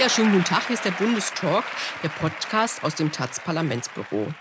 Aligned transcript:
Ja, 0.00 0.08
schönen 0.08 0.30
guten 0.30 0.44
Tag. 0.44 0.68
Hier 0.68 0.74
ist 0.74 0.84
der 0.84 0.92
Bundestalk, 0.92 1.64
der 2.04 2.08
Podcast 2.08 2.84
aus 2.84 2.94
dem 2.94 3.10
taz 3.10 3.40
Parlamentsbüro. 3.40 4.32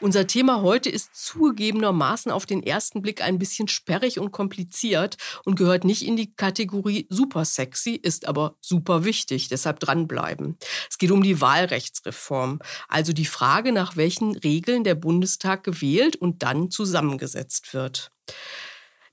Unser 0.00 0.26
Thema 0.26 0.62
heute 0.62 0.88
ist 0.88 1.14
zugegebenermaßen 1.14 2.32
auf 2.32 2.46
den 2.46 2.62
ersten 2.62 3.02
Blick 3.02 3.20
ein 3.20 3.38
bisschen 3.38 3.68
sperrig 3.68 4.18
und 4.18 4.32
kompliziert 4.32 5.18
und 5.44 5.56
gehört 5.56 5.84
nicht 5.84 6.06
in 6.06 6.16
die 6.16 6.34
Kategorie 6.34 7.06
super 7.10 7.44
sexy, 7.44 7.90
ist 7.90 8.26
aber 8.26 8.56
super 8.62 9.04
wichtig. 9.04 9.48
Deshalb 9.48 9.78
dranbleiben. 9.78 10.56
Es 10.88 10.96
geht 10.96 11.10
um 11.10 11.22
die 11.22 11.38
Wahlrechtsreform, 11.38 12.60
also 12.88 13.12
die 13.12 13.26
Frage, 13.26 13.72
nach 13.72 13.96
welchen 13.96 14.34
Regeln 14.38 14.84
der 14.84 14.94
Bundestag 14.94 15.64
gewählt 15.64 16.16
und 16.16 16.42
dann 16.42 16.70
zusammengesetzt 16.70 17.74
wird. 17.74 18.10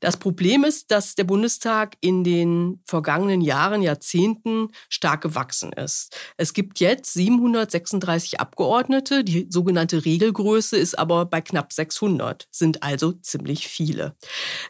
Das 0.02 0.18
Problem 0.18 0.64
ist, 0.64 0.92
dass 0.92 1.16
der 1.16 1.24
Bundestag 1.24 1.96
in 2.02 2.24
den 2.24 2.82
vergangenen 2.86 3.40
Jahren, 3.40 3.82
Jahrzehnten 3.82 4.70
stark 4.90 5.22
gewachsen 5.22 5.72
ist. 5.74 6.18
Es 6.38 6.54
gibt 6.54 6.80
jetzt 6.80 7.14
736 7.14 8.40
Abgeordnete. 8.40 9.24
Die 9.24 9.48
sogenannte 9.50 10.04
Regelgröße 10.04 10.76
ist 10.76 10.98
aber 10.98 11.26
bei 11.26 11.40
knapp 11.40 11.72
600, 11.72 12.48
sind 12.52 12.82
also 12.84 13.14
ziemlich 13.14 13.68
viele. 13.68 14.16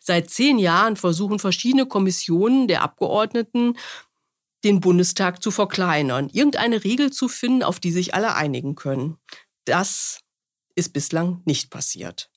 Seit 0.01 0.29
zehn 0.29 0.59
Jahren 0.59 0.97
versuchen 0.97 1.39
verschiedene 1.39 1.85
Kommissionen 1.85 2.67
der 2.67 2.81
Abgeordneten, 2.83 3.77
den 4.65 4.81
Bundestag 4.81 5.41
zu 5.41 5.49
verkleinern, 5.49 6.29
irgendeine 6.31 6.83
Regel 6.83 7.11
zu 7.11 7.27
finden, 7.27 7.63
auf 7.63 7.79
die 7.79 7.91
sich 7.91 8.13
alle 8.13 8.35
einigen 8.35 8.75
können. 8.75 9.17
Das 9.65 10.20
ist 10.75 10.93
bislang 10.93 11.41
nicht 11.45 11.69
passiert. 11.69 12.29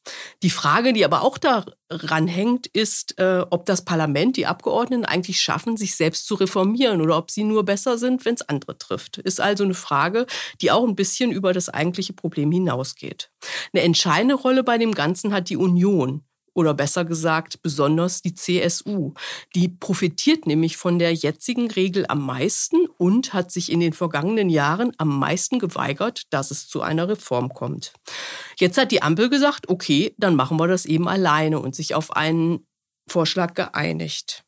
Die 0.42 0.50
Frage, 0.50 0.92
die 0.92 1.04
aber 1.04 1.22
auch 1.22 1.38
daran 1.38 2.26
hängt, 2.26 2.66
ist, 2.66 3.18
äh, 3.18 3.44
ob 3.50 3.66
das 3.66 3.84
Parlament, 3.84 4.36
die 4.36 4.46
Abgeordneten 4.46 5.04
eigentlich 5.04 5.40
schaffen, 5.40 5.76
sich 5.76 5.96
selbst 5.96 6.26
zu 6.26 6.34
reformieren 6.34 7.00
oder 7.00 7.16
ob 7.16 7.30
sie 7.30 7.44
nur 7.44 7.64
besser 7.64 7.98
sind, 7.98 8.24
wenn 8.24 8.34
es 8.34 8.42
andere 8.42 8.76
trifft. 8.78 9.18
Ist 9.18 9.40
also 9.40 9.64
eine 9.64 9.74
Frage, 9.74 10.26
die 10.60 10.70
auch 10.70 10.86
ein 10.86 10.96
bisschen 10.96 11.32
über 11.32 11.52
das 11.52 11.68
eigentliche 11.68 12.12
Problem 12.12 12.52
hinausgeht. 12.52 13.30
Eine 13.72 13.82
entscheidende 13.82 14.34
Rolle 14.34 14.64
bei 14.64 14.78
dem 14.78 14.92
Ganzen 14.92 15.32
hat 15.32 15.48
die 15.48 15.56
Union 15.56 16.24
oder 16.54 16.72
besser 16.72 17.04
gesagt 17.04 17.60
besonders 17.62 18.22
die 18.22 18.34
CSU. 18.34 19.12
Die 19.54 19.68
profitiert 19.68 20.46
nämlich 20.46 20.76
von 20.76 20.98
der 20.98 21.12
jetzigen 21.12 21.70
Regel 21.70 22.06
am 22.08 22.24
meisten 22.24 22.86
und 22.96 23.34
hat 23.34 23.50
sich 23.50 23.70
in 23.70 23.80
den 23.80 23.92
vergangenen 23.92 24.48
Jahren 24.48 24.92
am 24.98 25.18
meisten 25.18 25.58
geweigert, 25.58 26.22
dass 26.30 26.50
es 26.50 26.68
zu 26.68 26.80
einer 26.80 27.08
Reform 27.08 27.52
kommt. 27.52 27.92
Jetzt 28.58 28.78
hat 28.78 28.92
die 28.92 29.02
Ampel 29.02 29.28
gesagt, 29.28 29.68
okay, 29.68 30.14
dann 30.16 30.36
machen 30.36 30.58
wir 30.58 30.68
das 30.68 30.86
eben 30.86 31.08
alleine 31.08 31.58
und 31.58 31.74
sich 31.74 31.94
auf 31.94 32.16
einen 32.16 32.66
Vorschlag 33.08 33.54
geeinigt. 33.54 34.44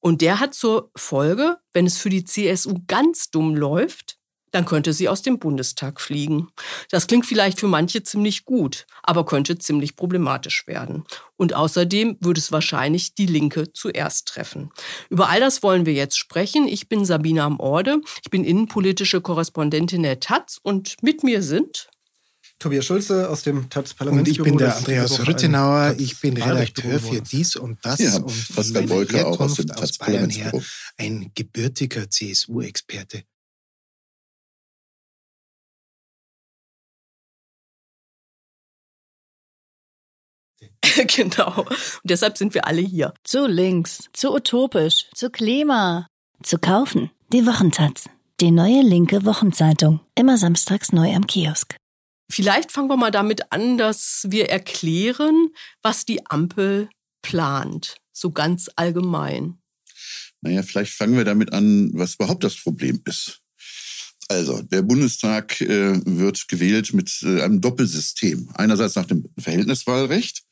Und 0.00 0.20
der 0.20 0.40
hat 0.40 0.54
zur 0.54 0.90
Folge, 0.96 1.58
wenn 1.72 1.86
es 1.86 1.98
für 1.98 2.10
die 2.10 2.24
CSU 2.24 2.74
ganz 2.88 3.30
dumm 3.30 3.54
läuft, 3.54 4.18
dann 4.52 4.64
könnte 4.64 4.92
sie 4.92 5.08
aus 5.08 5.22
dem 5.22 5.38
Bundestag 5.38 6.00
fliegen. 6.00 6.48
Das 6.90 7.06
klingt 7.06 7.26
vielleicht 7.26 7.58
für 7.58 7.66
manche 7.66 8.02
ziemlich 8.02 8.44
gut, 8.44 8.86
aber 9.02 9.26
könnte 9.26 9.58
ziemlich 9.58 9.96
problematisch 9.96 10.66
werden. 10.66 11.04
Und 11.36 11.54
außerdem 11.54 12.18
würde 12.20 12.38
es 12.38 12.52
wahrscheinlich 12.52 13.14
die 13.14 13.26
Linke 13.26 13.72
zuerst 13.72 14.28
treffen. 14.28 14.70
Über 15.10 15.28
all 15.28 15.40
das 15.40 15.62
wollen 15.62 15.86
wir 15.86 15.94
jetzt 15.94 16.16
sprechen. 16.16 16.68
Ich 16.68 16.88
bin 16.88 17.04
Sabina 17.04 17.44
am 17.44 17.58
Orde. 17.58 18.00
Ich 18.22 18.30
bin 18.30 18.44
innenpolitische 18.44 19.20
Korrespondentin 19.20 20.02
der 20.04 20.20
Taz 20.20 20.58
und 20.62 20.96
mit 21.02 21.24
mir 21.24 21.42
sind 21.42 21.88
Tobias 22.62 22.84
Schulze 22.84 23.28
aus 23.28 23.42
dem 23.42 23.68
taz 23.68 23.92
Parlamentsbüro. 23.92 24.44
Und 24.44 24.46
ich 24.46 24.52
bin 24.52 24.58
der 24.58 24.76
Andreas 24.76 25.26
Rüttenauer. 25.26 25.96
Ich 25.98 26.20
bin 26.20 26.36
Redakteur 26.36 27.00
für 27.00 27.20
dies 27.20 27.56
und 27.56 27.78
das 27.82 27.98
ja, 27.98 28.16
und 28.18 28.30
von 28.30 28.72
meiner 28.72 28.88
Wolke 28.88 29.26
auch 29.26 29.40
aus, 29.40 29.54
dem 29.54 29.68
aus 29.72 29.98
Bayern 29.98 30.30
her 30.30 30.52
ein 30.96 31.32
gebürtiger 31.34 32.08
CSU-Experte. 32.08 33.24
genau. 41.16 41.62
Und 41.62 42.04
deshalb 42.04 42.38
sind 42.38 42.54
wir 42.54 42.66
alle 42.66 42.80
hier. 42.80 43.14
Zu 43.24 43.46
links, 43.46 44.08
zu 44.12 44.32
utopisch, 44.32 45.06
zu 45.14 45.30
Klima. 45.30 46.06
Zu 46.42 46.58
kaufen. 46.58 47.10
Die 47.32 47.46
Wochentaz. 47.46 48.08
Die 48.40 48.50
neue 48.50 48.82
linke 48.82 49.24
Wochenzeitung. 49.24 50.00
Immer 50.14 50.36
samstags 50.38 50.92
neu 50.92 51.14
am 51.14 51.26
Kiosk. 51.26 51.76
Vielleicht 52.30 52.72
fangen 52.72 52.88
wir 52.88 52.96
mal 52.96 53.10
damit 53.10 53.52
an, 53.52 53.78
dass 53.78 54.26
wir 54.28 54.48
erklären, 54.48 55.50
was 55.82 56.04
die 56.04 56.26
Ampel 56.26 56.88
plant. 57.22 57.96
So 58.12 58.30
ganz 58.30 58.70
allgemein. 58.74 59.58
Naja, 60.40 60.62
vielleicht 60.62 60.92
fangen 60.92 61.16
wir 61.16 61.24
damit 61.24 61.52
an, 61.52 61.90
was 61.94 62.14
überhaupt 62.14 62.42
das 62.42 62.56
Problem 62.56 63.00
ist. 63.04 63.42
Also, 64.28 64.62
der 64.62 64.82
Bundestag 64.82 65.60
äh, 65.60 66.00
wird 66.04 66.48
gewählt 66.48 66.94
mit 66.94 67.22
äh, 67.22 67.42
einem 67.42 67.60
Doppelsystem. 67.60 68.48
Einerseits 68.54 68.94
nach 68.94 69.04
dem 69.04 69.28
Verhältniswahlrecht 69.38 70.42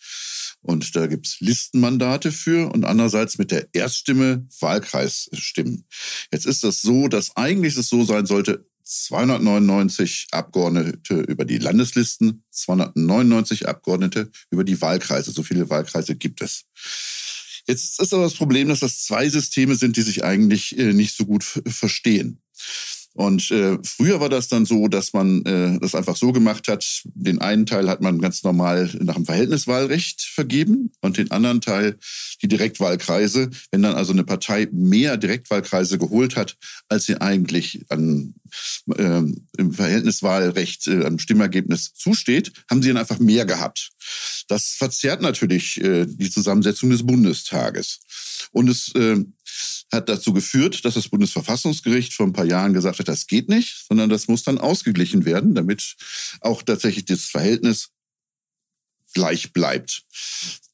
und 0.62 0.94
da 0.94 1.06
gibt's 1.06 1.40
Listenmandate 1.40 2.32
für 2.32 2.72
und 2.72 2.84
andererseits 2.84 3.38
mit 3.38 3.50
der 3.50 3.68
Erststimme 3.72 4.46
Wahlkreisstimmen. 4.60 5.86
Jetzt 6.32 6.46
ist 6.46 6.64
das 6.64 6.82
so, 6.82 7.08
dass 7.08 7.36
eigentlich 7.36 7.76
es 7.76 7.88
so 7.88 8.04
sein 8.04 8.26
sollte, 8.26 8.66
299 8.84 10.28
Abgeordnete 10.32 11.20
über 11.20 11.44
die 11.44 11.58
Landeslisten, 11.58 12.42
299 12.50 13.68
Abgeordnete 13.68 14.30
über 14.50 14.64
die 14.64 14.80
Wahlkreise. 14.80 15.30
So 15.30 15.42
viele 15.42 15.70
Wahlkreise 15.70 16.16
gibt 16.16 16.42
es. 16.42 16.64
Jetzt 17.66 18.00
ist 18.00 18.12
aber 18.12 18.24
das 18.24 18.34
Problem, 18.34 18.68
dass 18.68 18.80
das 18.80 19.04
zwei 19.04 19.28
Systeme 19.28 19.76
sind, 19.76 19.96
die 19.96 20.02
sich 20.02 20.24
eigentlich 20.24 20.76
äh, 20.76 20.92
nicht 20.92 21.16
so 21.16 21.24
gut 21.24 21.44
verstehen. 21.44 22.42
Und 23.14 23.50
äh, 23.50 23.78
früher 23.82 24.20
war 24.20 24.28
das 24.28 24.48
dann 24.48 24.64
so, 24.64 24.86
dass 24.86 25.12
man 25.12 25.44
äh, 25.44 25.78
das 25.80 25.96
einfach 25.96 26.16
so 26.16 26.32
gemacht 26.32 26.68
hat, 26.68 27.02
den 27.04 27.40
einen 27.40 27.66
Teil 27.66 27.90
hat 27.90 28.00
man 28.00 28.20
ganz 28.20 28.44
normal 28.44 28.88
nach 29.00 29.16
dem 29.16 29.26
Verhältniswahlrecht 29.26 30.22
vergeben 30.22 30.92
und 31.00 31.16
den 31.16 31.30
anderen 31.32 31.60
Teil 31.60 31.98
die 32.40 32.48
Direktwahlkreise. 32.48 33.50
Wenn 33.72 33.82
dann 33.82 33.96
also 33.96 34.12
eine 34.12 34.22
Partei 34.22 34.68
mehr 34.70 35.16
Direktwahlkreise 35.16 35.98
geholt 35.98 36.36
hat, 36.36 36.56
als 36.88 37.06
sie 37.06 37.20
eigentlich 37.20 37.84
an, 37.88 38.34
äh, 38.96 39.22
im 39.58 39.72
Verhältniswahlrecht 39.72 40.86
äh, 40.86 41.04
am 41.04 41.18
Stimmergebnis 41.18 41.92
zusteht, 41.94 42.52
haben 42.70 42.80
sie 42.80 42.88
dann 42.88 42.98
einfach 42.98 43.18
mehr 43.18 43.44
gehabt. 43.44 43.90
Das 44.46 44.74
verzerrt 44.78 45.20
natürlich 45.20 45.82
äh, 45.82 46.06
die 46.06 46.30
Zusammensetzung 46.30 46.90
des 46.90 47.04
Bundestages. 47.04 47.98
Und 48.52 48.68
es 48.68 48.94
äh, 48.94 49.24
hat 49.92 50.08
dazu 50.08 50.32
geführt, 50.32 50.84
dass 50.84 50.94
das 50.94 51.08
Bundesverfassungsgericht 51.08 52.12
vor 52.12 52.26
ein 52.26 52.32
paar 52.32 52.44
Jahren 52.44 52.72
gesagt 52.72 52.98
hat, 52.98 53.08
das 53.08 53.26
geht 53.26 53.48
nicht, 53.48 53.84
sondern 53.88 54.08
das 54.08 54.28
muss 54.28 54.44
dann 54.44 54.58
ausgeglichen 54.58 55.24
werden, 55.24 55.54
damit 55.54 55.96
auch 56.40 56.62
tatsächlich 56.62 57.04
das 57.04 57.24
Verhältnis 57.24 57.90
gleich 59.14 59.52
bleibt. 59.52 60.02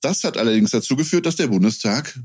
Das 0.00 0.25
hat 0.25 0.37
allerdings 0.37 0.70
dazu 0.70 0.97
geführt, 0.97 1.26
dass 1.26 1.37
der 1.37 1.47
Bundestag 1.47 2.19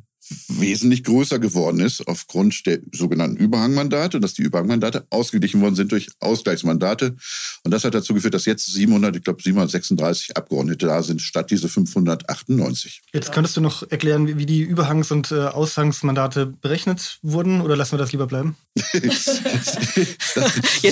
wesentlich 0.48 1.04
größer 1.04 1.40
geworden 1.40 1.80
ist 1.80 2.08
aufgrund 2.08 2.66
der 2.66 2.80
sogenannten 2.92 3.38
Überhangmandate 3.38 4.18
und 4.18 4.22
dass 4.22 4.34
die 4.34 4.44
Überhangmandate 4.44 5.06
ausgeglichen 5.10 5.62
worden 5.62 5.76
sind 5.76 5.92
durch 5.92 6.10
Ausgleichsmandate. 6.20 7.16
Und 7.64 7.72
das 7.72 7.84
hat 7.84 7.94
dazu 7.94 8.14
geführt, 8.14 8.34
dass 8.34 8.46
jetzt 8.46 8.66
700, 8.66 9.16
ich 9.16 9.24
glaube 9.24 9.42
736 9.42 10.38
Abgeordnete 10.38 10.86
da 10.86 11.04
sind, 11.04 11.22
statt 11.22 11.52
diese 11.52 11.70
598. 11.70 13.02
Jetzt 13.14 13.32
könntest 13.32 13.58
du 13.58 13.62
noch 13.62 13.90
erklären, 13.90 14.38
wie 14.38 14.46
die 14.46 14.64
Überhangs- 14.64 15.12
und 15.12 15.32
äh, 15.32 15.48
Ausgangsmandate 15.48 16.46
berechnet 16.46 17.20
wurden 17.22 17.62
oder 17.62 17.76
lassen 17.76 17.94
wir 17.94 18.00
das 18.00 18.12
lieber 18.12 18.28
bleiben? 18.28 18.56
jetzt 18.94 19.28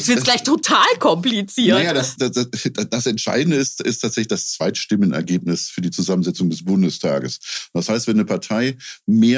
wird 0.07 0.19
es 0.19 0.23
gleich 0.23 0.43
total 0.43 0.87
kompliziert. 0.99 1.77
Naja, 1.77 1.93
das, 1.93 2.17
das, 2.17 2.31
das, 2.31 2.47
das 2.89 3.05
Entscheidende 3.05 3.57
ist, 3.57 3.81
ist 3.81 3.99
tatsächlich 3.99 4.27
das 4.27 4.51
Zweitstimmenergebnis 4.51 5.69
für 5.69 5.81
die 5.81 5.91
Zusammensetzung 5.91 6.49
des 6.49 6.65
Bundestages. 6.65 7.39
Das 7.73 7.87
heißt, 7.89 8.07
wenn 8.07 8.17
eine 8.17 8.25
Partei 8.25 8.77
mehr 9.05 9.28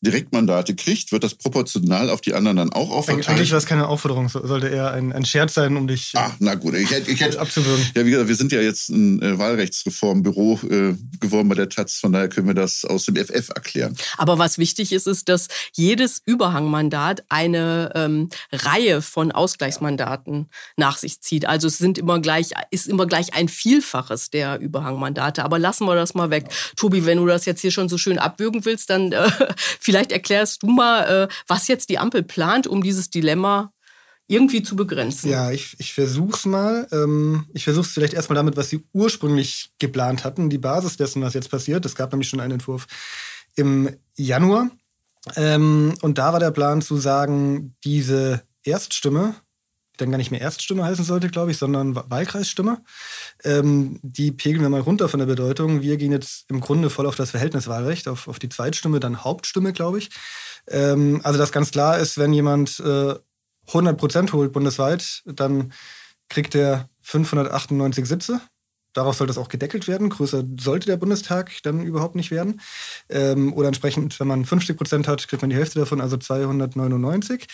Direktmandate 0.00 0.74
kriegt, 0.74 1.12
wird 1.12 1.24
das 1.24 1.34
proportional 1.34 2.10
auf 2.10 2.20
die 2.20 2.34
anderen 2.34 2.56
dann 2.56 2.72
auch 2.72 2.90
auferteilt. 2.90 3.28
Eigentlich 3.28 3.50
war 3.50 3.58
es 3.58 3.66
keine 3.66 3.88
Aufforderung, 3.88 4.28
sollte 4.28 4.68
eher 4.68 4.92
ein, 4.92 5.12
ein 5.12 5.24
Scherz 5.24 5.54
sein, 5.54 5.76
um 5.76 5.86
dich 5.86 6.12
ah, 6.16 6.30
na 6.38 6.54
gut. 6.54 6.74
Ich 6.74 6.90
hätte, 6.90 7.10
ich 7.10 7.20
hätte, 7.20 7.40
abzuwürgen. 7.40 7.84
Ja, 7.94 8.04
wie 8.04 8.10
gesagt, 8.10 8.28
wir 8.28 8.36
sind 8.36 8.52
ja 8.52 8.60
jetzt 8.60 8.88
ein 8.90 9.20
äh, 9.22 9.38
Wahlrechtsreformbüro 9.38 10.60
äh, 10.64 10.94
geworden 11.20 11.48
bei 11.48 11.54
der 11.54 11.68
Taz, 11.68 11.98
von 11.98 12.12
daher 12.12 12.28
können 12.28 12.46
wir 12.46 12.54
das 12.54 12.84
aus 12.84 13.04
dem 13.06 13.16
FF 13.16 13.50
erklären. 13.54 13.96
Aber 14.16 14.38
was 14.38 14.58
wichtig 14.58 14.92
ist, 14.92 15.06
ist, 15.06 15.28
dass 15.28 15.48
jedes 15.74 16.20
Überhangmandat 16.24 17.22
eine 17.28 17.92
ähm, 17.94 18.28
Reihe 18.52 19.02
von 19.02 19.32
Ausgleichsmandaten 19.32 20.48
nach 20.76 20.98
sich 20.98 21.20
zieht. 21.20 21.46
Also 21.46 21.68
es 21.68 21.78
sind 21.78 21.98
immer 21.98 22.20
gleich, 22.20 22.50
ist 22.70 22.86
immer 22.86 23.06
gleich 23.06 23.34
ein 23.34 23.48
Vielfaches 23.48 24.30
der 24.30 24.60
Überhangmandate. 24.60 25.44
Aber 25.44 25.58
lassen 25.58 25.86
wir 25.86 25.94
das 25.94 26.14
mal 26.14 26.30
weg. 26.30 26.48
Tobi, 26.76 27.06
wenn 27.06 27.18
du 27.18 27.26
das 27.26 27.44
jetzt 27.44 27.60
hier 27.60 27.70
schon 27.70 27.88
so 27.88 27.98
schön 27.98 28.18
abwürgen 28.18 28.64
willst, 28.64 28.90
dann 28.90 29.12
äh, 29.12 29.29
vielleicht 29.80 30.12
erklärst 30.12 30.62
du 30.62 30.68
mal, 30.68 31.24
äh, 31.24 31.28
was 31.46 31.68
jetzt 31.68 31.88
die 31.88 31.98
Ampel 31.98 32.22
plant, 32.22 32.66
um 32.66 32.82
dieses 32.82 33.10
Dilemma 33.10 33.72
irgendwie 34.30 34.62
zu 34.62 34.76
begrenzen. 34.76 35.28
Ja, 35.28 35.50
ich, 35.50 35.74
ich 35.78 35.92
versuch's 35.92 36.46
mal. 36.46 36.86
Ähm, 36.92 37.46
ich 37.52 37.64
versuch's 37.64 37.90
vielleicht 37.90 38.14
erstmal 38.14 38.36
damit, 38.36 38.56
was 38.56 38.70
sie 38.70 38.84
ursprünglich 38.92 39.72
geplant 39.80 40.22
hatten, 40.22 40.48
die 40.48 40.58
Basis 40.58 40.96
dessen, 40.96 41.20
was 41.22 41.34
jetzt 41.34 41.50
passiert. 41.50 41.84
Es 41.84 41.96
gab 41.96 42.12
nämlich 42.12 42.28
schon 42.28 42.38
einen 42.38 42.52
Entwurf 42.52 42.86
im 43.56 43.90
Januar. 44.16 44.70
Ähm, 45.34 45.94
und 46.00 46.18
da 46.18 46.32
war 46.32 46.38
der 46.38 46.52
Plan 46.52 46.80
zu 46.80 46.96
sagen, 46.96 47.74
diese 47.84 48.42
Erststimme, 48.62 49.34
dann 50.00 50.10
gar 50.10 50.18
nicht 50.18 50.30
mehr 50.30 50.40
Erststimme 50.40 50.84
heißen 50.84 51.04
sollte, 51.04 51.28
glaube 51.28 51.50
ich, 51.50 51.58
sondern 51.58 51.94
Wahlkreisstimme, 51.94 52.82
ähm, 53.44 53.98
die 54.02 54.32
pegeln 54.32 54.62
wir 54.62 54.68
mal 54.68 54.80
runter 54.80 55.08
von 55.08 55.20
der 55.20 55.26
Bedeutung. 55.26 55.82
Wir 55.82 55.96
gehen 55.96 56.12
jetzt 56.12 56.50
im 56.50 56.60
Grunde 56.60 56.90
voll 56.90 57.06
auf 57.06 57.16
das 57.16 57.30
Verhältniswahlrecht, 57.30 58.08
auf, 58.08 58.28
auf 58.28 58.38
die 58.38 58.48
Zweitstimme, 58.48 59.00
dann 59.00 59.24
Hauptstimme, 59.24 59.72
glaube 59.72 59.98
ich. 59.98 60.10
Ähm, 60.68 61.20
also, 61.24 61.38
dass 61.38 61.52
ganz 61.52 61.70
klar 61.70 61.98
ist, 61.98 62.18
wenn 62.18 62.32
jemand 62.32 62.80
äh, 62.80 63.14
100 63.68 63.98
Prozent 63.98 64.32
holt 64.32 64.52
bundesweit, 64.52 65.22
dann 65.26 65.72
kriegt 66.28 66.54
er 66.54 66.88
598 67.00 68.06
Sitze. 68.06 68.40
Darauf 68.92 69.16
soll 69.16 69.28
das 69.28 69.38
auch 69.38 69.48
gedeckelt 69.48 69.86
werden. 69.86 70.10
Größer 70.10 70.42
sollte 70.58 70.86
der 70.86 70.96
Bundestag 70.96 71.52
dann 71.62 71.82
überhaupt 71.82 72.16
nicht 72.16 72.30
werden. 72.32 72.60
Ähm, 73.08 73.52
oder 73.52 73.68
entsprechend, 73.68 74.18
wenn 74.18 74.26
man 74.26 74.44
50 74.44 74.76
Prozent 74.76 75.06
hat, 75.06 75.28
kriegt 75.28 75.42
man 75.42 75.50
die 75.50 75.56
Hälfte 75.56 75.78
davon, 75.78 76.00
also 76.00 76.16
299. 76.16 77.46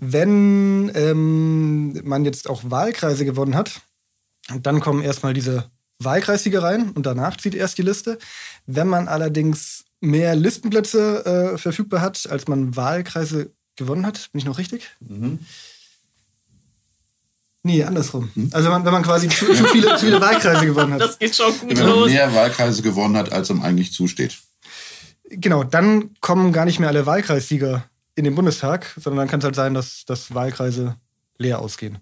Wenn 0.00 0.92
ähm, 0.94 2.00
man 2.06 2.24
jetzt 2.24 2.48
auch 2.48 2.62
Wahlkreise 2.64 3.24
gewonnen 3.24 3.56
hat, 3.56 3.80
dann 4.62 4.78
kommen 4.78 5.02
erstmal 5.02 5.34
diese 5.34 5.64
Wahlkreissieger 5.98 6.62
rein 6.62 6.90
und 6.90 7.04
danach 7.04 7.36
zieht 7.36 7.56
erst 7.56 7.78
die 7.78 7.82
Liste. 7.82 8.18
Wenn 8.66 8.86
man 8.86 9.08
allerdings 9.08 9.84
mehr 10.00 10.36
Listenplätze 10.36 11.24
äh, 11.54 11.58
verfügbar 11.58 12.00
hat, 12.00 12.28
als 12.30 12.46
man 12.46 12.76
Wahlkreise 12.76 13.50
gewonnen 13.74 14.06
hat. 14.06 14.30
Bin 14.32 14.38
ich 14.38 14.44
noch 14.44 14.58
richtig? 14.58 14.88
Mhm. 15.00 15.40
Nee, 17.64 17.82
andersrum. 17.82 18.30
Hm? 18.34 18.50
Also 18.52 18.66
wenn 18.66 18.72
man, 18.72 18.84
wenn 18.84 18.92
man 18.92 19.02
quasi 19.02 19.28
zu, 19.28 19.52
zu, 19.52 19.64
viele, 19.66 19.88
zu 19.96 20.06
viele 20.06 20.20
Wahlkreise 20.20 20.64
gewonnen 20.64 20.94
hat. 20.94 21.00
Das 21.00 21.18
geht 21.18 21.34
schon 21.34 21.58
gut 21.58 21.76
wenn 21.76 21.86
man 21.86 22.04
mehr 22.04 22.32
Wahlkreise 22.32 22.82
gewonnen 22.82 23.16
hat, 23.16 23.32
als 23.32 23.50
ihm 23.50 23.62
eigentlich 23.62 23.92
zusteht. 23.92 24.38
Genau, 25.28 25.64
dann 25.64 26.16
kommen 26.20 26.52
gar 26.52 26.64
nicht 26.64 26.78
mehr 26.78 26.88
alle 26.88 27.04
Wahlkreissieger 27.04 27.84
in 28.18 28.24
den 28.24 28.34
Bundestag, 28.34 28.92
sondern 28.96 29.18
dann 29.18 29.28
kann 29.28 29.38
es 29.38 29.44
halt 29.44 29.54
sein, 29.54 29.74
dass, 29.74 30.04
dass 30.04 30.34
Wahlkreise 30.34 30.96
leer 31.38 31.60
ausgehen. 31.60 31.98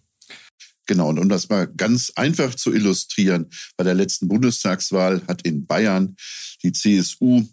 Genau, 0.86 1.10
und 1.10 1.18
um 1.18 1.28
das 1.28 1.50
mal 1.50 1.66
ganz 1.66 2.10
einfach 2.16 2.54
zu 2.54 2.72
illustrieren, 2.72 3.50
bei 3.76 3.84
der 3.84 3.92
letzten 3.92 4.26
Bundestagswahl 4.26 5.20
hat 5.28 5.42
in 5.42 5.66
Bayern 5.66 6.16
die 6.62 6.72
CSU 6.72 7.44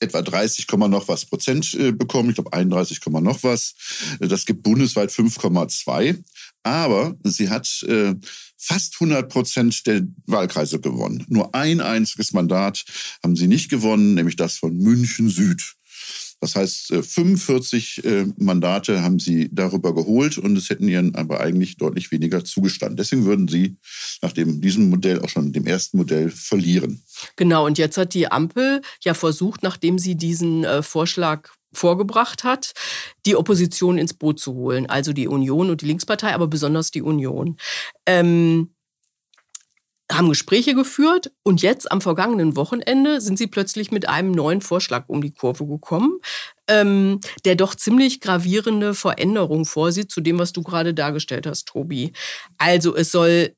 etwa 0.00 0.22
30, 0.22 0.66
noch 0.72 1.06
was 1.06 1.24
Prozent 1.24 1.72
äh, 1.74 1.92
bekommen. 1.92 2.30
Ich 2.30 2.34
glaube 2.34 2.52
31, 2.52 3.00
noch 3.06 3.44
was. 3.44 3.74
Das 4.18 4.44
gibt 4.44 4.64
bundesweit 4.64 5.10
5,2. 5.10 6.18
Aber 6.64 7.16
sie 7.22 7.48
hat 7.48 7.82
äh, 7.86 8.14
fast 8.56 8.94
100 8.94 9.30
Prozent 9.30 9.86
der 9.86 10.02
Wahlkreise 10.26 10.80
gewonnen. 10.80 11.24
Nur 11.28 11.54
ein 11.54 11.80
einziges 11.80 12.32
Mandat 12.32 12.84
haben 13.22 13.36
sie 13.36 13.46
nicht 13.46 13.70
gewonnen, 13.70 14.14
nämlich 14.14 14.36
das 14.36 14.56
von 14.56 14.76
München 14.76 15.28
Süd. 15.28 15.76
Das 16.40 16.56
heißt, 16.56 16.94
45 17.02 18.04
äh, 18.04 18.20
äh, 18.20 18.26
Mandate 18.36 19.02
haben 19.02 19.18
sie 19.18 19.50
darüber 19.52 19.94
geholt 19.94 20.38
und 20.38 20.56
es 20.56 20.70
hätten 20.70 20.88
ihnen 20.88 21.14
aber 21.14 21.40
eigentlich 21.40 21.76
deutlich 21.76 22.10
weniger 22.10 22.44
zugestanden. 22.44 22.96
Deswegen 22.96 23.26
würden 23.26 23.46
sie 23.46 23.76
nach 24.22 24.32
dem, 24.32 24.60
diesem 24.60 24.88
Modell, 24.88 25.20
auch 25.20 25.28
schon 25.28 25.52
dem 25.52 25.66
ersten 25.66 25.98
Modell, 25.98 26.30
verlieren. 26.30 27.02
Genau, 27.36 27.66
und 27.66 27.78
jetzt 27.78 27.98
hat 27.98 28.14
die 28.14 28.30
Ampel 28.30 28.80
ja 29.04 29.14
versucht, 29.14 29.62
nachdem 29.62 29.98
sie 29.98 30.16
diesen 30.16 30.64
äh, 30.64 30.82
Vorschlag 30.82 31.50
vorgebracht 31.72 32.42
hat, 32.42 32.72
die 33.26 33.36
Opposition 33.36 33.98
ins 33.98 34.14
Boot 34.14 34.40
zu 34.40 34.54
holen, 34.54 34.86
also 34.86 35.12
die 35.12 35.28
Union 35.28 35.70
und 35.70 35.82
die 35.82 35.86
Linkspartei, 35.86 36.34
aber 36.34 36.48
besonders 36.48 36.90
die 36.90 37.02
Union. 37.02 37.56
Ähm, 38.06 38.70
haben 40.10 40.28
Gespräche 40.28 40.74
geführt 40.74 41.32
und 41.42 41.62
jetzt 41.62 41.90
am 41.90 42.00
vergangenen 42.00 42.56
Wochenende 42.56 43.20
sind 43.20 43.38
sie 43.38 43.46
plötzlich 43.46 43.90
mit 43.90 44.08
einem 44.08 44.32
neuen 44.32 44.60
Vorschlag 44.60 45.04
um 45.08 45.22
die 45.22 45.32
Kurve 45.32 45.66
gekommen, 45.66 46.18
ähm, 46.68 47.20
der 47.44 47.54
doch 47.54 47.74
ziemlich 47.74 48.20
gravierende 48.20 48.94
Veränderungen 48.94 49.64
vorsieht 49.64 50.10
zu 50.10 50.20
dem, 50.20 50.38
was 50.38 50.52
du 50.52 50.62
gerade 50.62 50.94
dargestellt 50.94 51.46
hast, 51.46 51.68
Tobi. 51.68 52.12
Also 52.58 52.94
es 52.94 53.12
soll 53.12 53.54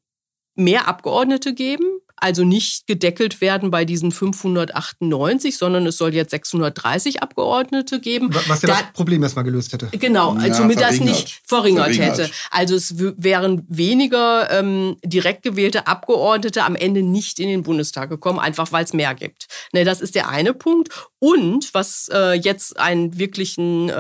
mehr 0.55 0.89
Abgeordnete 0.89 1.55
geben, 1.55 1.87
also 2.23 2.45
nicht 2.45 2.87
gedeckelt 2.87 3.41
werden 3.41 3.71
bei 3.71 3.85
diesen 3.85 4.13
598, 4.13 5.57
sondern 5.57 5.87
es 5.87 5.97
soll 5.99 6.15
jetzt 6.15 6.31
630 6.31 7.23
Abgeordnete 7.23 8.01
geben. 8.01 8.31
Was 8.47 8.63
ja 8.63 8.69
da, 8.69 8.75
das 8.75 8.93
Problem 8.93 9.23
erstmal 9.23 9.45
gelöst 9.45 9.73
hätte. 9.73 9.89
Genau, 9.93 10.35
ja, 10.37 10.43
also 10.43 10.69
das 10.69 11.01
nicht 11.01 11.41
verringert, 11.45 11.95
verringert, 11.95 12.19
hätte. 12.19 12.31
Also 12.51 12.77
es 12.77 12.95
wären 12.99 13.67
weniger 13.69 14.51
ähm, 14.51 14.97
direkt 15.05 15.43
gewählte 15.43 15.87
Abgeordnete 15.87 16.63
am 16.63 16.77
Ende 16.77 17.03
nicht 17.03 17.41
in 17.41 17.49
den 17.49 17.63
Bundestag 17.63 18.09
gekommen, 18.09 18.39
einfach 18.39 18.71
weil 18.73 18.85
es 18.85 18.93
mehr 18.93 19.15
gibt. 19.15 19.49
Ne, 19.73 19.85
das 19.85 20.01
ist 20.01 20.15
der 20.15 20.29
eine 20.29 20.55
Punkt. 20.55 20.91
Und 21.19 21.75
was 21.75 22.09
äh, 22.13 22.35
jetzt 22.35 22.79
einen 22.79 23.19
wirklichen, 23.19 23.89
äh, 23.89 23.93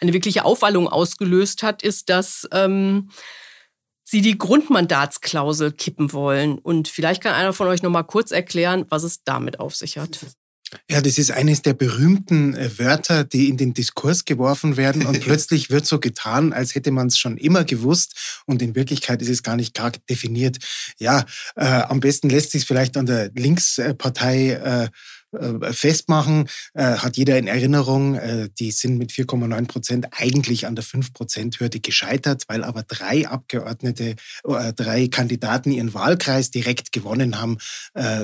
eine 0.00 0.12
wirkliche 0.12 0.44
Aufwallung 0.44 0.88
ausgelöst 0.88 1.62
hat, 1.62 1.82
ist, 1.82 2.10
dass 2.10 2.48
ähm, 2.52 3.10
Sie 4.04 4.20
die 4.20 4.38
Grundmandatsklausel 4.38 5.72
kippen 5.72 6.12
wollen. 6.12 6.58
Und 6.58 6.88
vielleicht 6.88 7.22
kann 7.22 7.34
einer 7.34 7.52
von 7.52 7.66
euch 7.66 7.82
noch 7.82 7.90
mal 7.90 8.02
kurz 8.02 8.30
erklären, 8.30 8.84
was 8.90 9.02
es 9.02 9.24
damit 9.24 9.60
auf 9.60 9.74
sich 9.74 9.98
hat. 9.98 10.20
Ja, 10.90 11.00
das 11.00 11.18
ist 11.18 11.30
eines 11.30 11.62
der 11.62 11.74
berühmten 11.74 12.54
äh, 12.54 12.78
Wörter, 12.78 13.24
die 13.24 13.48
in 13.48 13.56
den 13.56 13.74
Diskurs 13.74 14.24
geworfen 14.24 14.76
werden 14.76 15.06
und 15.06 15.20
plötzlich 15.24 15.70
wird 15.70 15.86
so 15.86 15.98
getan, 16.00 16.52
als 16.52 16.74
hätte 16.74 16.90
man 16.90 17.08
es 17.08 17.18
schon 17.18 17.36
immer 17.36 17.64
gewusst 17.64 18.42
und 18.46 18.62
in 18.62 18.74
Wirklichkeit 18.74 19.22
ist 19.22 19.28
es 19.28 19.42
gar 19.42 19.56
nicht 19.56 19.74
klar 19.74 19.92
definiert. 20.08 20.58
Ja, 20.98 21.24
äh, 21.56 21.64
am 21.64 22.00
besten 22.00 22.28
lässt 22.28 22.50
sich 22.52 22.64
vielleicht 22.64 22.96
an 22.96 23.06
der 23.06 23.30
Linkspartei 23.34 24.50
äh, 24.50 24.84
äh, 24.84 24.88
festmachen, 25.72 26.48
äh, 26.74 26.96
hat 26.96 27.16
jeder 27.16 27.38
in 27.38 27.46
Erinnerung, 27.46 28.14
äh, 28.14 28.48
die 28.58 28.70
sind 28.70 28.98
mit 28.98 29.12
4,9 29.12 29.66
Prozent 29.66 30.06
eigentlich 30.12 30.66
an 30.66 30.74
der 30.74 30.84
5-Prozent-Hürde 30.84 31.80
gescheitert, 31.80 32.44
weil 32.48 32.64
aber 32.64 32.82
drei 32.82 33.28
Abgeordnete, 33.28 34.16
drei 34.42 35.08
Kandidaten 35.08 35.70
ihren 35.70 35.94
Wahlkreis 35.94 36.50
direkt 36.50 36.92
gewonnen 36.92 37.40
haben, 37.40 37.58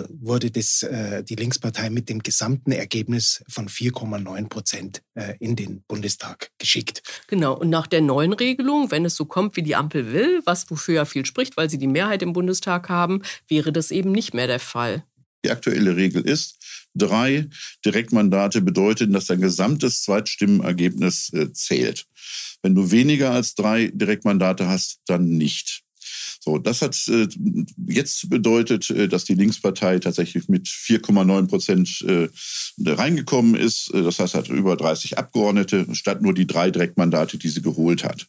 wurde 0.08 0.50
das, 0.50 0.84
die 1.28 1.34
Linkspartei 1.34 1.90
mit 1.90 2.08
dem 2.08 2.22
gesamten 2.22 2.72
Ergebnis 2.72 3.42
von 3.48 3.68
4,9 3.68 4.48
Prozent 4.48 5.02
in 5.38 5.56
den 5.56 5.82
Bundestag 5.86 6.50
geschickt. 6.58 7.02
Genau, 7.26 7.54
und 7.54 7.70
nach 7.70 7.86
der 7.86 8.00
neuen 8.00 8.32
Regelung, 8.32 8.90
wenn 8.90 9.04
es 9.04 9.14
so 9.14 9.24
kommt, 9.24 9.56
wie 9.56 9.62
die 9.62 9.76
Ampel 9.76 10.12
will, 10.12 10.40
was 10.44 10.70
wofür 10.70 10.94
ja 10.94 11.04
viel 11.04 11.26
spricht, 11.26 11.56
weil 11.56 11.70
sie 11.70 11.78
die 11.78 11.86
Mehrheit 11.86 12.22
im 12.22 12.32
Bundestag 12.32 12.88
haben, 12.88 13.22
wäre 13.48 13.72
das 13.72 13.90
eben 13.90 14.12
nicht 14.12 14.34
mehr 14.34 14.46
der 14.46 14.60
Fall. 14.60 15.04
Die 15.44 15.50
aktuelle 15.50 15.96
Regel 15.96 16.22
ist, 16.22 16.58
drei 16.94 17.48
Direktmandate 17.84 18.60
bedeuten, 18.60 19.12
dass 19.12 19.26
dein 19.26 19.40
gesamtes 19.40 20.02
Zweitstimmenergebnis 20.02 21.32
äh, 21.32 21.52
zählt. 21.52 22.06
Wenn 22.62 22.74
du 22.74 22.90
weniger 22.90 23.30
als 23.30 23.54
drei 23.54 23.90
Direktmandate 23.94 24.68
hast, 24.68 25.00
dann 25.06 25.24
nicht. 25.24 25.82
So, 26.42 26.58
das 26.58 26.82
hat 26.82 26.96
äh, 27.08 27.28
jetzt 27.86 28.30
bedeutet, 28.30 28.90
äh, 28.90 29.08
dass 29.08 29.24
die 29.24 29.34
Linkspartei 29.34 29.98
tatsächlich 29.98 30.48
mit 30.48 30.66
4,9 30.66 31.46
Prozent 31.46 32.04
reingekommen 32.84 33.54
ist. 33.54 33.90
Das 33.92 34.18
heißt, 34.18 34.34
hat 34.34 34.48
über 34.48 34.76
30 34.76 35.18
Abgeordnete 35.18 35.86
statt 35.92 36.22
nur 36.22 36.34
die 36.34 36.46
drei 36.46 36.70
Direktmandate, 36.70 37.38
die 37.38 37.48
sie 37.48 37.62
geholt 37.62 38.04
hat. 38.04 38.26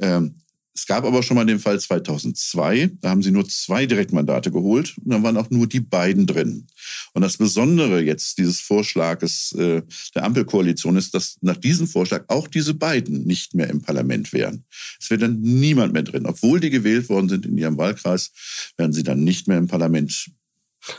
Ähm, 0.00 0.34
es 0.80 0.86
gab 0.86 1.04
aber 1.04 1.22
schon 1.22 1.34
mal 1.34 1.44
den 1.44 1.58
Fall 1.58 1.78
2002, 1.78 2.92
da 3.02 3.10
haben 3.10 3.22
sie 3.22 3.30
nur 3.30 3.46
zwei 3.46 3.84
Direktmandate 3.84 4.50
geholt 4.50 4.96
und 4.96 5.12
dann 5.12 5.22
waren 5.22 5.36
auch 5.36 5.50
nur 5.50 5.66
die 5.66 5.80
beiden 5.80 6.26
drin. 6.26 6.68
Und 7.12 7.20
das 7.20 7.36
Besondere 7.36 8.00
jetzt 8.00 8.38
dieses 8.38 8.60
Vorschlages 8.60 9.52
äh, 9.58 9.82
der 10.14 10.24
Ampelkoalition 10.24 10.96
ist, 10.96 11.12
dass 11.12 11.36
nach 11.42 11.58
diesem 11.58 11.86
Vorschlag 11.86 12.24
auch 12.28 12.48
diese 12.48 12.72
beiden 12.72 13.24
nicht 13.24 13.52
mehr 13.52 13.68
im 13.68 13.82
Parlament 13.82 14.32
wären. 14.32 14.64
Es 14.98 15.10
wäre 15.10 15.20
dann 15.20 15.42
niemand 15.42 15.92
mehr 15.92 16.02
drin. 16.02 16.24
Obwohl 16.24 16.60
die 16.60 16.70
gewählt 16.70 17.10
worden 17.10 17.28
sind 17.28 17.44
in 17.44 17.58
ihrem 17.58 17.76
Wahlkreis, 17.76 18.32
wären 18.78 18.94
sie 18.94 19.02
dann 19.02 19.22
nicht 19.22 19.48
mehr 19.48 19.58
im 19.58 19.68
Parlament 19.68 20.30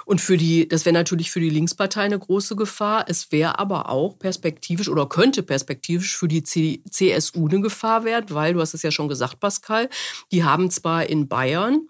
und 0.05 0.21
für 0.21 0.37
die, 0.37 0.67
das 0.67 0.85
wäre 0.85 0.93
natürlich 0.93 1.31
für 1.31 1.39
die 1.39 1.49
Linkspartei 1.49 2.01
eine 2.01 2.19
große 2.19 2.55
Gefahr. 2.55 3.05
Es 3.07 3.31
wäre 3.31 3.59
aber 3.59 3.89
auch 3.89 4.17
perspektivisch 4.17 4.89
oder 4.89 5.07
könnte 5.07 5.43
perspektivisch 5.43 6.17
für 6.17 6.27
die 6.27 6.43
CSU 6.43 7.47
eine 7.47 7.61
Gefahr 7.61 8.03
werden, 8.03 8.27
weil, 8.29 8.53
du 8.53 8.61
hast 8.61 8.73
es 8.73 8.83
ja 8.83 8.91
schon 8.91 9.07
gesagt, 9.07 9.39
Pascal, 9.39 9.89
die 10.31 10.43
haben 10.43 10.69
zwar 10.69 11.07
in 11.07 11.27
Bayern 11.27 11.87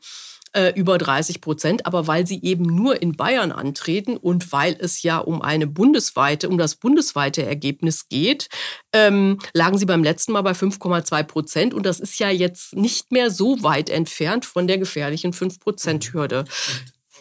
äh, 0.53 0.74
über 0.75 0.98
30 0.98 1.41
Prozent, 1.41 1.86
aber 1.86 2.08
weil 2.08 2.27
sie 2.27 2.41
eben 2.43 2.63
nur 2.63 3.01
in 3.01 3.13
Bayern 3.13 3.51
antreten 3.51 4.17
und 4.17 4.51
weil 4.51 4.75
es 4.79 5.01
ja 5.03 5.17
um 5.17 5.41
eine 5.41 5.67
bundesweite, 5.67 6.50
um 6.50 6.58
das 6.58 6.75
bundesweite 6.75 7.43
Ergebnis 7.43 8.10
geht, 8.10 8.50
ähm, 8.93 9.39
lagen 9.53 9.77
sie 9.77 9.86
beim 9.86 10.03
letzten 10.03 10.34
Mal 10.34 10.41
bei 10.41 10.51
5,2 10.51 11.24
Prozent 11.24 11.74
und 11.74 11.86
das 11.86 12.00
ist 12.00 12.20
ja 12.20 12.29
jetzt 12.29 12.75
nicht 12.75 13.12
mehr 13.12 13.31
so 13.31 13.63
weit 13.63 13.89
entfernt 13.89 14.46
von 14.46 14.67
der 14.67 14.77
gefährlichen 14.77 15.34
5-Prozent-Hürde. 15.34 16.46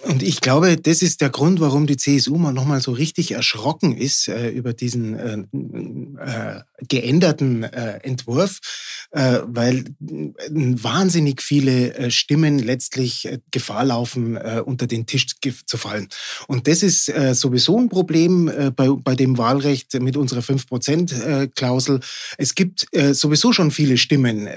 Und 0.02 0.22
ich 0.22 0.40
glaube, 0.40 0.76
das 0.76 1.02
ist 1.02 1.20
der 1.20 1.30
Grund, 1.30 1.60
warum 1.60 1.86
die 1.86 1.96
CSU 1.96 2.36
mal 2.36 2.52
nochmal 2.52 2.80
so 2.80 2.92
richtig 2.92 3.32
erschrocken 3.32 3.96
ist 3.96 4.28
äh, 4.28 4.48
über 4.48 4.72
diesen 4.72 5.14
äh, 5.14 6.56
äh, 6.56 6.60
geänderten 6.88 7.64
äh, 7.64 7.98
Entwurf, 8.02 8.60
äh, 9.10 9.40
weil 9.44 9.84
wahnsinnig 10.00 11.42
viele 11.42 11.94
äh, 11.94 12.10
Stimmen 12.10 12.58
letztlich 12.58 13.26
äh, 13.26 13.38
Gefahr 13.50 13.84
laufen, 13.84 14.36
äh, 14.36 14.62
unter 14.64 14.86
den 14.86 15.06
Tisch 15.06 15.26
zu 15.66 15.76
fallen. 15.76 16.08
Und 16.46 16.66
das 16.66 16.82
ist 16.82 17.08
äh, 17.10 17.34
sowieso 17.34 17.78
ein 17.78 17.88
Problem 17.88 18.48
äh, 18.48 18.70
bei, 18.70 18.88
bei 18.88 19.14
dem 19.14 19.36
Wahlrecht 19.36 19.92
mit 20.00 20.16
unserer 20.16 20.40
5%-Klausel. 20.40 22.00
Es 22.38 22.54
gibt 22.54 22.86
sowieso 22.92 23.52
schon 23.52 23.70
viele 23.70 23.98
Stimmen, 23.98 24.48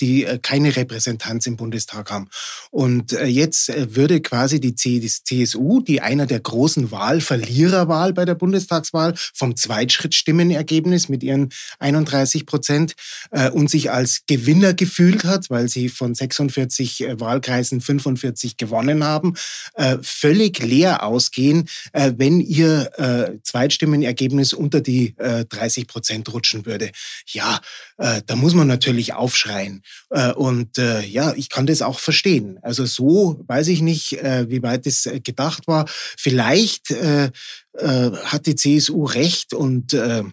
die 0.00 0.26
keine 0.42 0.74
Repräsentanz 0.74 1.46
im 1.46 1.56
Bundestag 1.56 2.10
haben. 2.10 2.28
Und 2.70 3.12
jetzt 3.12 3.72
würde 3.94 4.20
quasi 4.20 4.60
die 4.60 4.74
CSU, 4.74 4.87
die 4.96 6.00
einer 6.00 6.26
der 6.26 6.40
großen 6.40 6.90
Wahlverliererwahl 6.90 8.12
bei 8.12 8.24
der 8.24 8.34
Bundestagswahl 8.34 9.14
vom 9.34 9.56
Zweitschrittstimmenergebnis 9.56 11.08
mit 11.08 11.22
ihren 11.22 11.50
31 11.78 12.46
Prozent 12.46 12.94
und 13.52 13.70
sich 13.70 13.90
als 13.90 14.22
Gewinner 14.26 14.74
gefühlt 14.74 15.24
hat, 15.24 15.50
weil 15.50 15.68
sie 15.68 15.88
von 15.88 16.14
46 16.14 17.06
Wahlkreisen 17.18 17.80
45 17.80 18.56
gewonnen 18.56 19.04
haben, 19.04 19.34
völlig 20.02 20.58
leer 20.62 21.02
ausgehen, 21.02 21.68
äh, 21.92 22.12
wenn 22.16 22.40
ihr 22.40 22.90
äh, 22.98 23.38
Zweitstimmenergebnis 23.42 24.52
unter 24.52 24.80
die 24.80 25.14
äh, 25.18 25.44
30 25.44 25.86
Prozent 25.86 26.32
rutschen 26.32 26.66
würde. 26.66 26.90
Ja, 27.26 27.60
äh, 27.98 28.22
da 28.26 28.36
muss 28.36 28.54
man 28.54 28.68
natürlich 28.68 29.14
aufschreien. 29.14 29.82
Äh, 30.10 30.32
und 30.32 30.78
äh, 30.78 31.02
ja, 31.02 31.34
ich 31.34 31.48
kann 31.48 31.66
das 31.66 31.82
auch 31.82 31.98
verstehen. 31.98 32.58
Also 32.62 32.86
so 32.86 33.44
weiß 33.46 33.68
ich 33.68 33.82
nicht, 33.82 34.14
äh, 34.14 34.48
wie 34.48 34.62
weit 34.62 34.77
es 34.86 35.06
äh, 35.06 35.20
gedacht 35.20 35.66
war. 35.66 35.86
Vielleicht 35.88 36.90
äh, 36.90 37.30
äh, 37.74 38.10
hat 38.24 38.46
die 38.46 38.54
CSU 38.54 39.04
recht 39.04 39.54
und 39.54 39.92
äh, 39.92 40.24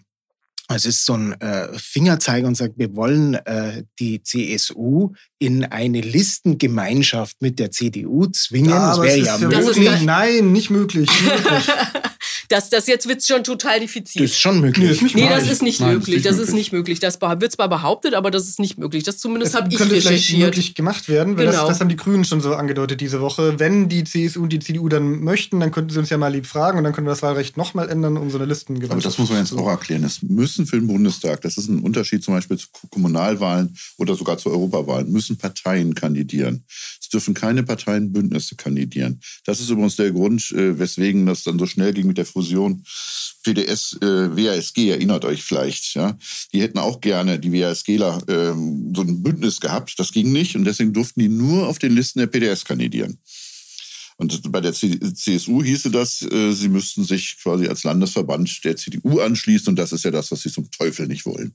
es 0.68 0.84
ist 0.84 1.06
so 1.06 1.14
ein 1.14 1.40
äh, 1.40 1.68
Fingerzeiger 1.78 2.48
und 2.48 2.56
sagt, 2.56 2.76
wir 2.76 2.96
wollen 2.96 3.34
äh, 3.34 3.84
die 4.00 4.22
CSU 4.22 5.12
in 5.38 5.64
eine 5.64 6.00
Listengemeinschaft 6.00 7.40
mit 7.40 7.60
der 7.60 7.70
CDU 7.70 8.26
zwingen. 8.26 8.70
Ja, 8.70 8.88
das 8.88 9.00
wäre 9.00 9.18
ja 9.18 9.38
möglich. 9.38 10.02
Nein, 10.02 10.52
nicht 10.52 10.70
möglich. 10.70 11.08
Nicht 11.08 11.44
möglich. 11.44 11.68
Das, 12.48 12.70
das 12.70 12.86
jetzt 12.86 13.08
wird 13.08 13.24
schon 13.24 13.44
total 13.44 13.80
diffizil. 13.80 14.22
Das 14.22 14.32
ist 14.32 14.38
schon 14.38 14.60
möglich. 14.60 14.84
Nee, 14.84 14.92
ist 14.92 15.02
nicht 15.02 15.14
nee 15.16 15.28
das 15.28 15.48
ist 15.48 15.62
nicht 15.62 15.80
Nein, 15.80 15.94
möglich. 15.94 16.22
Das 16.22 16.38
ist 16.38 16.52
nicht 16.52 16.72
möglich. 16.72 17.00
Das 17.00 17.20
wird 17.20 17.52
zwar 17.52 17.68
behauptet, 17.68 18.14
aber 18.14 18.30
das 18.30 18.48
ist 18.48 18.58
nicht 18.58 18.78
möglich. 18.78 19.02
Das 19.04 19.18
zumindest 19.18 19.54
habe 19.54 19.68
ich 19.70 19.76
könnte 19.76 19.94
recherchiert. 19.94 20.24
vielleicht 20.24 20.38
möglich 20.38 20.74
gemacht 20.74 21.08
werden, 21.08 21.36
weil 21.36 21.46
genau. 21.46 21.60
das, 21.60 21.68
das 21.68 21.80
haben 21.80 21.88
die 21.88 21.96
Grünen 21.96 22.24
schon 22.24 22.40
so 22.40 22.54
angedeutet 22.54 23.00
diese 23.00 23.20
Woche. 23.20 23.58
Wenn 23.58 23.88
die 23.88 24.04
CSU 24.04 24.42
und 24.42 24.52
die 24.52 24.60
CDU 24.60 24.88
dann 24.88 25.20
möchten, 25.20 25.60
dann 25.60 25.70
könnten 25.70 25.90
sie 25.90 25.98
uns 25.98 26.10
ja 26.10 26.18
mal 26.18 26.32
lieb 26.32 26.46
fragen 26.46 26.78
und 26.78 26.84
dann 26.84 26.92
können 26.92 27.06
wir 27.06 27.12
das 27.12 27.22
Wahlrecht 27.22 27.56
nochmal 27.56 27.88
ändern, 27.88 28.16
um 28.16 28.30
so 28.30 28.38
eine 28.38 28.46
Listengemeinschaft 28.46 28.92
Aber 28.92 29.02
das 29.02 29.18
muss 29.18 29.30
man 29.30 29.38
jetzt 29.40 29.52
auch 29.52 29.68
erklären. 29.68 30.04
Es 30.04 30.22
müssen 30.22 30.66
für 30.66 30.76
den 30.76 30.86
Bundestag, 30.86 31.40
das 31.42 31.56
ist 31.58 31.68
ein 31.68 31.80
Unterschied 31.80 32.22
zum 32.22 32.34
Beispiel 32.34 32.56
zu 32.58 32.68
Kommunalwahlen 32.90 33.76
oder 33.96 34.14
sogar 34.14 34.38
zu 34.38 34.50
Europawahlen, 34.50 35.10
müssen 35.10 35.36
Parteien 35.36 35.94
kandidieren. 35.94 36.64
Es 37.00 37.08
dürfen 37.08 37.34
keine 37.34 37.62
Parteienbündnisse 37.62 38.56
kandidieren. 38.56 39.20
Das 39.44 39.60
ist 39.60 39.70
übrigens 39.70 39.96
der 39.96 40.10
Grund, 40.10 40.50
äh, 40.52 40.78
weswegen 40.78 41.26
das 41.26 41.44
dann 41.44 41.58
so 41.58 41.66
schnell 41.66 41.92
ging 41.92 42.06
mit 42.06 42.18
der 42.18 42.26
Fusion 42.36 42.84
PDS, 43.42 43.96
äh, 44.02 44.36
WASG, 44.36 44.90
erinnert 44.90 45.24
euch 45.24 45.42
vielleicht. 45.42 45.94
Ja? 45.94 46.18
Die 46.52 46.60
hätten 46.60 46.78
auch 46.78 47.00
gerne, 47.00 47.38
die 47.38 47.52
WASGler, 47.52 48.22
äh, 48.28 48.52
so 48.94 49.02
ein 49.02 49.22
Bündnis 49.22 49.60
gehabt. 49.60 49.98
Das 49.98 50.12
ging 50.12 50.32
nicht 50.32 50.54
und 50.54 50.64
deswegen 50.64 50.92
durften 50.92 51.20
die 51.20 51.28
nur 51.28 51.66
auf 51.66 51.78
den 51.78 51.94
Listen 51.94 52.18
der 52.18 52.26
PDS 52.26 52.64
kandidieren. 52.64 53.18
Und 54.18 54.50
bei 54.50 54.60
der 54.60 54.72
CSU 54.72 55.62
hieße 55.62 55.90
das, 55.90 56.22
äh, 56.22 56.52
sie 56.52 56.68
müssten 56.68 57.04
sich 57.04 57.36
quasi 57.42 57.68
als 57.68 57.84
Landesverband 57.84 58.64
der 58.64 58.76
CDU 58.76 59.20
anschließen 59.20 59.68
und 59.68 59.76
das 59.76 59.92
ist 59.92 60.04
ja 60.04 60.10
das, 60.10 60.30
was 60.30 60.42
sie 60.42 60.50
zum 60.50 60.70
Teufel 60.70 61.06
nicht 61.06 61.24
wollen. 61.26 61.54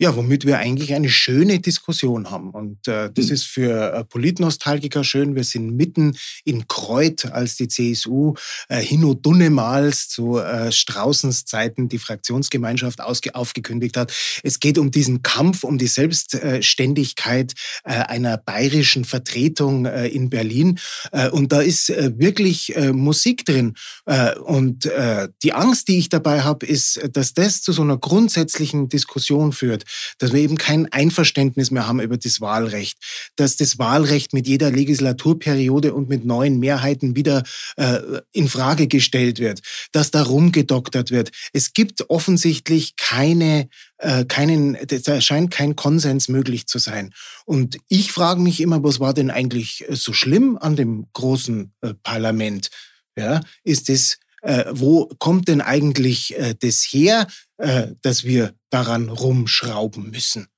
Ja, 0.00 0.16
womit 0.16 0.44
wir 0.44 0.58
eigentlich 0.58 0.92
eine 0.92 1.08
schöne 1.08 1.60
Diskussion 1.60 2.28
haben. 2.28 2.50
Und 2.50 2.88
äh, 2.88 3.12
das 3.14 3.26
mhm. 3.26 3.32
ist 3.32 3.44
für 3.44 3.92
äh, 3.92 4.04
Politnostalgiker 4.04 5.04
schön. 5.04 5.36
Wir 5.36 5.44
sind 5.44 5.76
mitten 5.76 6.16
in 6.44 6.66
Kreuz, 6.66 7.24
als 7.26 7.54
die 7.54 7.68
CSU 7.68 8.34
äh, 8.68 8.80
Hino 8.80 9.14
Dunnemals 9.14 10.08
zu 10.08 10.38
äh, 10.38 10.72
Straußens 10.72 11.44
Zeiten 11.44 11.88
die 11.88 12.00
Fraktionsgemeinschaft 12.00 13.00
ausge 13.00 13.36
aufgekündigt 13.36 13.96
hat. 13.96 14.12
Es 14.42 14.58
geht 14.58 14.78
um 14.78 14.90
diesen 14.90 15.22
Kampf, 15.22 15.62
um 15.62 15.78
die 15.78 15.86
Selbstständigkeit 15.86 17.52
äh, 17.84 17.92
einer 17.92 18.36
bayerischen 18.36 19.04
Vertretung 19.04 19.86
äh, 19.86 20.08
in 20.08 20.28
Berlin. 20.28 20.80
Äh, 21.12 21.28
und 21.28 21.52
da 21.52 21.60
ist 21.60 21.90
äh, 21.90 22.10
wirklich 22.18 22.74
äh, 22.74 22.92
Musik 22.92 23.44
drin. 23.44 23.74
Äh, 24.06 24.36
und 24.40 24.86
äh, 24.86 25.28
die 25.44 25.52
Angst, 25.52 25.86
die 25.86 25.98
ich 25.98 26.08
dabei 26.08 26.42
habe, 26.42 26.66
ist, 26.66 27.00
dass 27.12 27.32
das 27.32 27.62
zu 27.62 27.70
so 27.70 27.82
einer 27.82 27.96
grundsätzlichen 27.96 28.88
Diskussion 28.88 29.52
führt 29.52 29.83
dass 30.18 30.32
wir 30.32 30.40
eben 30.40 30.58
kein 30.58 30.90
Einverständnis 30.92 31.70
mehr 31.70 31.86
haben 31.86 32.00
über 32.00 32.16
das 32.16 32.40
Wahlrecht, 32.40 32.98
dass 33.36 33.56
das 33.56 33.78
Wahlrecht 33.78 34.32
mit 34.32 34.46
jeder 34.46 34.70
Legislaturperiode 34.70 35.94
und 35.94 36.08
mit 36.08 36.24
neuen 36.24 36.58
Mehrheiten 36.58 37.16
wieder 37.16 37.42
äh, 37.76 37.98
in 38.32 38.48
Frage 38.48 38.86
gestellt 38.88 39.38
wird, 39.38 39.60
dass 39.92 40.10
da 40.10 40.22
rumgedoktert 40.22 41.10
wird. 41.10 41.30
Es 41.52 41.72
gibt 41.72 42.10
offensichtlich 42.10 42.96
keine 42.96 43.68
äh, 43.98 44.24
keinen, 44.24 44.76
da 45.04 45.20
scheint 45.20 45.50
kein 45.50 45.76
Konsens 45.76 46.28
möglich 46.28 46.66
zu 46.66 46.78
sein. 46.78 47.14
Und 47.44 47.78
ich 47.88 48.12
frage 48.12 48.40
mich 48.40 48.60
immer, 48.60 48.82
was 48.82 49.00
war 49.00 49.14
denn 49.14 49.30
eigentlich 49.30 49.84
so 49.88 50.12
schlimm 50.12 50.58
an 50.60 50.76
dem 50.76 51.06
großen 51.12 51.72
äh, 51.80 51.94
Parlament? 52.02 52.70
Ja, 53.16 53.40
ist 53.62 53.88
es 53.88 54.18
äh, 54.42 54.64
wo 54.70 55.06
kommt 55.18 55.48
denn 55.48 55.62
eigentlich 55.62 56.36
äh, 56.36 56.54
das 56.60 56.82
her, 56.82 57.26
äh, 57.58 57.92
dass 58.02 58.24
wir 58.24 58.54
daran 58.70 59.08
rumschrauben 59.08 60.10
müssen? 60.10 60.48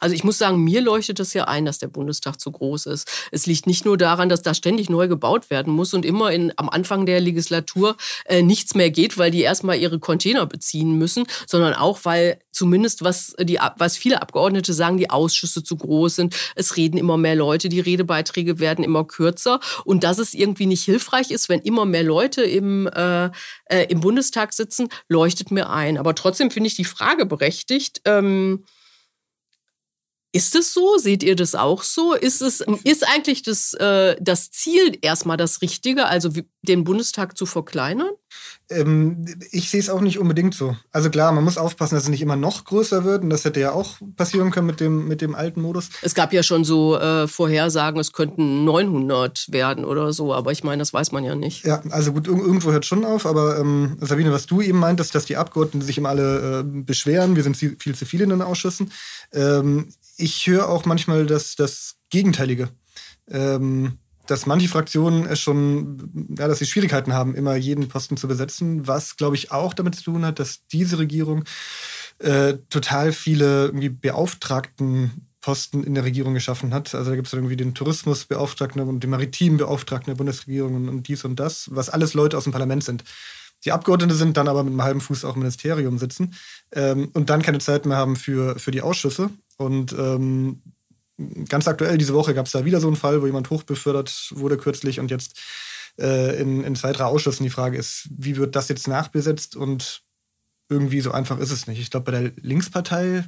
Also 0.00 0.14
ich 0.14 0.24
muss 0.24 0.38
sagen, 0.38 0.62
mir 0.62 0.80
leuchtet 0.80 1.20
es 1.20 1.34
ja 1.34 1.44
ein, 1.44 1.64
dass 1.64 1.78
der 1.78 1.88
Bundestag 1.88 2.40
zu 2.40 2.50
groß 2.50 2.86
ist. 2.86 3.08
Es 3.30 3.46
liegt 3.46 3.66
nicht 3.66 3.84
nur 3.84 3.96
daran, 3.96 4.28
dass 4.28 4.42
da 4.42 4.54
ständig 4.54 4.90
neu 4.90 5.08
gebaut 5.08 5.50
werden 5.50 5.72
muss 5.72 5.94
und 5.94 6.04
immer 6.04 6.30
in, 6.32 6.52
am 6.56 6.68
Anfang 6.68 7.06
der 7.06 7.20
Legislatur 7.20 7.96
äh, 8.24 8.42
nichts 8.42 8.74
mehr 8.74 8.90
geht, 8.90 9.18
weil 9.18 9.30
die 9.30 9.42
erstmal 9.42 9.78
ihre 9.78 9.98
Container 9.98 10.46
beziehen 10.46 10.98
müssen, 10.98 11.24
sondern 11.46 11.74
auch, 11.74 12.00
weil 12.04 12.38
zumindest 12.52 13.02
was, 13.02 13.34
die, 13.40 13.58
was 13.76 13.96
viele 13.96 14.22
Abgeordnete 14.22 14.72
sagen, 14.72 14.98
die 14.98 15.10
Ausschüsse 15.10 15.62
zu 15.62 15.76
groß 15.76 16.16
sind. 16.16 16.36
Es 16.54 16.76
reden 16.76 16.98
immer 16.98 17.16
mehr 17.16 17.34
Leute, 17.34 17.68
die 17.68 17.80
Redebeiträge 17.80 18.58
werden 18.58 18.84
immer 18.84 19.04
kürzer 19.04 19.60
und 19.84 20.04
dass 20.04 20.18
es 20.18 20.34
irgendwie 20.34 20.66
nicht 20.66 20.84
hilfreich 20.84 21.30
ist, 21.30 21.48
wenn 21.48 21.60
immer 21.60 21.86
mehr 21.86 22.02
Leute 22.02 22.42
im, 22.42 22.86
äh, 22.88 23.30
äh, 23.66 23.86
im 23.88 24.00
Bundestag 24.00 24.52
sitzen, 24.52 24.88
leuchtet 25.08 25.50
mir 25.50 25.70
ein. 25.70 25.98
Aber 25.98 26.14
trotzdem 26.14 26.50
finde 26.50 26.68
ich 26.68 26.74
die 26.74 26.84
Frage 26.84 27.26
berechtigt. 27.26 28.02
Ähm, 28.04 28.64
ist 30.32 30.54
es 30.54 30.72
so? 30.72 30.96
Seht 30.98 31.22
ihr 31.22 31.34
das 31.34 31.54
auch 31.54 31.82
so? 31.82 32.14
Ist 32.14 32.40
es 32.40 32.60
ist 32.84 33.06
eigentlich 33.08 33.42
das, 33.42 33.74
äh, 33.74 34.16
das 34.20 34.50
Ziel 34.50 34.96
erstmal 35.02 35.36
das 35.36 35.60
Richtige, 35.62 36.06
also 36.06 36.30
den 36.62 36.84
Bundestag 36.84 37.36
zu 37.36 37.46
verkleinern? 37.46 38.10
Ähm, 38.68 39.24
ich 39.50 39.70
sehe 39.70 39.80
es 39.80 39.90
auch 39.90 40.00
nicht 40.00 40.20
unbedingt 40.20 40.54
so. 40.54 40.76
Also 40.92 41.10
klar, 41.10 41.32
man 41.32 41.42
muss 41.42 41.58
aufpassen, 41.58 41.96
dass 41.96 42.04
es 42.04 42.08
nicht 42.08 42.22
immer 42.22 42.36
noch 42.36 42.64
größer 42.64 43.02
wird. 43.04 43.22
Und 43.22 43.30
das 43.30 43.44
hätte 43.44 43.58
ja 43.58 43.72
auch 43.72 43.96
passieren 44.14 44.52
können 44.52 44.68
mit 44.68 44.78
dem, 44.78 45.08
mit 45.08 45.20
dem 45.20 45.34
alten 45.34 45.60
Modus. 45.62 45.88
Es 46.02 46.14
gab 46.14 46.32
ja 46.32 46.44
schon 46.44 46.64
so 46.64 46.96
äh, 46.96 47.26
Vorhersagen, 47.26 47.98
es 47.98 48.12
könnten 48.12 48.64
900 48.64 49.46
werden 49.50 49.84
oder 49.84 50.12
so. 50.12 50.32
Aber 50.32 50.52
ich 50.52 50.62
meine, 50.62 50.78
das 50.78 50.92
weiß 50.92 51.10
man 51.10 51.24
ja 51.24 51.34
nicht. 51.34 51.64
Ja, 51.64 51.82
also 51.90 52.12
gut, 52.12 52.28
irgendwo 52.28 52.70
hört 52.70 52.86
schon 52.86 53.04
auf. 53.04 53.26
Aber 53.26 53.58
ähm, 53.58 53.96
Sabine, 54.00 54.30
was 54.30 54.46
du 54.46 54.60
eben 54.60 54.78
meintest, 54.78 55.14
dass 55.16 55.24
die 55.24 55.36
Abgeordneten 55.36 55.84
sich 55.84 55.98
immer 55.98 56.10
alle 56.10 56.60
äh, 56.60 56.62
beschweren. 56.64 57.34
Wir 57.34 57.42
sind 57.42 57.56
viel 57.56 57.94
zu 57.96 58.06
viele 58.06 58.24
in 58.24 58.30
den 58.30 58.42
Ausschüssen. 58.42 58.92
Ähm, 59.32 59.88
ich 60.20 60.46
höre 60.46 60.68
auch 60.68 60.84
manchmal 60.84 61.26
das, 61.26 61.56
das 61.56 61.96
Gegenteilige. 62.10 62.68
Ähm, 63.28 63.98
dass 64.26 64.46
manche 64.46 64.68
Fraktionen 64.68 65.26
es 65.26 65.40
schon, 65.40 66.36
ja, 66.38 66.46
dass 66.46 66.60
sie 66.60 66.66
Schwierigkeiten 66.66 67.12
haben, 67.12 67.34
immer 67.34 67.56
jeden 67.56 67.88
Posten 67.88 68.16
zu 68.16 68.28
besetzen, 68.28 68.86
was, 68.86 69.16
glaube 69.16 69.34
ich, 69.34 69.50
auch 69.50 69.74
damit 69.74 69.96
zu 69.96 70.04
tun 70.04 70.24
hat, 70.24 70.38
dass 70.38 70.66
diese 70.68 70.98
Regierung 70.98 71.44
äh, 72.18 72.54
total 72.68 73.12
viele 73.12 73.66
irgendwie 73.66 73.88
Beauftragten 73.88 75.26
Posten 75.40 75.82
in 75.84 75.94
der 75.94 76.04
Regierung 76.04 76.34
geschaffen 76.34 76.74
hat. 76.74 76.94
Also 76.94 77.10
da 77.10 77.16
gibt 77.16 77.26
es 77.26 77.32
irgendwie 77.32 77.56
den 77.56 77.74
Tourismusbeauftragten 77.74 78.82
und 78.82 79.02
den 79.02 79.10
maritimen 79.10 79.58
Beauftragten 79.58 80.12
der 80.12 80.18
Bundesregierung 80.18 80.74
und, 80.74 80.88
und 80.88 81.08
dies 81.08 81.24
und 81.24 81.40
das, 81.40 81.68
was 81.72 81.88
alles 81.88 82.14
Leute 82.14 82.36
aus 82.36 82.44
dem 82.44 82.52
Parlament 82.52 82.84
sind. 82.84 83.04
Die 83.64 83.72
Abgeordnete 83.72 84.14
sind 84.14 84.36
dann 84.36 84.48
aber 84.48 84.62
mit 84.62 84.72
einem 84.72 84.82
halben 84.82 85.00
Fuß 85.00 85.24
auch 85.24 85.34
im 85.34 85.40
Ministerium 85.40 85.98
sitzen 85.98 86.34
ähm, 86.72 87.08
und 87.12 87.30
dann 87.30 87.42
keine 87.42 87.58
Zeit 87.58 87.86
mehr 87.86 87.96
haben 87.96 88.16
für, 88.16 88.58
für 88.58 88.70
die 88.70 88.82
Ausschüsse. 88.82 89.30
Und 89.60 89.92
ähm, 89.92 90.62
ganz 91.46 91.68
aktuell 91.68 91.98
diese 91.98 92.14
Woche 92.14 92.32
gab 92.32 92.46
es 92.46 92.52
da 92.52 92.64
wieder 92.64 92.80
so 92.80 92.86
einen 92.86 92.96
Fall, 92.96 93.20
wo 93.20 93.26
jemand 93.26 93.50
hochbefördert 93.50 94.32
wurde 94.34 94.56
kürzlich 94.56 95.00
und 95.00 95.10
jetzt 95.10 95.38
äh, 95.98 96.40
in, 96.40 96.64
in 96.64 96.74
zwei, 96.76 96.92
drei 96.92 97.04
Ausschüssen 97.04 97.44
die 97.44 97.50
Frage 97.50 97.76
ist, 97.76 98.08
wie 98.10 98.38
wird 98.38 98.56
das 98.56 98.68
jetzt 98.70 98.88
nachbesetzt 98.88 99.56
und 99.56 100.02
irgendwie 100.70 101.02
so 101.02 101.10
einfach 101.10 101.38
ist 101.40 101.50
es 101.50 101.66
nicht. 101.66 101.78
Ich 101.78 101.90
glaube, 101.90 102.10
bei 102.10 102.18
der 102.18 102.32
Linkspartei, 102.40 103.24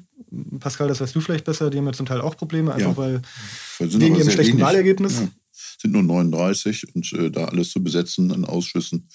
Pascal, 0.59 0.89
das 0.89 1.03
weißt 1.03 1.15
du 1.15 1.21
vielleicht 1.21 1.45
besser, 1.45 1.69
die 1.69 1.77
haben 1.77 1.87
ja 1.87 1.93
zum 1.93 2.07
Teil 2.07 2.23
auch 2.23 2.37
Probleme, 2.37 2.73
einfach 2.73 2.93
ja. 2.93 2.97
weil 2.97 3.23
wegen 3.79 4.17
ihrem 4.17 4.31
schlechten 4.31 4.55
wenig. 4.55 4.65
Wahlergebnis. 4.65 5.21
Ja. 5.21 5.29
Sind 5.83 5.93
nur 5.93 6.03
39 6.05 6.95
und 6.95 7.13
äh, 7.13 7.31
da 7.31 7.47
alles 7.47 7.71
zu 7.71 7.83
besetzen 7.83 8.31
an 8.31 8.45
Ausschüssen 8.45 9.09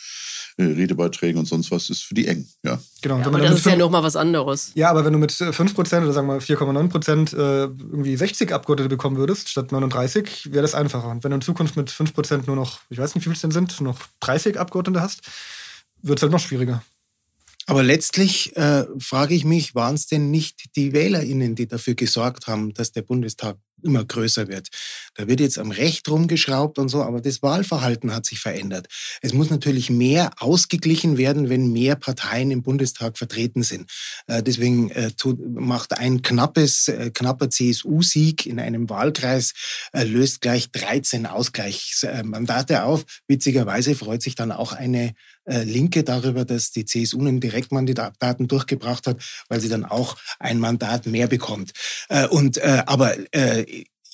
äh, 0.57 0.63
Redebeiträgen 0.63 1.39
und 1.39 1.45
sonst 1.45 1.71
was 1.71 1.89
ist 1.89 2.03
für 2.03 2.13
die 2.13 2.27
eng. 2.27 2.45
Ja. 2.63 2.77
Genau. 3.01 3.19
Ja, 3.19 3.27
aber 3.27 3.39
das 3.39 3.47
dann 3.47 3.57
ist 3.57 3.65
ja 3.65 3.75
nochmal 3.77 4.03
was 4.03 4.15
anderes. 4.15 4.71
Ja, 4.75 4.89
aber 4.89 5.05
wenn 5.05 5.13
du 5.13 5.19
mit 5.19 5.31
5% 5.31 5.77
oder 5.77 6.11
sagen 6.11 6.27
wir 6.27 6.33
mal 6.33 6.39
4,9% 6.39 7.33
äh, 7.33 7.63
irgendwie 7.63 8.17
60 8.17 8.51
Abgeordnete 8.51 8.89
bekommen 8.89 9.15
würdest, 9.15 9.49
statt 9.49 9.71
39, 9.71 10.51
wäre 10.51 10.63
das 10.63 10.75
einfacher. 10.75 11.09
Und 11.09 11.23
wenn 11.23 11.31
du 11.31 11.35
in 11.35 11.41
Zukunft 11.41 11.77
mit 11.77 11.89
5% 11.89 12.47
nur 12.47 12.57
noch, 12.57 12.81
ich 12.89 12.97
weiß 12.97 13.15
nicht, 13.15 13.23
wie 13.23 13.29
viel 13.29 13.35
es 13.35 13.41
denn 13.41 13.51
sind, 13.51 13.79
noch 13.79 13.99
30 14.19 14.59
Abgeordnete 14.59 15.01
hast, 15.01 15.21
wird 16.01 16.19
es 16.19 16.23
halt 16.23 16.33
noch 16.33 16.39
schwieriger. 16.39 16.83
Aber 17.65 17.83
letztlich 17.83 18.55
äh, 18.55 18.85
frage 18.99 19.35
ich 19.35 19.45
mich, 19.45 19.75
waren 19.75 19.95
es 19.95 20.07
denn 20.07 20.31
nicht 20.31 20.75
die 20.75 20.93
WählerInnen, 20.93 21.55
die 21.55 21.67
dafür 21.67 21.95
gesorgt 21.95 22.47
haben, 22.47 22.73
dass 22.73 22.93
der 22.93 23.01
Bundestag 23.01 23.57
immer 23.83 24.05
größer 24.05 24.47
wird? 24.47 24.69
Da 25.15 25.27
wird 25.27 25.39
jetzt 25.39 25.57
am 25.57 25.71
Recht 25.71 26.07
rumgeschraubt 26.09 26.77
und 26.77 26.89
so, 26.89 27.03
aber 27.03 27.21
das 27.21 27.41
Wahlverhalten 27.41 28.13
hat 28.13 28.25
sich 28.25 28.39
verändert. 28.39 28.87
Es 29.21 29.33
muss 29.33 29.49
natürlich 29.49 29.89
mehr 29.89 30.31
ausgeglichen 30.37 31.17
werden, 31.17 31.49
wenn 31.49 31.71
mehr 31.71 31.95
Parteien 31.95 32.51
im 32.51 32.61
Bundestag 32.61 33.17
vertreten 33.17 33.63
sind. 33.63 33.89
Äh, 34.27 34.43
deswegen 34.43 34.89
äh, 34.91 35.11
macht 35.53 35.97
ein 35.97 36.21
knappes, 36.21 36.87
äh, 36.87 37.11
knapper 37.11 37.49
CSU-Sieg 37.49 38.45
in 38.45 38.59
einem 38.59 38.89
Wahlkreis 38.89 39.53
löst 39.93 40.41
gleich 40.41 40.71
13 40.71 41.25
Ausgleichsmandate 41.25 42.83
auf. 42.83 43.05
Witzigerweise 43.27 43.95
freut 43.95 44.21
sich 44.21 44.35
dann 44.35 44.51
auch 44.51 44.73
eine 44.73 45.13
Linke 45.45 46.03
darüber, 46.03 46.43
dass 46.43 46.71
die 46.71 46.83
CSU 46.83 47.21
einen 47.21 47.39
Direktmandaten 47.39 48.49
durchgebracht 48.49 49.07
hat, 49.07 49.23
weil 49.47 49.61
sie 49.61 49.69
dann 49.69 49.85
auch 49.85 50.17
ein 50.39 50.59
Mandat 50.59 51.05
mehr 51.05 51.27
bekommt. 51.27 51.71
Und 52.31 52.61
aber 52.61 53.15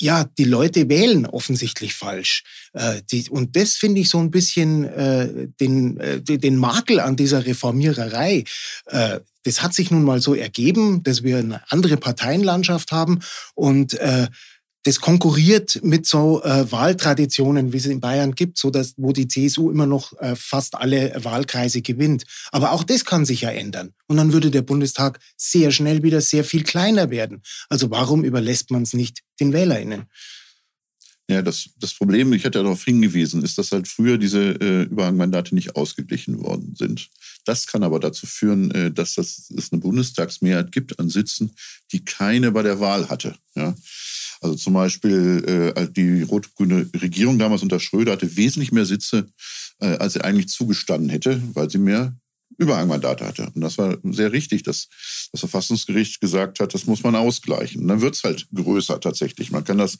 ja, 0.03 0.25
die 0.37 0.43
Leute 0.43 0.89
wählen 0.89 1.25
offensichtlich 1.25 1.93
falsch. 1.93 2.43
Äh, 2.73 3.01
die, 3.09 3.29
und 3.29 3.55
das 3.55 3.75
finde 3.75 4.01
ich 4.01 4.09
so 4.09 4.19
ein 4.19 4.31
bisschen 4.31 4.83
äh, 4.83 5.47
den, 5.61 5.97
äh, 5.97 6.19
den 6.21 6.57
Makel 6.57 6.99
an 6.99 7.15
dieser 7.15 7.45
Reformiererei. 7.45 8.43
Äh, 8.87 9.21
das 9.43 9.61
hat 9.61 9.73
sich 9.73 9.91
nun 9.91 10.03
mal 10.03 10.21
so 10.21 10.35
ergeben, 10.35 11.03
dass 11.03 11.23
wir 11.23 11.37
eine 11.37 11.61
andere 11.71 11.97
Parteienlandschaft 11.97 12.91
haben 12.91 13.19
und 13.55 13.93
äh, 13.93 14.27
das 14.83 14.99
konkurriert 14.99 15.79
mit 15.83 16.05
so 16.05 16.43
äh, 16.43 16.71
Wahltraditionen, 16.71 17.73
wie 17.73 17.77
es 17.77 17.85
in 17.85 18.01
Bayern 18.01 18.35
gibt, 18.35 18.57
so 18.57 18.69
dass 18.69 18.93
wo 18.97 19.13
die 19.13 19.27
CSU 19.27 19.71
immer 19.71 19.85
noch 19.85 20.13
äh, 20.19 20.35
fast 20.35 20.75
alle 20.75 21.13
Wahlkreise 21.23 21.81
gewinnt. 21.81 22.25
Aber 22.51 22.73
auch 22.73 22.83
das 22.83 23.05
kann 23.05 23.25
sich 23.25 23.41
ja 23.41 23.49
ändern 23.49 23.93
und 24.07 24.17
dann 24.17 24.33
würde 24.33 24.51
der 24.51 24.61
Bundestag 24.61 25.19
sehr 25.37 25.71
schnell 25.71 26.03
wieder 26.03 26.21
sehr 26.21 26.43
viel 26.43 26.63
kleiner 26.63 27.09
werden. 27.09 27.41
Also 27.69 27.89
warum 27.91 28.23
überlässt 28.23 28.71
man 28.71 28.83
es 28.83 28.93
nicht 28.93 29.21
den 29.39 29.53
Wählerinnen? 29.53 30.05
Ja, 31.29 31.41
das, 31.41 31.69
das 31.79 31.93
Problem, 31.93 32.33
ich 32.33 32.43
hatte 32.43 32.59
ja 32.59 32.63
darauf 32.63 32.83
hingewiesen, 32.83 33.43
ist, 33.43 33.57
dass 33.57 33.71
halt 33.71 33.87
früher 33.87 34.17
diese 34.17 34.59
äh, 34.59 34.83
Überhangmandate 34.83 35.55
nicht 35.55 35.77
ausgeglichen 35.77 36.43
worden 36.43 36.75
sind. 36.77 37.09
Das 37.45 37.65
kann 37.65 37.83
aber 37.83 38.01
dazu 38.01 38.27
führen, 38.27 38.71
äh, 38.71 38.91
dass 38.91 39.15
das, 39.15 39.49
es 39.57 39.71
eine 39.71 39.79
Bundestagsmehrheit 39.79 40.73
gibt 40.73 40.99
an 40.99 41.09
Sitzen, 41.09 41.55
die 41.93 42.03
keine 42.03 42.51
bei 42.51 42.61
der 42.61 42.81
Wahl 42.81 43.07
hatte. 43.07 43.35
Ja? 43.55 43.73
Also 44.43 44.55
zum 44.55 44.73
Beispiel 44.73 45.73
äh, 45.75 45.87
die 45.91 46.21
rot-grüne 46.23 46.89
Regierung 47.01 47.39
damals 47.39 47.63
unter 47.63 47.79
Schröder 47.79 48.11
hatte 48.11 48.35
wesentlich 48.35 48.71
mehr 48.71 48.85
Sitze, 48.85 49.27
äh, 49.79 49.97
als 49.97 50.13
sie 50.13 50.23
eigentlich 50.23 50.49
zugestanden 50.49 51.09
hätte, 51.09 51.41
weil 51.53 51.69
sie 51.69 51.77
mehr 51.77 52.15
Überhangmandate 52.57 53.25
hatte. 53.25 53.51
Und 53.53 53.61
das 53.61 53.77
war 53.77 53.97
sehr 54.03 54.31
richtig, 54.31 54.63
dass 54.63 54.87
das 55.31 55.39
Verfassungsgericht 55.39 56.21
gesagt 56.21 56.59
hat, 56.59 56.73
das 56.73 56.85
muss 56.85 57.03
man 57.03 57.15
ausgleichen. 57.15 57.81
Und 57.81 57.87
dann 57.87 58.01
wird 58.01 58.15
es 58.15 58.23
halt 58.23 58.47
größer 58.53 58.99
tatsächlich. 58.99 59.51
Man 59.51 59.63
kann 59.63 59.77
das, 59.77 59.97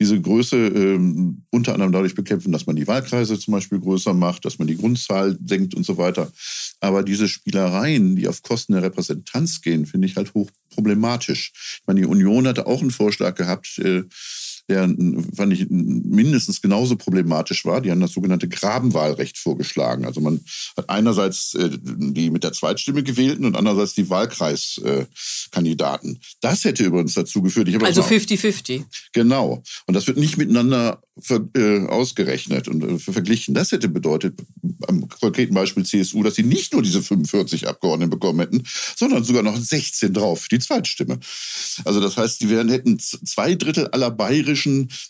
diese 0.00 0.20
Größe 0.20 0.56
ähm, 0.56 1.42
unter 1.50 1.74
anderem 1.74 1.92
dadurch 1.92 2.14
bekämpfen, 2.14 2.52
dass 2.52 2.66
man 2.66 2.76
die 2.76 2.86
Wahlkreise 2.86 3.38
zum 3.38 3.52
Beispiel 3.52 3.80
größer 3.80 4.14
macht, 4.14 4.44
dass 4.44 4.58
man 4.58 4.68
die 4.68 4.76
Grundzahl 4.76 5.38
senkt 5.44 5.74
und 5.74 5.84
so 5.84 5.98
weiter. 5.98 6.30
Aber 6.80 7.02
diese 7.02 7.28
Spielereien, 7.28 8.16
die 8.16 8.28
auf 8.28 8.42
Kosten 8.42 8.72
der 8.72 8.82
Repräsentanz 8.82 9.60
gehen, 9.60 9.86
finde 9.86 10.06
ich 10.06 10.16
halt 10.16 10.34
hoch 10.34 10.50
problematisch. 10.70 11.52
Ich 11.80 11.86
meine, 11.86 12.00
die 12.00 12.06
Union 12.06 12.46
hatte 12.46 12.66
auch 12.66 12.80
einen 12.80 12.90
Vorschlag 12.90 13.34
gehabt, 13.34 13.78
äh, 13.78 14.04
der 14.70 14.88
fand 15.34 15.52
ich 15.52 15.66
mindestens 15.68 16.62
genauso 16.62 16.96
problematisch 16.96 17.64
war. 17.64 17.80
Die 17.80 17.90
haben 17.90 18.00
das 18.00 18.12
sogenannte 18.12 18.48
Grabenwahlrecht 18.48 19.36
vorgeschlagen. 19.36 20.04
Also 20.04 20.20
man 20.20 20.40
hat 20.76 20.88
einerseits 20.88 21.54
äh, 21.54 21.70
die 21.82 22.30
mit 22.30 22.44
der 22.44 22.52
Zweitstimme 22.52 23.02
gewählten 23.02 23.44
und 23.44 23.56
andererseits 23.56 23.94
die 23.94 24.08
Wahlkreiskandidaten. 24.08 26.20
das 26.40 26.62
hätte 26.64 26.84
übrigens 26.84 27.14
dazu 27.14 27.42
geführt. 27.42 27.68
also 27.82 28.02
50-50. 28.02 28.84
Genau. 29.12 29.62
Und 29.86 29.94
das 29.94 30.06
wird 30.06 30.18
nicht 30.18 30.36
miteinander 30.36 31.02
äh, 31.28 31.86
ausgerechnet 31.86 32.68
und 32.68 32.84
äh, 32.84 32.98
verglichen. 32.98 33.54
Das 33.54 33.72
hätte 33.72 33.88
bedeutet, 33.88 34.38
am 34.86 35.08
konkreten 35.08 35.54
Beispiel 35.54 35.84
CSU, 35.84 36.22
dass 36.22 36.36
sie 36.36 36.44
nicht 36.44 36.72
nur 36.72 36.82
diese 36.82 37.02
45 37.02 37.66
Abgeordneten 37.68 38.10
bekommen 38.10 38.40
hätten, 38.40 38.62
sondern 38.96 39.24
sogar 39.24 39.42
noch 39.42 39.56
16 39.56 40.14
drauf, 40.14 40.46
die 40.48 40.60
Zweitstimme. 40.60 41.18
Also 41.84 42.00
das 42.00 42.16
heißt, 42.16 42.40
die 42.40 42.50
wären, 42.50 42.68
hätten 42.68 42.98
zwei 42.98 43.54
Drittel 43.54 43.88
aller 43.88 44.10
bayerischen 44.10 44.59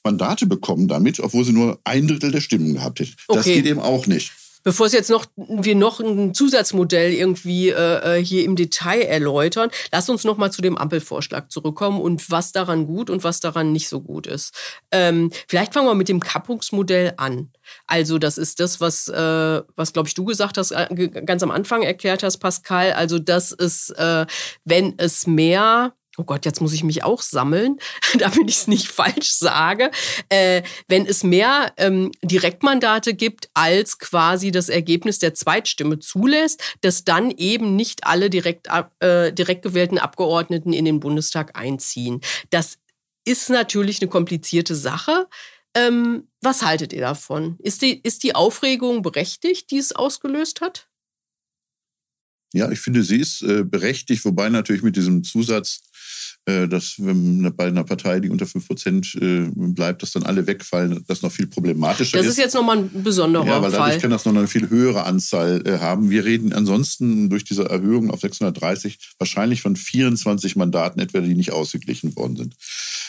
Mandate 0.05 0.47
bekommen 0.47 0.89
damit, 0.89 1.21
obwohl 1.21 1.45
sie 1.45 1.53
nur 1.53 1.79
ein 1.85 2.07
Drittel 2.09 2.33
der 2.33 2.41
Stimmen 2.41 2.75
gehabt 2.75 3.01
hätten. 3.01 3.15
Das 3.29 3.39
Okay. 3.39 3.57
geht 3.57 3.67
eben 3.67 3.81
auch 3.81 4.07
nicht. 4.07 4.33
Bevor 4.63 4.85
es 4.87 4.93
jetzt 4.93 5.09
noch 5.09 5.25
wir 5.37 5.75
noch 5.75 6.01
ein 6.01 6.35
Zusatzmodell 6.35 7.15
irgendwie 7.15 7.71
äh, 7.71 8.23
hier 8.23 8.45
im 8.45 8.57
Detail 8.57 9.01
erläutern, 9.01 9.71
lass 9.91 10.11
uns 10.11 10.25
noch 10.25 10.37
mal 10.37 10.53
zu 10.53 10.61
dem 10.61 10.77
Ampelvorschlag 10.77 11.51
zurückkommen 11.51 11.99
und 11.99 12.31
was 12.31 12.53
daran 12.53 12.87
gut 12.87 13.09
und 13.09 13.25
was 13.25 13.41
daran 13.41 13.73
nicht 13.73 13.89
so 13.89 14.03
gut 14.03 14.27
ist. 14.27 14.53
Ähm, 14.91 15.31
vielleicht 15.49 15.73
fangen 15.73 15.87
wir 15.87 15.95
mit 15.95 16.11
dem 16.11 16.21
Kappungsmodell 16.21 17.15
an. 17.17 17.51
Also 17.87 18.19
das 18.19 18.37
ist 18.37 18.61
das, 18.61 18.83
was 18.83 19.09
äh, 19.09 19.63
was 19.77 19.95
glaube 19.95 20.09
ich 20.09 20.15
du 20.15 20.27
gesagt 20.27 20.59
hast, 20.59 20.73
äh, 20.73 21.09
ganz 21.25 21.43
am 21.43 21.51
Anfang 21.51 21.81
erklärt 21.83 22.23
hast, 22.23 22.37
Pascal. 22.37 22.93
Also 22.93 23.19
das 23.19 23.53
ist, 23.53 23.89
äh, 23.97 24.27
wenn 24.67 24.93
es 24.99 25.27
mehr 25.27 25.95
Oh 26.21 26.25
Gott, 26.25 26.45
jetzt 26.45 26.61
muss 26.61 26.75
ich 26.75 26.85
mich 26.85 27.03
auch 27.03 27.23
sammeln, 27.23 27.79
damit 28.19 28.51
ich 28.51 28.57
es 28.57 28.67
nicht 28.67 28.89
falsch 28.89 29.33
sage. 29.33 29.91
Äh, 30.29 30.63
wenn 30.87 31.07
es 31.07 31.25
mehr 31.25 31.73
ähm, 31.79 32.13
Direktmandate 32.23 33.15
gibt, 33.15 33.49
als 33.55 33.99
quasi 33.99 34.51
das 34.51 34.69
Ergebnis 34.69 35.19
der 35.19 35.33
Zweitstimme 35.33 35.99
zulässt, 35.99 36.63
dass 36.83 37.05
dann 37.05 37.31
eben 37.31 37.75
nicht 37.75 38.05
alle 38.05 38.29
direkt, 38.29 38.69
äh, 38.99 39.33
direkt 39.33 39.63
gewählten 39.63 39.97
Abgeordneten 39.97 40.75
in 40.75 40.85
den 40.85 41.01
Bundestag 41.01 41.59
einziehen. 41.59 42.21
Das 42.51 42.77
ist 43.25 43.49
natürlich 43.49 44.03
eine 44.03 44.11
komplizierte 44.11 44.75
Sache. 44.75 45.27
Ähm, 45.75 46.29
was 46.43 46.63
haltet 46.63 46.93
ihr 46.93 47.01
davon? 47.01 47.57
Ist 47.61 47.81
die, 47.81 47.99
ist 47.99 48.25
die 48.25 48.35
Aufregung 48.35 49.01
berechtigt, 49.01 49.71
die 49.71 49.79
es 49.79 49.93
ausgelöst 49.93 50.61
hat? 50.61 50.91
Ja, 52.53 52.71
ich 52.71 52.81
finde, 52.81 53.05
sie 53.05 53.21
ist 53.21 53.43
äh, 53.43 53.63
berechtigt, 53.63 54.25
wobei 54.25 54.49
natürlich 54.49 54.83
mit 54.83 54.97
diesem 54.97 55.23
Zusatz, 55.23 55.83
dass 56.47 56.95
wenn 56.99 57.53
bei 57.57 57.67
einer 57.67 57.85
Partei, 57.85 58.19
die 58.21 58.31
unter 58.31 58.47
5 58.47 58.67
Prozent 58.67 59.15
äh, 59.21 59.47
bleibt, 59.55 60.03
dass 60.03 60.13
dann 60.13 60.23
alle 60.25 60.47
wegfallen, 60.47 61.05
das 61.07 61.23
noch 61.23 61.31
viel 61.31 61.47
problematischer 61.47 62.19
Das 62.19 62.27
ist 62.27 62.39
jetzt 62.39 62.55
nochmal 62.55 62.79
ein 62.79 63.03
besonderer 63.03 63.47
Ja, 63.47 63.63
weil 63.63 63.71
dadurch 63.71 63.93
Fall. 63.93 64.01
kann 64.01 64.11
das 64.11 64.25
noch 64.25 64.35
eine 64.35 64.47
viel 64.49 64.69
höhere 64.71 65.05
Anzahl 65.05 65.63
äh, 65.67 65.79
haben. 65.79 66.11
Wir 66.11 66.25
reden 66.25 66.53
ansonsten 66.53 67.29
durch 67.31 67.45
diese 67.45 67.69
Erhöhung 67.69 68.11
auf 68.11 68.21
630 68.21 68.99
wahrscheinlich 69.19 69.63
von 69.63 69.77
24 69.77 70.57
Mandaten 70.57 71.01
etwa, 71.01 71.21
die 71.21 71.35
nicht 71.35 71.53
ausgeglichen 71.53 72.17
worden 72.17 72.37
sind, 72.37 72.57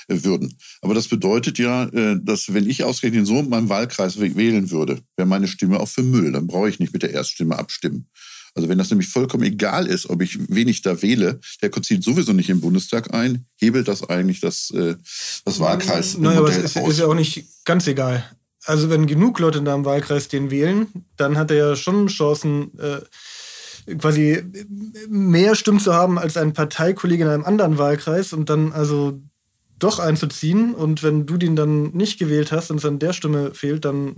äh, 0.10 0.24
würden. 0.24 0.54
Aber 0.82 0.94
das 0.94 1.08
bedeutet 1.08 1.58
ja, 1.58 1.86
äh, 1.86 2.18
dass 2.22 2.54
wenn 2.54 2.70
ich 2.70 2.84
ausgerechnet 2.84 3.26
so 3.28 3.40
in 3.40 3.50
meinem 3.50 3.70
Wahlkreis 3.70 4.18
wä- 4.20 4.36
wählen 4.36 4.70
würde, 4.72 5.00
wäre 5.16 5.28
meine 5.28 5.48
Stimme 5.48 5.80
auch 5.80 5.88
für 5.88 6.04
Müll. 6.04 6.32
Dann 6.32 6.48
brauche 6.48 6.70
ich 6.70 6.80
nicht 6.80 6.94
mit 6.94 7.02
der 7.04 7.12
Erststimme 7.12 7.58
abstimmen. 7.58 8.08
Also 8.54 8.68
wenn 8.68 8.78
das 8.78 8.90
nämlich 8.90 9.08
vollkommen 9.08 9.44
egal 9.44 9.88
ist, 9.88 10.10
ob 10.10 10.22
ich 10.22 10.38
wen 10.50 10.68
ich 10.68 10.82
da 10.82 11.02
wähle, 11.02 11.40
der 11.62 11.72
zieht 11.72 12.04
sowieso 12.04 12.34
nicht 12.34 12.50
im 12.50 12.62
Bundestag 12.62 13.14
ein, 13.14 13.46
hebelt 13.56 13.88
das 13.88 14.08
eigentlich 14.10 14.42
das, 14.42 14.72
äh, 14.72 14.96
das 15.46 15.60
Wahlkreis 15.60 16.18
Naja, 16.18 16.40
aber 16.40 16.50
es 16.50 16.58
ist, 16.58 16.76
ist 16.76 17.00
ja 17.00 17.08
auch 17.08 17.16
nicht 17.16 17.46
ganz 17.64 17.88
egal. 17.88 18.26
Also 18.66 18.90
wenn 18.90 19.08
genug 19.08 19.40
Leute 19.40 19.60
in 19.60 19.66
deinem 19.66 19.86
Wahlkreis 19.86 20.28
den 20.28 20.52
wählen, 20.52 20.88
dann 21.18 21.38
hat 21.38 21.50
er 21.50 21.58
ja 21.58 21.76
schon 21.76 22.08
Chancen, 22.08 22.78
äh, 22.78 23.02
quasi 23.98 24.44
mehr 25.10 25.56
Stimmen 25.56 25.80
zu 25.80 25.94
haben 25.94 26.20
als 26.20 26.38
ein 26.38 26.54
Parteikollege 26.54 27.24
in 27.24 27.30
einem 27.30 27.46
anderen 27.46 27.78
Wahlkreis 27.78 28.34
und 28.34 28.50
dann 28.50 28.74
also 28.74 29.20
doch 29.80 30.00
einzuziehen. 30.00 30.76
Und 30.76 31.04
wenn 31.04 31.26
du 31.26 31.38
den 31.38 31.56
dann 31.56 31.92
nicht 31.92 32.20
gewählt 32.20 32.52
hast 32.52 32.70
und 32.70 32.78
es 32.78 32.86
an 32.86 33.00
der 33.00 33.14
Stimme 33.14 33.54
fehlt, 33.54 33.86
dann 33.86 34.18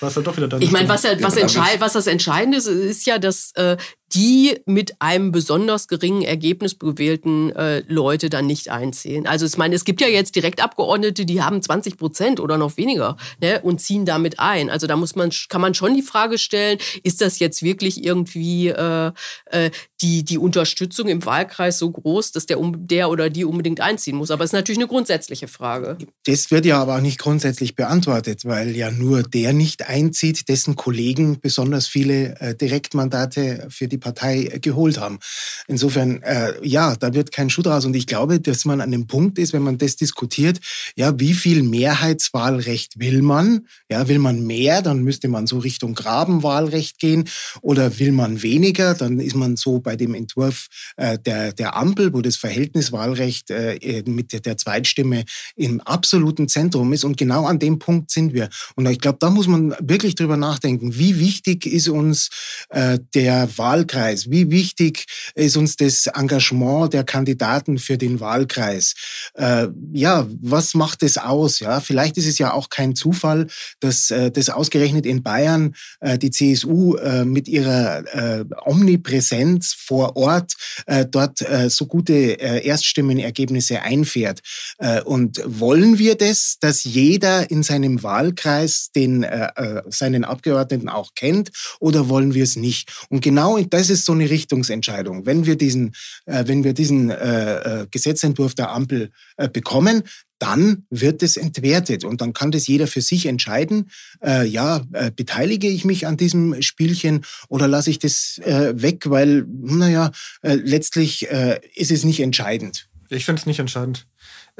halt 0.00 0.26
doch 0.26 0.36
wieder 0.36 0.48
deine 0.48 0.64
Ich 0.64 0.70
meine, 0.70 0.88
was, 0.88 1.02
ja, 1.02 1.20
was, 1.20 1.36
entscheid, 1.36 1.80
was 1.80 1.92
das 1.94 2.06
Entscheidende 2.06 2.58
ist, 2.58 2.66
ist 2.66 3.06
ja, 3.06 3.18
dass 3.18 3.52
äh, 3.54 3.76
die 4.14 4.58
mit 4.66 5.00
einem 5.00 5.32
besonders 5.32 5.88
geringen 5.88 6.22
Ergebnis 6.22 6.78
gewählten 6.78 7.50
äh, 7.52 7.82
Leute 7.88 8.28
dann 8.28 8.46
nicht 8.46 8.70
einzählen. 8.70 9.26
Also 9.26 9.46
ich 9.46 9.56
meine, 9.56 9.74
es 9.74 9.84
gibt 9.84 10.00
ja 10.00 10.08
jetzt 10.08 10.36
Direktabgeordnete, 10.36 11.24
die 11.24 11.42
haben 11.42 11.62
20 11.62 11.96
Prozent 11.96 12.40
oder 12.40 12.58
noch 12.58 12.76
weniger 12.76 13.16
ne, 13.40 13.60
und 13.62 13.80
ziehen 13.80 14.04
damit 14.04 14.38
ein. 14.38 14.68
Also 14.68 14.86
da 14.86 14.96
muss 14.96 15.16
man, 15.16 15.30
kann 15.48 15.60
man 15.60 15.74
schon 15.74 15.94
die 15.94 16.02
Frage 16.02 16.38
stellen, 16.38 16.78
ist 17.02 17.20
das 17.20 17.38
jetzt 17.38 17.62
wirklich 17.62 18.04
irgendwie 18.04 18.68
äh, 18.68 19.12
äh, 19.46 19.70
die, 20.02 20.24
die 20.24 20.38
Unterstützung 20.38 21.08
im 21.08 21.24
Wahlkreis 21.24 21.78
so 21.78 21.90
groß, 21.90 22.32
dass 22.32 22.46
der, 22.46 22.58
der 22.60 23.08
oder 23.08 23.30
die 23.30 23.44
unbedingt 23.44 23.80
einziehen 23.80 24.16
muss? 24.16 24.30
Aber 24.30 24.44
es 24.44 24.48
ist 24.48 24.54
natürlich 24.54 24.78
eine 24.78 24.88
grundsätzliche 24.88 25.48
Frage. 25.48 25.96
Das 26.26 26.50
wird 26.50 26.66
ja 26.66 26.82
aber 26.82 26.96
auch 26.96 27.00
nicht 27.00 27.18
grundsätzlich 27.18 27.76
beantwortet, 27.76 28.44
weil 28.44 28.76
ja 28.76 28.90
nur 28.90 29.22
der 29.22 29.52
nicht 29.52 29.71
einzieht, 29.80 30.48
dessen 30.48 30.76
Kollegen 30.76 31.40
besonders 31.40 31.86
viele 31.86 32.38
äh, 32.40 32.54
Direktmandate 32.54 33.66
für 33.70 33.88
die 33.88 33.98
Partei 33.98 34.58
geholt 34.60 35.00
haben. 35.00 35.18
Insofern, 35.66 36.22
äh, 36.22 36.54
ja, 36.62 36.94
da 36.96 37.14
wird 37.14 37.32
kein 37.32 37.50
Schuh 37.50 37.62
draus. 37.62 37.84
Und 37.84 37.94
ich 37.94 38.06
glaube, 38.06 38.40
dass 38.40 38.64
man 38.64 38.80
an 38.80 38.90
dem 38.90 39.06
Punkt 39.06 39.38
ist, 39.38 39.52
wenn 39.52 39.62
man 39.62 39.78
das 39.78 39.96
diskutiert, 39.96 40.60
ja, 40.96 41.18
wie 41.18 41.34
viel 41.34 41.62
Mehrheitswahlrecht 41.62 42.98
will 42.98 43.22
man? 43.22 43.66
Ja, 43.90 44.08
will 44.08 44.18
man 44.18 44.44
mehr, 44.46 44.82
dann 44.82 45.02
müsste 45.02 45.28
man 45.28 45.46
so 45.46 45.58
Richtung 45.58 45.94
Grabenwahlrecht 45.94 46.98
gehen. 46.98 47.28
Oder 47.60 47.98
will 47.98 48.12
man 48.12 48.42
weniger, 48.42 48.94
dann 48.94 49.18
ist 49.20 49.34
man 49.34 49.56
so 49.56 49.78
bei 49.78 49.96
dem 49.96 50.14
Entwurf 50.14 50.66
äh, 50.96 51.18
der, 51.18 51.52
der 51.52 51.76
Ampel, 51.76 52.12
wo 52.12 52.20
das 52.20 52.36
Verhältniswahlrecht 52.36 53.50
äh, 53.50 54.02
mit 54.06 54.32
der, 54.32 54.40
der 54.40 54.56
Zweitstimme 54.56 55.24
im 55.56 55.80
absoluten 55.80 56.48
Zentrum 56.48 56.92
ist. 56.92 57.04
Und 57.04 57.16
genau 57.16 57.46
an 57.46 57.58
dem 57.58 57.78
Punkt 57.78 58.10
sind 58.10 58.34
wir. 58.34 58.48
Und 58.76 58.86
ich 58.86 58.98
glaube, 58.98 59.18
da 59.20 59.30
muss 59.30 59.46
man 59.46 59.61
wirklich 59.80 60.14
drüber 60.14 60.36
nachdenken, 60.36 60.98
wie 60.98 61.18
wichtig 61.18 61.66
ist 61.66 61.88
uns 61.88 62.28
äh, 62.70 62.98
der 63.14 63.48
Wahlkreis, 63.56 64.30
wie 64.30 64.50
wichtig 64.50 65.06
ist 65.34 65.56
uns 65.56 65.76
das 65.76 66.06
Engagement 66.06 66.92
der 66.92 67.04
Kandidaten 67.04 67.78
für 67.78 67.98
den 67.98 68.20
Wahlkreis. 68.20 68.94
Äh, 69.34 69.68
ja, 69.92 70.26
was 70.40 70.74
macht 70.74 71.02
es 71.02 71.18
aus? 71.18 71.60
Ja, 71.60 71.80
vielleicht 71.80 72.16
ist 72.16 72.26
es 72.26 72.38
ja 72.38 72.52
auch 72.52 72.68
kein 72.68 72.94
Zufall, 72.94 73.46
dass 73.80 74.10
äh, 74.10 74.30
das 74.30 74.50
ausgerechnet 74.50 75.06
in 75.06 75.22
Bayern 75.22 75.74
äh, 76.00 76.18
die 76.18 76.30
CSU 76.30 76.96
äh, 76.96 77.24
mit 77.24 77.48
ihrer 77.48 78.40
äh, 78.40 78.44
Omnipräsenz 78.64 79.74
vor 79.74 80.16
Ort 80.16 80.54
äh, 80.86 81.06
dort 81.06 81.42
äh, 81.42 81.70
so 81.70 81.86
gute 81.86 82.14
äh, 82.14 82.66
Erststimmenergebnisse 82.66 83.82
einfährt. 83.82 84.40
Äh, 84.78 85.02
und 85.02 85.42
wollen 85.44 85.98
wir 85.98 86.14
das, 86.14 86.56
dass 86.60 86.84
jeder 86.84 87.50
in 87.50 87.62
seinem 87.62 88.02
Wahlkreis 88.02 88.90
den 88.94 89.22
äh, 89.22 89.48
äh, 89.56 89.82
seinen 89.88 90.24
Abgeordneten 90.24 90.88
auch 90.88 91.14
kennt, 91.14 91.50
oder 91.80 92.08
wollen 92.08 92.34
wir 92.34 92.44
es 92.44 92.56
nicht? 92.56 93.06
Und 93.08 93.22
genau 93.22 93.58
das 93.58 93.90
ist 93.90 94.04
so 94.04 94.12
eine 94.12 94.28
Richtungsentscheidung. 94.30 95.26
Wenn 95.26 95.46
wir 95.46 95.56
diesen, 95.56 95.94
äh, 96.26 96.44
wenn 96.46 96.64
wir 96.64 96.72
diesen 96.72 97.10
äh, 97.10 97.82
äh, 97.82 97.86
Gesetzentwurf 97.90 98.54
der 98.54 98.70
Ampel 98.70 99.10
äh, 99.36 99.48
bekommen, 99.48 100.02
dann 100.38 100.86
wird 100.90 101.22
es 101.22 101.36
entwertet 101.36 102.04
und 102.04 102.20
dann 102.20 102.32
kann 102.32 102.50
das 102.50 102.66
jeder 102.66 102.88
für 102.88 103.00
sich 103.00 103.26
entscheiden, 103.26 103.90
äh, 104.24 104.44
ja, 104.44 104.84
äh, 104.92 105.12
beteilige 105.12 105.68
ich 105.68 105.84
mich 105.84 106.04
an 106.08 106.16
diesem 106.16 106.60
Spielchen 106.62 107.24
oder 107.48 107.68
lasse 107.68 107.90
ich 107.90 108.00
das 108.00 108.38
äh, 108.38 108.72
weg, 108.74 109.08
weil, 109.08 109.46
naja, 109.48 110.10
letztlich 110.42 111.28
ist 111.74 111.92
es 111.92 112.04
nicht 112.04 112.20
entscheidend. 112.20 112.88
Ich 113.12 113.24
finde 113.24 113.40
es 113.40 113.46
nicht 113.46 113.58
entscheidend. 113.58 114.06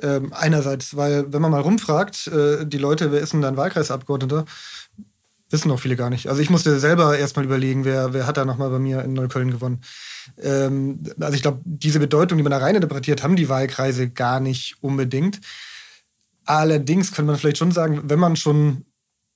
Ähm, 0.00 0.32
einerseits, 0.32 0.96
weil 0.96 1.32
wenn 1.32 1.42
man 1.42 1.50
mal 1.50 1.60
rumfragt, 1.60 2.26
äh, 2.28 2.66
die 2.66 2.78
Leute, 2.78 3.12
wer 3.12 3.20
ist 3.20 3.32
denn 3.32 3.42
dein 3.42 3.56
Wahlkreisabgeordneter, 3.56 4.44
wissen 5.50 5.70
auch 5.70 5.80
viele 5.80 5.96
gar 5.96 6.10
nicht. 6.10 6.28
Also 6.28 6.40
ich 6.40 6.50
musste 6.50 6.78
selber 6.80 7.16
erstmal 7.18 7.44
überlegen, 7.44 7.84
wer, 7.84 8.12
wer 8.12 8.26
hat 8.26 8.36
da 8.36 8.44
nochmal 8.44 8.70
bei 8.70 8.78
mir 8.78 9.02
in 9.02 9.12
Neukölln 9.12 9.50
gewonnen. 9.50 9.82
Ähm, 10.40 11.02
also 11.20 11.34
ich 11.34 11.42
glaube, 11.42 11.60
diese 11.64 11.98
Bedeutung, 11.98 12.38
die 12.38 12.42
man 12.42 12.52
da 12.52 12.58
rein 12.58 12.74
interpretiert, 12.74 13.22
haben 13.22 13.36
die 13.36 13.48
Wahlkreise 13.48 14.08
gar 14.08 14.40
nicht 14.40 14.76
unbedingt. 14.80 15.40
Allerdings 16.44 17.12
könnte 17.12 17.30
man 17.30 17.38
vielleicht 17.38 17.58
schon 17.58 17.72
sagen, 17.72 18.02
wenn 18.04 18.18
man 18.18 18.36
schon 18.36 18.84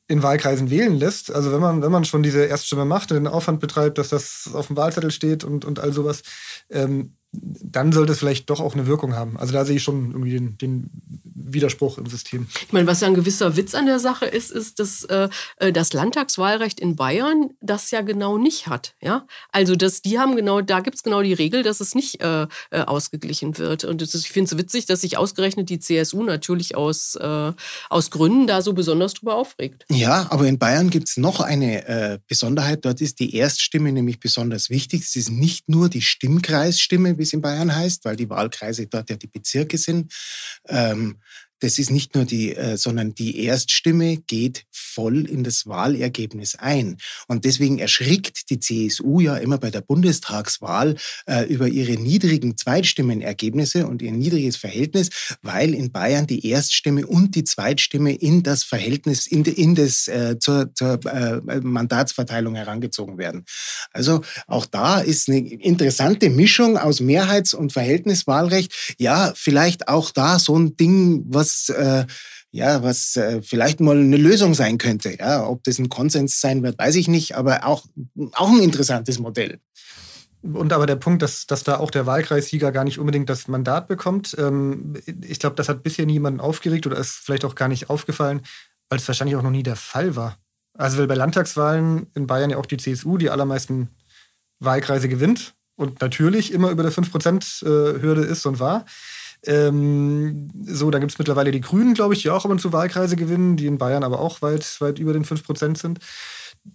in 0.09 0.23
Wahlkreisen 0.23 0.71
wählen 0.71 0.95
lässt, 0.95 1.35
also 1.35 1.53
wenn 1.53 1.61
man, 1.61 1.83
wenn 1.83 1.91
man 1.91 2.05
schon 2.05 2.23
diese 2.23 2.45
Erststimme 2.45 2.85
macht, 2.85 3.11
den 3.11 3.27
Aufwand 3.27 3.61
betreibt, 3.61 3.99
dass 3.99 4.11
das 4.11 4.49
auf 4.53 4.69
dem 4.69 4.77
Wahlzettel 4.77 5.11
steht 5.11 5.43
und, 5.43 5.65
und 5.65 5.81
all 5.81 5.93
sowas, 5.93 6.23
ähm, 6.71 7.15
dann 7.33 7.93
sollte 7.93 8.13
es 8.13 8.19
vielleicht 8.19 8.49
doch 8.51 8.61
auch 8.61 8.75
eine 8.75 8.87
Wirkung 8.87 9.15
haben. 9.15 9.37
Also 9.37 9.53
da 9.53 9.65
sehe 9.65 9.77
ich 9.77 9.83
schon 9.83 10.11
irgendwie 10.13 10.33
den, 10.33 10.59
den 10.59 10.91
Widerspruch 11.35 11.99
im 11.99 12.07
System. 12.07 12.47
Ich 12.67 12.73
meine, 12.73 12.87
was 12.87 13.01
ja 13.01 13.09
ein 13.09 13.15
gewisser 13.15 13.57
Witz 13.57 13.75
an 13.75 13.87
der 13.87 13.99
Sache 13.99 14.27
ist, 14.27 14.51
ist, 14.51 14.79
dass 14.79 15.05
äh, 15.05 15.29
äh, 15.59 15.73
das 15.73 15.93
Landtagswahlrecht 15.93 16.81
in 16.81 16.97
Bayern 16.97 17.51
das 17.61 17.91
ja 17.91 18.01
genau 18.01 18.39
nicht 18.39 18.67
hat. 18.67 18.95
Ja? 19.01 19.27
Also 19.53 19.77
das, 19.77 20.03
die 20.03 20.19
haben 20.19 20.37
genau, 20.37 20.61
da 20.61 20.81
gibt 20.81 20.97
es 20.97 21.03
genau 21.03 21.23
die 21.23 21.33
Regel, 21.33 21.63
dass 21.63 21.81
es 21.81 21.95
nicht 21.95 22.21
äh, 22.23 22.47
äh, 22.71 22.81
ausgeglichen 22.81 23.59
wird. 23.59 23.85
Und 23.85 24.03
ist, 24.03 24.15
ich 24.15 24.31
finde 24.31 24.51
es 24.51 24.59
witzig, 24.59 24.87
dass 24.87 25.03
sich 25.03 25.19
ausgerechnet 25.19 25.69
die 25.69 25.79
CSU 25.79 26.23
natürlich 26.25 26.77
aus, 26.77 27.15
äh, 27.17 27.53
aus 27.91 28.11
Gründen 28.11 28.47
da 28.47 28.63
so 28.63 28.73
besonders 28.73 29.15
drüber 29.15 29.37
aufregt. 29.37 29.85
Ja, 29.91 30.27
aber 30.31 30.47
in 30.47 30.59
Bayern 30.59 30.91
gibt 30.91 31.09
es 31.09 31.17
noch 31.17 31.41
eine 31.41 31.87
äh, 31.87 32.19
Besonderheit. 32.27 32.85
Dort 32.85 33.01
ist 33.01 33.21
die 33.21 33.35
Erststimme 33.37 33.93
nämlich 33.93 34.21
besonders 34.21 34.71
wichtig. 34.71 35.03
Es 35.03 35.17
ist 35.17 35.31
nicht 35.31 35.69
nur 35.69 35.89
die 35.89 36.03
Stimmkreisstimme, 36.03 37.16
wie 37.19 37.23
es 37.23 37.33
in 37.33 37.41
Bayern 37.41 37.75
heißt, 37.75 38.05
weil 38.05 38.17
die 38.17 38.29
Wahlkreise 38.29 38.87
dort 38.87 39.11
ja 39.11 39.17
die 39.17 39.27
Bezirke 39.27 39.79
sind. 39.79 40.13
Ähm, 40.69 41.21
das 41.61 41.79
ist 41.79 41.91
nicht 41.91 42.15
nur 42.15 42.25
die, 42.25 42.55
äh, 42.55 42.77
sondern 42.77 43.15
die 43.15 43.45
Erststimme 43.45 44.19
geht 44.27 44.65
voll 44.71 45.29
in 45.29 45.45
das 45.45 45.67
Wahlergebnis 45.67 46.57
ein. 46.57 46.97
Und 47.29 47.45
deswegen 47.45 47.79
erschrickt 47.79 48.51
die 48.51 48.61
CSU 48.61 49.21
ja 49.21 49.37
immer 49.37 49.59
bei 49.59 49.71
der 49.71 49.81
Bundestagswahl 49.81 50.97
äh, 51.27 51.45
über 51.45 51.69
ihre 51.69 52.01
niedrigen 52.01 52.57
Zweitstimmenergebnisse 52.57 53.87
und 53.87 54.03
ihr 54.03 54.13
niedriges 54.13 54.57
Verhältnis, 54.57 55.11
weil 55.43 55.75
in 55.75 55.93
Bayern 55.93 56.27
die 56.27 56.47
Erststimme 56.49 57.07
und 57.07 57.35
die 57.35 57.45
Zweitstimme 57.45 58.13
in 58.13 58.43
das 58.43 58.63
Verhältnis, 58.63 59.27
in, 59.27 59.45
in 59.45 59.75
das 59.75 60.09
äh, 60.09 60.39
zur, 60.39 60.75
zur 60.75 61.05
äh, 61.07 61.41
Mandatsverteilung 61.61 62.55
herangezogen 62.55 63.19
werden. 63.19 63.45
Also 63.93 64.23
auch 64.47 64.67
da 64.67 65.01
ist 65.01 65.29
eine 65.29 65.39
interessante 65.39 66.31
Mischung 66.31 66.77
aus 66.77 67.01
Mehrheits- 67.01 67.55
und 67.55 67.73
Verhältniswahlrecht. 67.73 68.97
Ja, 68.99 69.33
vielleicht 69.37 69.89
auch 69.89 70.11
da 70.11 70.39
so 70.39 70.59
ein 70.59 70.77
Ding, 70.77 71.25
was 71.29 71.46
was, 71.47 71.69
äh, 71.69 72.07
ja, 72.51 72.83
was 72.83 73.17
äh, 73.17 73.43
vielleicht 73.43 73.81
mal 73.81 73.97
eine 73.97 74.17
Lösung 74.17 74.55
sein 74.55 74.79
könnte. 74.79 75.17
Ja, 75.19 75.47
ob 75.47 75.63
das 75.65 75.79
ein 75.79 75.89
Konsens 75.89 76.41
sein 76.41 76.63
wird, 76.63 76.79
weiß 76.79 76.97
ich 76.97 77.09
nicht, 77.09 77.37
aber 77.37 77.67
auch, 77.67 77.85
auch 78.33 78.51
ein 78.51 78.63
interessantes 78.63 79.19
Modell. 79.19 79.61
Und 80.43 80.73
aber 80.73 80.87
der 80.87 80.97
Punkt, 80.97 81.23
dass, 81.23 81.47
dass 81.47 81.65
da 81.65 81.79
auch 81.79 81.91
der 81.91 82.07
Wahlkreissieger 82.07 82.71
gar 82.71 82.85
nicht 82.85 82.99
unbedingt 82.99 83.29
das 83.29 83.49
Mandat 83.49 83.89
bekommt, 83.89 84.37
ähm, 84.39 84.95
ich 85.23 85.41
glaube, 85.41 85.57
das 85.57 85.69
hat 85.69 85.83
bisher 85.83 86.07
niemanden 86.07 86.41
aufgeregt 86.41 86.87
oder 86.87 86.99
ist 86.99 87.15
vielleicht 87.15 87.45
auch 87.45 87.57
gar 87.57 87.69
nicht 87.69 87.91
aufgefallen, 87.91 88.43
weil 88.89 88.99
es 88.99 89.09
wahrscheinlich 89.09 89.37
auch 89.37 89.43
noch 89.43 89.51
nie 89.51 89.65
der 89.65 89.77
Fall 89.77 90.15
war. 90.15 90.37
Also 90.75 90.99
weil 90.99 91.07
bei 91.07 91.15
Landtagswahlen 91.15 92.07
in 92.15 92.27
Bayern 92.27 92.51
ja 92.51 92.59
auch 92.59 92.67
die 92.67 92.77
CSU 92.77 93.17
die 93.17 93.31
allermeisten 93.31 93.89
Wahlkreise 94.61 95.09
gewinnt 95.09 95.55
und 95.75 96.01
natürlich 96.01 96.53
immer 96.53 96.71
über 96.71 96.83
der 96.83 96.93
5%-Hürde 96.93 98.27
äh, 98.27 98.31
ist 98.31 98.47
und 98.47 98.61
war. 98.61 98.85
Ähm, 99.45 100.51
so, 100.65 100.91
dann 100.91 101.01
gibt 101.01 101.13
es 101.13 101.19
mittlerweile 101.19 101.51
die 101.51 101.61
Grünen, 101.61 101.95
glaube 101.95 102.15
ich, 102.15 102.23
die 102.23 102.31
auch 102.31 102.45
ab 102.45 102.51
und 102.51 102.61
zu 102.61 102.73
Wahlkreise 102.73 103.17
gewinnen, 103.17 103.57
die 103.57 103.67
in 103.67 103.79
Bayern 103.79 104.05
aber 104.05 104.21
auch 104.21 104.43
weit, 104.43 104.81
weit 104.81 104.99
über 104.99 105.13
den 105.13 105.25
5% 105.25 105.77
sind. 105.77 106.01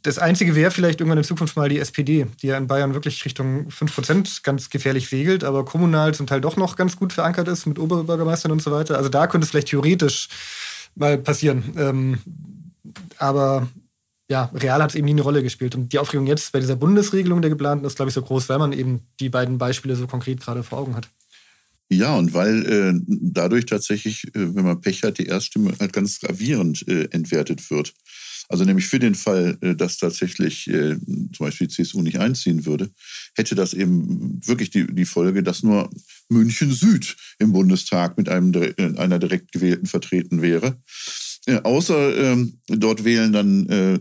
Das 0.03 0.19
Einzige 0.19 0.55
wäre 0.55 0.71
vielleicht 0.71 1.01
irgendwann 1.01 1.17
in 1.17 1.25
Zukunft 1.25 1.57
mal 1.57 1.67
die 1.67 1.79
SPD, 1.79 2.25
die 2.41 2.47
ja 2.47 2.57
in 2.57 2.67
Bayern 2.67 2.93
wirklich 2.93 3.25
Richtung 3.25 3.67
5% 3.67 4.41
ganz 4.43 4.69
gefährlich 4.69 5.09
segelt, 5.09 5.43
aber 5.43 5.65
kommunal 5.65 6.13
zum 6.13 6.27
Teil 6.27 6.39
doch 6.39 6.55
noch 6.55 6.77
ganz 6.77 6.95
gut 6.95 7.11
verankert 7.11 7.49
ist 7.49 7.65
mit 7.65 7.77
Oberbürgermeistern 7.77 8.53
und 8.53 8.61
so 8.61 8.71
weiter. 8.71 8.97
Also 8.97 9.09
da 9.09 9.27
könnte 9.27 9.43
es 9.43 9.51
vielleicht 9.51 9.67
theoretisch 9.67 10.29
mal 10.95 11.17
passieren. 11.17 11.73
Ähm, 11.77 12.19
aber 13.17 13.67
ja, 14.29 14.49
real 14.53 14.81
hat 14.81 14.91
es 14.91 14.95
eben 14.95 15.05
nie 15.05 15.11
eine 15.11 15.23
Rolle 15.23 15.43
gespielt. 15.43 15.75
Und 15.75 15.91
die 15.91 15.99
Aufregung 15.99 16.25
jetzt 16.25 16.53
bei 16.53 16.59
dieser 16.61 16.77
Bundesregelung 16.77 17.41
der 17.41 17.49
geplanten 17.49 17.85
ist, 17.85 17.97
glaube 17.97 18.09
ich, 18.09 18.15
so 18.15 18.21
groß, 18.21 18.47
weil 18.47 18.59
man 18.59 18.71
eben 18.71 19.01
die 19.19 19.27
beiden 19.27 19.57
Beispiele 19.57 19.97
so 19.97 20.07
konkret 20.07 20.39
gerade 20.39 20.63
vor 20.63 20.79
Augen 20.79 20.95
hat. 20.95 21.09
Ja, 21.93 22.15
und 22.15 22.33
weil 22.33 22.65
äh, 22.65 22.93
dadurch 23.05 23.65
tatsächlich, 23.65 24.23
äh, 24.27 24.55
wenn 24.55 24.63
man 24.63 24.79
Pech 24.79 25.03
hat, 25.03 25.17
die 25.17 25.25
Erststimme 25.25 25.73
halt 25.77 25.91
ganz 25.91 26.21
gravierend 26.21 26.87
äh, 26.87 27.09
entwertet 27.11 27.69
wird. 27.69 27.93
Also 28.47 28.63
nämlich 28.63 28.87
für 28.87 28.99
den 28.99 29.13
Fall, 29.13 29.57
äh, 29.59 29.75
dass 29.75 29.97
tatsächlich 29.97 30.69
äh, 30.69 30.95
zum 31.05 31.45
Beispiel 31.45 31.67
die 31.67 31.73
CSU 31.73 32.01
nicht 32.01 32.19
einziehen 32.19 32.65
würde, 32.65 32.91
hätte 33.35 33.55
das 33.55 33.73
eben 33.73 34.39
wirklich 34.45 34.69
die, 34.69 34.87
die 34.87 35.05
Folge, 35.05 35.43
dass 35.43 35.63
nur 35.63 35.89
München 36.29 36.71
Süd 36.71 37.17
im 37.39 37.51
Bundestag 37.51 38.17
mit 38.17 38.29
einem, 38.29 38.53
äh, 38.53 38.73
einer 38.97 39.19
direkt 39.19 39.51
gewählten 39.51 39.85
vertreten 39.85 40.41
wäre. 40.41 40.77
Äh, 41.47 41.61
außer 41.63 42.17
ähm, 42.17 42.59
dort 42.67 43.03
wählen 43.03 43.33
dann 43.33 43.67
äh, 43.67 43.99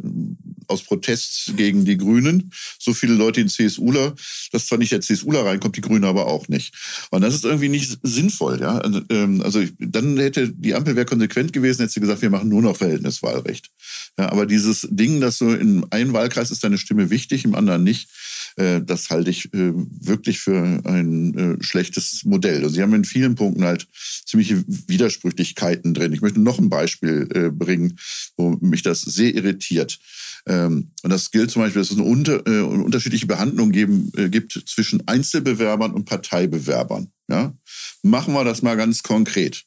aus 0.71 0.83
Protest 0.83 1.55
gegen 1.57 1.85
die 1.85 1.97
Grünen 1.97 2.53
so 2.79 2.95
viele 2.95 3.15
Leute 3.15 3.41
in 3.41 3.49
CSUler, 3.49 4.15
dass 4.53 4.67
zwar 4.67 4.79
nicht 4.79 4.93
der 4.93 5.01
CSUler 5.01 5.45
reinkommt, 5.45 5.77
die 5.77 5.81
Grünen 5.81 6.05
aber 6.05 6.27
auch 6.27 6.49
nicht. 6.49 6.75
Und 7.11 7.23
das 7.23 7.35
ist 7.35 7.45
irgendwie 7.45 7.69
nicht 7.69 7.99
sinnvoll. 8.03 8.61
Ja? 8.61 8.79
Also, 8.79 9.01
ähm, 9.11 9.43
also 9.43 9.63
dann 9.79 10.17
hätte 10.19 10.51
die 10.53 10.75
Ampel 10.75 10.97
wäre 10.97 11.07
konsequent 11.07 11.53
gewesen, 11.53 11.81
hätte 11.83 11.93
sie 11.93 12.01
gesagt, 12.01 12.23
wir 12.23 12.31
machen 12.31 12.49
nur 12.49 12.63
noch 12.63 12.77
Verhältniswahlrecht. 12.77 13.71
Ja, 14.19 14.31
aber 14.31 14.47
dieses 14.47 14.87
Ding, 14.91 15.21
dass 15.21 15.39
so 15.39 15.53
in 15.53 15.85
einem 15.91 16.13
Wahlkreis 16.13 16.51
ist 16.51 16.63
deine 16.63 16.79
Stimme 16.79 17.11
wichtig, 17.11 17.45
im 17.45 17.55
anderen 17.55 17.83
nicht, 17.83 18.09
das 18.57 19.11
halte 19.11 19.31
ich 19.31 19.53
äh, 19.55 19.73
wirklich 19.75 20.41
für 20.41 20.81
ein 20.85 21.37
äh, 21.37 21.63
schlechtes 21.63 22.25
Modell. 22.25 22.69
Sie 22.69 22.83
haben 22.83 22.95
in 22.95 23.05
vielen 23.05 23.35
Punkten 23.35 23.65
halt 23.65 23.87
ziemliche 24.27 24.65
Widersprüchlichkeiten 24.67 25.95
drin. 25.95 26.13
Ich 26.13 26.21
möchte 26.21 26.41
noch 26.41 26.59
ein 26.59 26.69
Beispiel 26.69 27.29
äh, 27.35 27.51
bringen, 27.51 27.99
wo 28.37 28.51
mich 28.61 28.83
das 28.83 29.03
sehr 29.03 29.35
irritiert. 29.35 29.99
Ähm, 30.47 30.91
und 31.03 31.11
das 31.11 31.31
gilt 31.31 31.51
zum 31.51 31.63
Beispiel, 31.63 31.83
dass 31.83 31.91
es 31.91 31.99
eine, 31.99 32.43
äh, 32.47 32.61
unterschiedliche 32.61 33.27
Behandlung 33.27 33.73
geben, 33.73 34.11
äh, 34.17 34.29
gibt 34.29 34.53
zwischen 34.67 35.07
Einzelbewerbern 35.07 35.93
und 35.93 36.05
Parteibewerbern. 36.07 37.11
Ja? 37.29 37.55
Machen 38.03 38.35
wir 38.35 38.45
das 38.45 38.63
mal 38.63 38.77
ganz 38.77 39.03
konkret. 39.03 39.65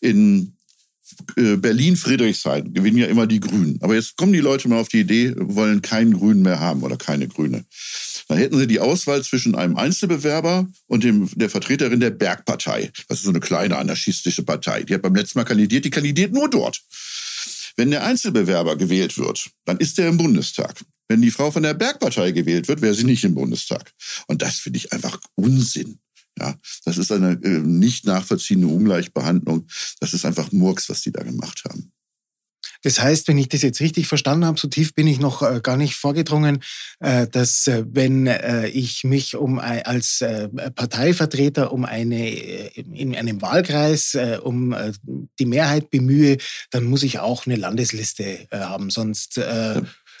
In 0.00 0.56
äh, 1.36 1.56
Berlin-Friedrichshain 1.56 2.72
gewinnen 2.72 2.98
ja 2.98 3.06
immer 3.06 3.26
die 3.26 3.40
Grünen. 3.40 3.78
Aber 3.80 3.94
jetzt 3.94 4.16
kommen 4.16 4.32
die 4.32 4.40
Leute 4.40 4.68
mal 4.68 4.80
auf 4.80 4.88
die 4.88 5.00
Idee, 5.00 5.34
wollen 5.36 5.82
keinen 5.82 6.14
Grünen 6.14 6.42
mehr 6.42 6.60
haben 6.60 6.82
oder 6.82 6.96
keine 6.96 7.28
Grüne. 7.28 7.64
Dann 8.28 8.38
hätten 8.38 8.58
sie 8.58 8.66
die 8.66 8.80
Auswahl 8.80 9.22
zwischen 9.22 9.54
einem 9.54 9.76
Einzelbewerber 9.76 10.66
und 10.86 11.04
dem, 11.04 11.28
der 11.34 11.50
Vertreterin 11.50 12.00
der 12.00 12.10
Bergpartei. 12.10 12.90
Das 13.08 13.18
ist 13.18 13.24
so 13.24 13.30
eine 13.30 13.40
kleine 13.40 13.76
anarchistische 13.76 14.42
Partei. 14.42 14.84
Die 14.84 14.94
hat 14.94 15.02
beim 15.02 15.14
letzten 15.14 15.38
Mal 15.38 15.44
kandidiert, 15.44 15.84
die 15.84 15.90
kandidiert 15.90 16.32
nur 16.32 16.48
dort. 16.48 16.82
Wenn 17.76 17.90
der 17.90 18.04
Einzelbewerber 18.04 18.76
gewählt 18.76 19.16
wird, 19.18 19.50
dann 19.64 19.78
ist 19.78 19.98
er 19.98 20.08
im 20.08 20.18
Bundestag. 20.18 20.82
Wenn 21.08 21.22
die 21.22 21.30
Frau 21.30 21.50
von 21.50 21.62
der 21.62 21.74
Bergpartei 21.74 22.32
gewählt 22.32 22.68
wird, 22.68 22.80
wäre 22.80 22.94
sie 22.94 23.04
nicht 23.04 23.24
im 23.24 23.34
Bundestag. 23.34 23.92
Und 24.26 24.42
das 24.42 24.58
finde 24.58 24.78
ich 24.78 24.92
einfach 24.92 25.18
Unsinn. 25.34 25.98
Ja, 26.42 26.56
das 26.84 26.98
ist 26.98 27.12
eine 27.12 27.38
äh, 27.44 27.60
nicht 27.60 28.04
nachvollziehende 28.04 28.66
Ungleichbehandlung. 28.66 29.68
Das 30.00 30.12
ist 30.12 30.24
einfach 30.24 30.50
Murks, 30.50 30.88
was 30.88 31.02
die 31.02 31.12
da 31.12 31.22
gemacht 31.22 31.62
haben. 31.68 31.92
Das 32.82 33.00
heißt, 33.00 33.28
wenn 33.28 33.38
ich 33.38 33.48
das 33.48 33.62
jetzt 33.62 33.80
richtig 33.80 34.08
verstanden 34.08 34.44
habe, 34.44 34.58
so 34.58 34.66
tief 34.66 34.92
bin 34.94 35.06
ich 35.06 35.20
noch 35.20 35.42
äh, 35.42 35.60
gar 35.62 35.76
nicht 35.76 35.94
vorgedrungen, 35.94 36.64
äh, 36.98 37.28
dass 37.28 37.68
äh, 37.68 37.84
wenn 37.88 38.26
äh, 38.26 38.66
ich 38.66 39.04
mich 39.04 39.36
um 39.36 39.60
als 39.60 40.20
äh, 40.20 40.48
Parteivertreter 40.48 41.72
um 41.72 41.84
eine 41.84 42.28
äh, 42.28 42.80
in 42.92 43.14
einem 43.14 43.40
Wahlkreis 43.40 44.18
um 44.42 44.74
die 45.38 45.46
Mehrheit 45.46 45.90
bemühe, 45.90 46.38
dann 46.70 46.84
muss 46.84 47.04
ich 47.04 47.20
auch 47.20 47.46
eine 47.46 47.54
Landesliste 47.54 48.48
haben, 48.50 48.90
sonst 48.90 49.38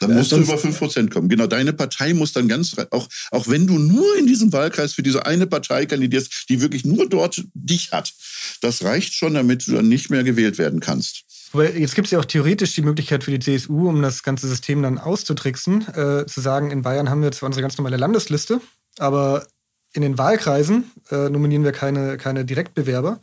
dann 0.02 0.16
musst 0.16 0.32
du 0.32 0.36
über 0.36 0.54
5% 0.54 1.10
kommen. 1.10 1.28
Genau, 1.28 1.46
deine 1.46 1.72
Partei 1.72 2.14
muss 2.14 2.32
dann 2.32 2.48
ganz, 2.48 2.76
auch, 2.90 3.08
auch 3.30 3.48
wenn 3.48 3.66
du 3.66 3.78
nur 3.78 4.16
in 4.18 4.26
diesem 4.26 4.52
Wahlkreis 4.52 4.92
für 4.92 5.02
diese 5.02 5.26
eine 5.26 5.46
Partei 5.46 5.86
kandidierst, 5.86 6.48
die 6.48 6.60
wirklich 6.60 6.84
nur 6.84 7.08
dort 7.08 7.42
dich 7.54 7.92
hat, 7.92 8.12
das 8.60 8.84
reicht 8.84 9.14
schon, 9.14 9.34
damit 9.34 9.66
du 9.66 9.72
dann 9.72 9.88
nicht 9.88 10.10
mehr 10.10 10.24
gewählt 10.24 10.58
werden 10.58 10.80
kannst. 10.80 11.24
Aber 11.52 11.70
jetzt 11.70 11.94
gibt 11.94 12.06
es 12.06 12.12
ja 12.12 12.18
auch 12.18 12.24
theoretisch 12.24 12.74
die 12.74 12.82
Möglichkeit 12.82 13.24
für 13.24 13.36
die 13.36 13.38
CSU, 13.38 13.88
um 13.88 14.00
das 14.00 14.22
ganze 14.22 14.48
System 14.48 14.82
dann 14.82 14.98
auszutricksen, 14.98 15.86
äh, 15.88 16.26
zu 16.26 16.40
sagen, 16.40 16.70
in 16.70 16.82
Bayern 16.82 17.10
haben 17.10 17.22
wir 17.22 17.32
zwar 17.32 17.48
unsere 17.48 17.62
ganz 17.62 17.76
normale 17.76 17.98
Landesliste, 17.98 18.60
aber 18.98 19.46
in 19.92 20.02
den 20.02 20.16
Wahlkreisen 20.16 20.90
äh, 21.10 21.28
nominieren 21.28 21.64
wir 21.64 21.72
keine, 21.72 22.16
keine 22.16 22.46
Direktbewerber, 22.46 23.20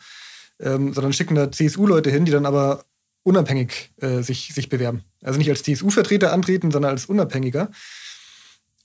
ähm, 0.59 0.93
sondern 0.93 1.13
schicken 1.13 1.35
da 1.35 1.51
CSU-Leute 1.51 2.11
hin, 2.11 2.25
die 2.25 2.31
dann 2.31 2.45
aber 2.45 2.85
unabhängig 3.29 3.91
äh, 4.01 4.23
sich, 4.23 4.53
sich 4.53 4.69
bewerben. 4.69 5.03
Also 5.21 5.37
nicht 5.37 5.49
als 5.49 5.61
CSU-Vertreter 5.63 6.33
antreten, 6.33 6.71
sondern 6.71 6.91
als 6.91 7.05
Unabhängiger. 7.05 7.69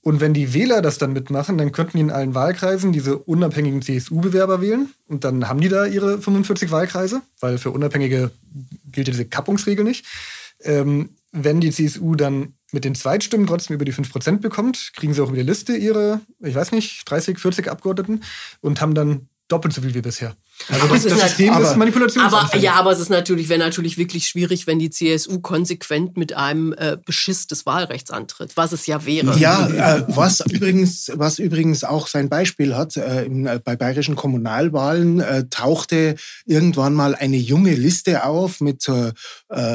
Und 0.01 0.21
wenn 0.21 0.35
die 0.35 0.53
Wähler 0.53 0.83
das 0.83 0.99
dann 0.99 1.13
mitmachen, 1.13 1.57
dann 1.57 1.71
könnten 1.71 1.97
die 1.97 2.03
in 2.03 2.11
allen 2.11 2.35
Wahlkreisen 2.35 2.91
diese 2.91 3.17
unabhängigen 3.17 3.81
CSU-Bewerber 3.81 4.61
wählen. 4.61 4.93
Und 5.07 5.23
dann 5.23 5.49
haben 5.49 5.61
die 5.61 5.67
da 5.67 5.87
ihre 5.87 6.21
45 6.21 6.69
Wahlkreise, 6.69 7.23
weil 7.39 7.57
für 7.57 7.71
Unabhängige 7.71 8.29
gilt 8.91 9.07
ja 9.07 9.11
diese 9.11 9.25
Kappungsregel 9.25 9.83
nicht. 9.83 10.05
Ähm, 10.61 11.09
wenn 11.31 11.59
die 11.59 11.71
CSU 11.71 12.13
dann 12.13 12.53
mit 12.71 12.85
den 12.85 12.93
Zweitstimmen 12.93 13.47
trotzdem 13.47 13.73
über 13.73 13.85
die 13.85 13.93
5% 13.93 14.41
bekommt, 14.41 14.91
kriegen 14.95 15.15
sie 15.15 15.21
auch 15.21 15.29
über 15.29 15.37
die 15.37 15.43
Liste 15.43 15.75
ihre, 15.75 16.21
ich 16.39 16.53
weiß 16.53 16.71
nicht, 16.71 17.09
30, 17.09 17.39
40 17.39 17.67
Abgeordneten 17.67 18.21
und 18.61 18.81
haben 18.81 18.93
dann 18.93 19.27
doppelt 19.47 19.73
so 19.73 19.81
viel 19.81 19.95
wie 19.95 20.01
bisher. 20.01 20.35
Also 20.69 20.87
das, 20.87 21.03
das 21.03 21.21
System 21.21 21.53
aber, 21.53 21.69
ist 21.69 21.75
Manipulationsanfällig. 21.75 22.63
Ja, 22.63 22.73
aber 22.73 22.91
es 22.91 22.99
ist 22.99 23.09
natürlich, 23.09 23.49
wäre 23.49 23.59
natürlich 23.59 23.97
wirklich 23.97 24.27
schwierig, 24.27 24.65
wenn 24.65 24.79
die 24.79 24.89
CSU 24.89 25.39
konsequent 25.39 26.17
mit 26.17 26.33
einem 26.33 26.73
äh, 26.73 26.97
Beschiss 27.03 27.45
des 27.45 27.65
Wahlrechts 27.65 28.09
antritt, 28.09 28.55
was 28.55 28.71
es 28.71 28.87
ja 28.87 29.05
wäre. 29.05 29.37
Ja, 29.37 29.67
äh, 29.67 30.03
was 30.07 30.39
übrigens, 30.39 31.11
was 31.13 31.39
übrigens 31.39 31.83
auch 31.83 32.07
sein 32.07 32.29
Beispiel 32.29 32.75
hat, 32.75 32.97
äh, 32.97 33.25
in, 33.25 33.45
äh, 33.45 33.59
bei 33.63 33.75
bayerischen 33.75 34.15
Kommunalwahlen 34.15 35.19
äh, 35.19 35.45
tauchte 35.49 36.15
irgendwann 36.45 36.93
mal 36.93 37.13
eine 37.13 37.37
junge 37.37 37.75
Liste 37.75 38.23
auf 38.23 38.59
mit 38.61 38.87
äh, 38.87 39.11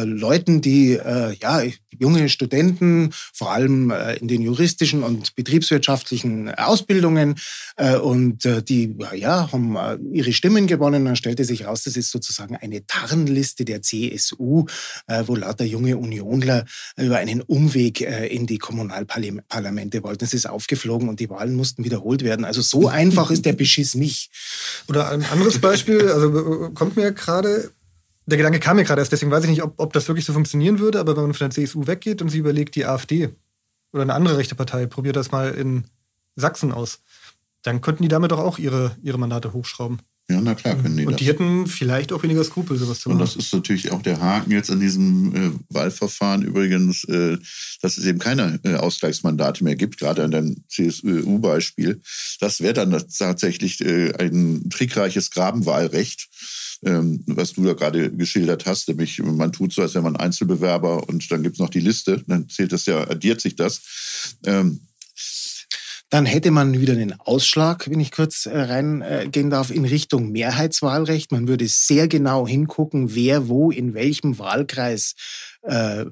Leuten, 0.05 0.61
die 0.61 0.99
ja 1.41 1.63
junge 1.99 2.29
Studenten, 2.29 3.11
vor 3.33 3.53
allem 3.53 3.93
in 4.21 4.29
den 4.29 4.43
juristischen 4.43 5.03
und 5.03 5.35
betriebswirtschaftlichen 5.35 6.53
Ausbildungen 6.55 7.37
und 8.03 8.45
die 8.69 8.97
ja 9.15 9.51
haben 9.53 9.77
ihre 10.13 10.33
Stimmen 10.33 10.67
gewonnen. 10.71 11.05
Dann 11.05 11.17
stellte 11.17 11.45
sich 11.45 11.67
raus, 11.67 11.83
das 11.83 11.97
ist 11.97 12.11
sozusagen 12.11 12.57
eine 12.57 12.87
Tarnliste 12.87 13.67
der 13.67 13.83
CSU, 13.83 14.65
äh, 15.07 15.25
wo 15.27 15.37
lauter 15.37 15.65
junge 15.65 15.99
Unionler 15.99 16.65
über 16.97 17.19
einen 17.19 17.43
Umweg 17.43 18.01
äh, 18.01 18.27
in 18.29 18.47
die 18.47 18.57
Kommunalparlamente 18.57 20.03
wollten. 20.03 20.25
Es 20.25 20.33
ist 20.33 20.49
aufgeflogen 20.49 21.11
und 21.11 21.21
die 21.21 21.29
Wahlen 21.29 21.55
mussten 21.55 21.85
wiederholt 21.85 22.25
werden. 22.25 22.47
Also 22.47 22.63
so 22.63 22.89
einfach 22.89 23.31
ist 23.31 23.45
der 23.45 23.53
Beschiss 23.53 23.95
nicht. 23.95 24.31
Oder 24.89 25.11
ein 25.11 25.25
anderes 25.25 25.59
Beispiel, 25.59 26.09
also 26.09 26.67
äh, 26.67 26.71
kommt 26.73 26.97
mir 26.97 27.13
gerade, 27.13 27.71
der 28.27 28.39
Gedanke 28.39 28.61
kam 28.61 28.77
mir 28.77 28.85
gerade 28.85 29.03
erst, 29.03 29.13
deswegen 29.13 29.31
weiß 29.31 29.45
ich 29.45 29.51
nicht, 29.51 29.63
ob, 29.63 29.75
ob 29.77 29.93
das 29.93 30.09
wirklich 30.09 30.25
so 30.25 30.33
funktionieren 30.33 30.79
würde, 30.79 31.01
aber 31.01 31.17
wenn 31.17 31.25
man 31.25 31.35
von 31.35 31.51
der 31.51 31.67
CSU 31.67 31.87
weggeht 31.87 32.23
und 32.23 32.31
sie 32.31 32.39
überlegt, 32.39 32.75
die 32.77 32.87
AfD 32.87 33.31
oder 33.93 34.03
eine 34.03 34.15
andere 34.15 34.39
rechte 34.39 34.55
Partei, 34.55 34.87
probiert 34.87 35.17
das 35.17 35.33
mal 35.33 35.51
in 35.51 35.85
Sachsen 36.37 36.73
aus, 36.73 37.01
dann 37.63 37.81
könnten 37.81 38.03
die 38.03 38.09
damit 38.09 38.31
doch 38.31 38.39
auch 38.39 38.59
ihre, 38.59 38.97
ihre 39.03 39.19
Mandate 39.19 39.53
hochschrauben. 39.53 40.01
Ja, 40.31 40.41
na 40.41 40.55
klar 40.55 40.77
können 40.77 40.97
die 40.97 41.07
Und 41.07 41.13
das. 41.15 41.19
die 41.19 41.27
hätten 41.27 41.67
vielleicht 41.67 42.13
auch 42.13 42.23
weniger 42.23 42.45
Skrupel, 42.45 42.77
sowas 42.77 43.01
zu 43.01 43.09
machen. 43.09 43.21
Und 43.21 43.27
das 43.27 43.35
ist 43.35 43.53
natürlich 43.53 43.91
auch 43.91 44.01
der 44.01 44.21
Haken 44.21 44.53
jetzt 44.53 44.71
an 44.71 44.79
diesem 44.79 45.35
äh, 45.35 45.51
Wahlverfahren 45.71 46.43
übrigens, 46.43 47.03
äh, 47.05 47.37
dass 47.83 47.99
es 47.99 48.05
eben 48.05 48.21
keine 48.21 48.61
äh, 48.63 48.77
Ausgleichsmandate 48.77 49.65
mehr 49.65 49.75
gibt, 49.75 49.99
gerade 49.99 50.23
an 50.23 50.31
dem 50.31 50.63
CSU-Beispiel. 50.69 52.01
Das 52.39 52.61
wäre 52.61 52.75
dann 52.75 52.97
tatsächlich 53.19 53.81
äh, 53.81 54.13
ein 54.19 54.71
trickreiches 54.71 55.31
Grabenwahlrecht. 55.31 56.29
Ähm, 56.83 57.23
was 57.27 57.53
du 57.53 57.63
da 57.63 57.75
gerade 57.75 58.11
geschildert 58.11 58.65
hast, 58.65 58.89
nämlich 58.89 59.19
man 59.19 59.53
tut 59.53 59.71
so, 59.71 59.83
als 59.83 59.93
wäre 59.93 60.03
man 60.03 60.17
Einzelbewerber 60.17 61.07
und 61.09 61.31
dann 61.31 61.43
gibt 61.43 61.57
es 61.57 61.61
noch 61.61 61.69
die 61.69 61.81
Liste, 61.81 62.23
dann 62.27 62.49
zählt 62.49 62.73
das 62.73 62.87
ja, 62.87 63.07
addiert 63.07 63.43
sich 63.43 63.55
das. 63.55 63.83
Ähm, 64.47 64.81
dann 66.11 66.27
hätte 66.27 66.51
man 66.51 66.81
wieder 66.81 66.93
einen 66.93 67.19
Ausschlag, 67.21 67.89
wenn 67.89 68.01
ich 68.01 68.11
kurz 68.11 68.47
äh, 68.47 68.59
reingehen 68.59 69.47
äh, 69.47 69.51
darf, 69.51 69.71
in 69.71 69.85
Richtung 69.85 70.33
Mehrheitswahlrecht. 70.33 71.31
Man 71.31 71.47
würde 71.47 71.69
sehr 71.69 72.09
genau 72.09 72.49
hingucken, 72.49 73.15
wer 73.15 73.49
wo 73.49 73.71
in 73.71 73.95
welchem 73.95 74.39
Wahlkreis 74.39 75.15
äh, 75.63 76.05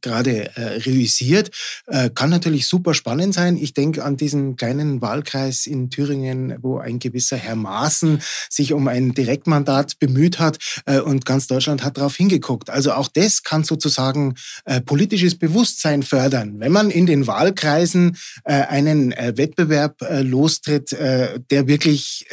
gerade 0.00 0.56
äh, 0.56 0.80
reüssiert. 0.84 1.50
Äh, 1.86 2.10
kann 2.10 2.30
natürlich 2.30 2.66
super 2.66 2.94
spannend 2.94 3.34
sein. 3.34 3.56
Ich 3.56 3.74
denke 3.74 4.04
an 4.04 4.16
diesen 4.16 4.56
kleinen 4.56 5.00
Wahlkreis 5.00 5.66
in 5.66 5.90
Thüringen, 5.90 6.56
wo 6.62 6.78
ein 6.78 6.98
gewisser 6.98 7.36
Herr 7.36 7.56
Maaßen 7.56 8.20
sich 8.50 8.72
um 8.72 8.88
ein 8.88 9.14
Direktmandat 9.14 9.98
bemüht 9.98 10.38
hat 10.38 10.58
äh, 10.86 11.00
und 11.00 11.24
ganz 11.24 11.46
Deutschland 11.46 11.84
hat 11.84 11.96
darauf 11.96 12.16
hingeguckt. 12.16 12.70
Also 12.70 12.92
auch 12.92 13.08
das 13.08 13.42
kann 13.42 13.64
sozusagen 13.64 14.34
äh, 14.64 14.80
politisches 14.80 15.38
Bewusstsein 15.38 16.02
fördern, 16.02 16.58
wenn 16.58 16.72
man 16.72 16.90
in 16.90 17.06
den 17.06 17.26
Wahlkreisen 17.26 18.16
äh, 18.44 18.52
einen 18.52 19.10
Wettbewerb 19.10 19.96
lostritt, 20.22 20.92
der 20.92 21.66
wirklich 21.66 22.26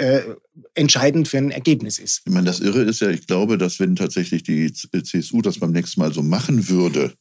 entscheidend 0.76 1.28
für 1.28 1.38
ein 1.38 1.52
Ergebnis 1.52 2.00
ist. 2.00 2.22
Ich 2.26 2.34
meine, 2.34 2.46
das 2.46 2.60
Irre 2.60 2.84
ist 2.84 3.02
ja, 3.02 3.10
ich 3.10 3.26
glaube, 3.28 3.58
dass 3.58 3.80
wenn 3.80 3.96
tatsächlich 3.96 4.44
die 4.44 4.72
CSU 4.72 5.42
das 5.42 5.60
beim 5.60 5.72
nächsten 5.72 6.00
Mal 6.00 6.14
so 6.14 6.22
machen 6.22 6.70
würde, 6.70 7.14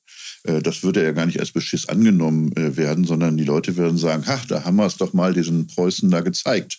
das 0.45 0.83
würde 0.83 1.05
ja 1.05 1.13
gar 1.13 1.27
nicht 1.27 1.39
als 1.39 1.53
Beschiss 1.53 1.89
angenommen 1.89 2.51
äh, 2.57 2.77
werden, 2.77 3.05
sondern 3.05 3.37
die 3.37 3.45
Leute 3.45 3.77
würden 3.77 3.97
sagen, 3.97 4.25
ach, 4.27 4.45
da 4.47 4.65
haben 4.65 4.77
wir 4.77 4.87
es 4.87 4.97
doch 4.97 5.13
mal 5.13 5.33
diesen 5.33 5.69
Preußen 5.69 6.11
da 6.11 6.21
gezeigt. 6.21 6.79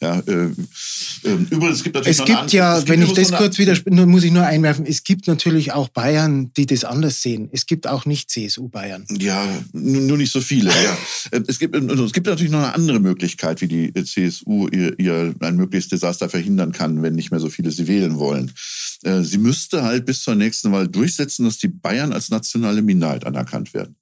Ja, 0.00 0.20
äh, 0.20 0.44
äh, 0.44 1.32
übrigens, 1.50 1.78
es 1.78 1.84
gibt 1.84 1.96
natürlich 1.96 2.20
es 2.20 2.24
gibt 2.24 2.52
ja, 2.52 2.78
es 2.78 2.84
gibt 2.84 2.90
wenn 2.90 3.02
ich 3.02 3.12
das 3.12 3.32
kurz 3.32 3.58
widerspreche, 3.58 4.06
muss 4.06 4.22
ich 4.22 4.30
nur 4.30 4.44
einwerfen, 4.44 4.86
es 4.86 5.02
gibt 5.02 5.26
natürlich 5.26 5.72
auch 5.72 5.88
Bayern, 5.88 6.52
die 6.56 6.66
das 6.66 6.84
anders 6.84 7.20
sehen. 7.20 7.48
Es 7.52 7.66
gibt 7.66 7.88
auch 7.88 8.06
nicht 8.06 8.30
CSU-Bayern. 8.30 9.06
Ja, 9.18 9.44
nur 9.72 10.16
nicht 10.16 10.32
so 10.32 10.40
viele. 10.40 10.70
ja. 10.70 10.96
es, 11.48 11.58
gibt, 11.58 11.74
es 11.74 12.12
gibt 12.12 12.26
natürlich 12.28 12.52
noch 12.52 12.60
eine 12.60 12.74
andere 12.74 13.00
Möglichkeit, 13.00 13.60
wie 13.60 13.68
die 13.68 14.04
CSU 14.04 14.68
ihr, 14.68 14.96
ihr 15.00 15.34
ein 15.40 15.56
mögliches 15.56 15.88
Desaster 15.88 16.28
verhindern 16.28 16.70
kann, 16.70 17.02
wenn 17.02 17.16
nicht 17.16 17.32
mehr 17.32 17.40
so 17.40 17.50
viele 17.50 17.72
sie 17.72 17.88
wählen 17.88 18.18
wollen. 18.18 18.52
Sie 19.02 19.38
müsste 19.38 19.82
halt 19.82 20.04
bis 20.04 20.22
zur 20.22 20.34
nächsten 20.34 20.72
Wahl 20.72 20.86
durchsetzen, 20.86 21.46
dass 21.46 21.56
die 21.56 21.68
Bayern 21.68 22.12
als 22.12 22.28
nationale 22.28 22.82
Minderheit 22.82 22.99
anerkannt 23.08 23.74
werden. 23.74 23.96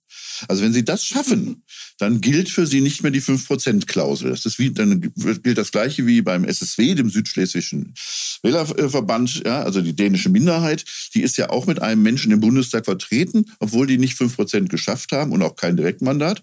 Also 0.47 0.63
wenn 0.63 0.73
Sie 0.73 0.85
das 0.85 1.05
schaffen, 1.05 1.65
dann 1.99 2.21
gilt 2.21 2.49
für 2.49 2.67
Sie 2.67 2.81
nicht 2.81 3.03
mehr 3.03 3.11
die 3.11 3.21
5%-Klausel. 3.21 4.31
Das 4.31 4.47
ist 4.47 4.59
wie, 4.59 4.71
dann 4.71 5.01
gilt 5.01 5.59
das 5.59 5.73
Gleiche 5.73 6.07
wie 6.07 6.23
beim 6.23 6.45
SSW, 6.45 6.95
dem 6.95 7.11
Südschlesischen 7.11 7.95
Wählerverband, 8.43 9.43
ja, 9.45 9.63
also 9.63 9.81
die 9.81 9.97
dänische 9.97 10.29
Minderheit. 10.29 10.85
Die 11.15 11.23
ist 11.23 11.37
ja 11.39 11.51
auch 11.51 11.67
mit 11.67 11.83
einem 11.83 12.03
Menschen 12.03 12.31
im 12.31 12.41
Bundestag 12.41 12.85
vertreten, 12.85 13.47
obwohl 13.59 13.87
die 13.87 13.99
nicht 13.99 14.17
5% 14.17 14.69
geschafft 14.69 15.13
haben 15.13 15.33
und 15.33 15.43
auch 15.43 15.57
kein 15.57 15.77
Direktmandat. 15.77 16.43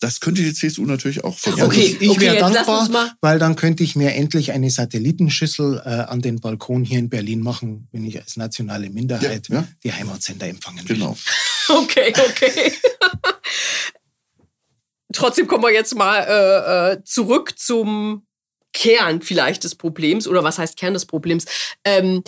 Das 0.00 0.20
könnte 0.20 0.42
die 0.42 0.52
CSU 0.52 0.84
natürlich 0.84 1.24
auch 1.24 1.38
versuchen. 1.38 1.64
Okay, 1.64 1.96
ich 2.00 2.20
wäre 2.20 2.42
okay, 2.44 2.54
dankbar, 2.64 3.16
weil 3.20 3.38
dann 3.38 3.54
könnte 3.56 3.84
ich 3.84 3.96
mir 3.96 4.14
endlich 4.14 4.52
eine 4.52 4.70
Satellitenschüssel 4.70 5.82
äh, 5.84 5.88
an 5.88 6.20
den 6.20 6.40
Balkon 6.40 6.84
hier 6.84 6.98
in 6.98 7.08
Berlin 7.08 7.40
machen, 7.40 7.88
wenn 7.92 8.04
ich 8.04 8.20
als 8.20 8.36
nationale 8.36 8.90
Minderheit 8.90 9.48
ja, 9.48 9.60
ja. 9.60 9.68
die 9.84 9.92
Heimatsender 9.92 10.48
empfangen 10.48 10.86
will. 10.88 10.96
Genau. 10.96 11.16
Okay, 11.70 12.12
okay. 12.16 12.72
Trotzdem 15.12 15.46
kommen 15.46 15.64
wir 15.64 15.72
jetzt 15.72 15.94
mal 15.94 16.20
äh, 16.20 16.92
äh, 16.92 17.04
zurück 17.04 17.58
zum 17.58 18.26
Kern 18.72 19.22
vielleicht 19.22 19.64
des 19.64 19.74
Problems 19.74 20.28
oder 20.28 20.44
was 20.44 20.58
heißt 20.58 20.76
Kern 20.76 20.94
des 20.94 21.06
Problems? 21.06 21.46
Ähm, 21.84 22.22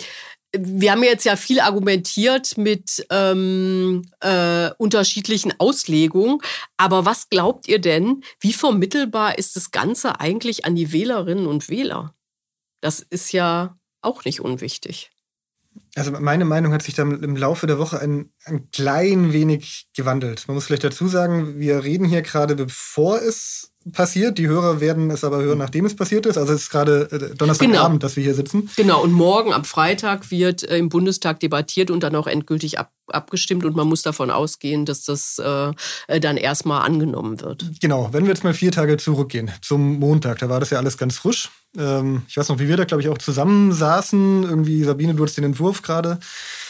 wir 0.51 0.91
haben 0.91 1.03
jetzt 1.03 1.25
ja 1.25 1.35
viel 1.35 1.59
argumentiert 1.59 2.57
mit 2.57 3.05
ähm, 3.11 4.09
äh, 4.21 4.71
unterschiedlichen 4.77 5.53
Auslegungen. 5.59 6.39
Aber 6.77 7.05
was 7.05 7.29
glaubt 7.29 7.67
ihr 7.67 7.79
denn, 7.79 8.23
wie 8.39 8.53
vermittelbar 8.53 9.37
ist 9.37 9.55
das 9.55 9.69
Ganze 9.69 10.19
eigentlich 10.19 10.65
an 10.65 10.75
die 10.75 10.91
Wählerinnen 10.91 11.45
und 11.45 11.69
Wähler? 11.69 12.15
Das 12.81 12.99
ist 12.99 13.31
ja 13.31 13.77
auch 14.01 14.25
nicht 14.25 14.41
unwichtig. 14.41 15.11
Also 15.95 16.11
meine 16.11 16.45
Meinung 16.45 16.71
hat 16.71 16.83
sich 16.83 16.95
dann 16.95 17.23
im 17.23 17.35
Laufe 17.35 17.67
der 17.67 17.79
Woche 17.79 17.99
ein, 17.99 18.31
ein 18.45 18.69
klein 18.71 19.33
wenig 19.33 19.89
gewandelt. 19.95 20.47
Man 20.47 20.55
muss 20.55 20.65
vielleicht 20.65 20.83
dazu 20.83 21.07
sagen, 21.07 21.59
wir 21.59 21.83
reden 21.83 22.05
hier 22.05 22.21
gerade, 22.21 22.55
bevor 22.55 23.21
es 23.21 23.68
passiert. 23.91 24.37
Die 24.37 24.47
Hörer 24.47 24.81
werden 24.81 25.09
es 25.09 25.23
aber 25.23 25.41
hören, 25.41 25.57
nachdem 25.57 25.85
es 25.85 25.95
passiert 25.95 26.25
ist. 26.25 26.37
Also 26.37 26.53
es 26.53 26.63
ist 26.63 26.69
gerade 26.69 27.09
äh, 27.11 27.35
Donnerstagabend, 27.35 27.75
genau. 27.75 27.97
dass 27.97 28.15
wir 28.15 28.23
hier 28.23 28.35
sitzen. 28.35 28.69
Genau, 28.75 29.01
und 29.01 29.11
morgen 29.11 29.53
am 29.53 29.63
Freitag 29.63 30.31
wird 30.31 30.63
äh, 30.63 30.77
im 30.77 30.89
Bundestag 30.89 31.39
debattiert 31.39 31.89
und 31.89 32.01
dann 32.01 32.15
auch 32.15 32.27
endgültig 32.27 32.77
ab, 32.77 32.91
abgestimmt. 33.07 33.65
Und 33.65 33.75
man 33.75 33.87
muss 33.87 34.01
davon 34.01 34.31
ausgehen, 34.31 34.85
dass 34.85 35.03
das 35.03 35.39
äh, 35.39 35.71
äh, 36.07 36.19
dann 36.19 36.37
erstmal 36.37 36.81
angenommen 36.81 37.41
wird. 37.41 37.65
Genau, 37.81 38.09
wenn 38.11 38.23
wir 38.23 38.29
jetzt 38.29 38.43
mal 38.43 38.53
vier 38.53 38.71
Tage 38.71 38.97
zurückgehen 38.97 39.51
zum 39.61 39.99
Montag, 39.99 40.39
da 40.39 40.49
war 40.49 40.59
das 40.59 40.69
ja 40.69 40.77
alles 40.77 40.97
ganz 40.97 41.17
frisch. 41.17 41.49
Ähm, 41.77 42.23
ich 42.27 42.37
weiß 42.37 42.49
noch, 42.49 42.59
wie 42.59 42.67
wir 42.67 42.77
da, 42.77 42.83
glaube 42.83 43.01
ich, 43.01 43.09
auch 43.09 43.17
zusammensaßen. 43.17 44.43
Irgendwie, 44.43 44.83
Sabine, 44.83 45.15
du 45.15 45.23
hast 45.23 45.37
den 45.37 45.45
Entwurf 45.45 45.81
gerade 45.81 46.19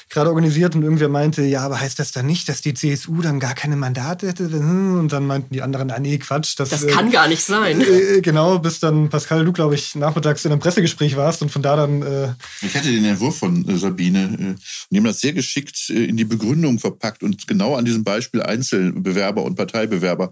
gerade 0.09 0.29
organisiert 0.29 0.75
und 0.75 0.81
irgendwer 0.81 1.07
meinte, 1.07 1.43
ja, 1.43 1.61
aber 1.61 1.79
heißt 1.79 1.99
das 1.99 2.11
dann 2.11 2.25
nicht, 2.25 2.49
dass 2.49 2.61
die 2.61 2.73
CSU 2.73 3.21
dann 3.21 3.39
gar 3.39 3.53
keine 3.53 3.75
Mandate 3.75 4.27
hätte? 4.27 4.45
Und 4.45 5.09
dann 5.09 5.27
meinten 5.27 5.53
die 5.53 5.61
anderen, 5.61 5.91
ah 5.91 5.99
nee, 5.99 6.17
Quatsch. 6.17 6.55
Das, 6.57 6.69
das 6.69 6.87
kann 6.87 7.09
äh, 7.09 7.11
gar 7.11 7.27
nicht 7.27 7.43
sein. 7.43 7.81
Äh, 7.81 8.17
äh, 8.17 8.21
genau, 8.21 8.57
bis 8.57 8.79
dann 8.79 9.09
Pascal, 9.09 9.45
du, 9.45 9.53
glaube 9.53 9.75
ich, 9.75 9.93
nachmittags 9.93 10.43
in 10.45 10.51
einem 10.51 10.59
Pressegespräch 10.59 11.15
warst 11.15 11.43
und 11.43 11.51
von 11.51 11.61
da 11.61 11.75
dann... 11.75 12.01
Äh 12.01 12.33
ich 12.61 12.75
hatte 12.75 12.91
den 12.91 13.05
Entwurf 13.05 13.37
von 13.37 13.67
äh, 13.69 13.77
Sabine 13.77 14.23
äh, 14.23 14.45
und 14.47 14.59
die 14.89 14.97
haben 14.97 15.05
das 15.05 15.21
sehr 15.21 15.33
geschickt 15.33 15.89
in 15.89 16.17
die 16.17 16.25
Begründung 16.25 16.79
verpackt 16.79 17.21
und 17.21 17.47
genau 17.47 17.75
an 17.75 17.85
diesem 17.85 18.03
Beispiel 18.03 18.41
Einzelbewerber 18.41 19.43
und 19.43 19.55
Parteibewerber, 19.55 20.31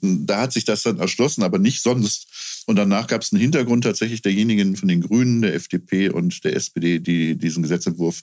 da 0.00 0.40
hat 0.40 0.52
sich 0.52 0.64
das 0.64 0.82
dann 0.82 0.98
erschlossen, 0.98 1.42
aber 1.42 1.58
nicht 1.58 1.82
sonst. 1.82 2.26
Und 2.66 2.76
danach 2.76 3.06
gab 3.06 3.22
es 3.22 3.32
einen 3.32 3.42
Hintergrund 3.42 3.84
tatsächlich 3.84 4.22
derjenigen 4.22 4.76
von 4.76 4.88
den 4.88 5.02
Grünen, 5.02 5.42
der 5.42 5.54
FDP 5.54 6.08
und 6.08 6.44
der 6.44 6.56
SPD, 6.56 6.98
die 6.98 7.36
diesen 7.36 7.62
Gesetzentwurf 7.62 8.22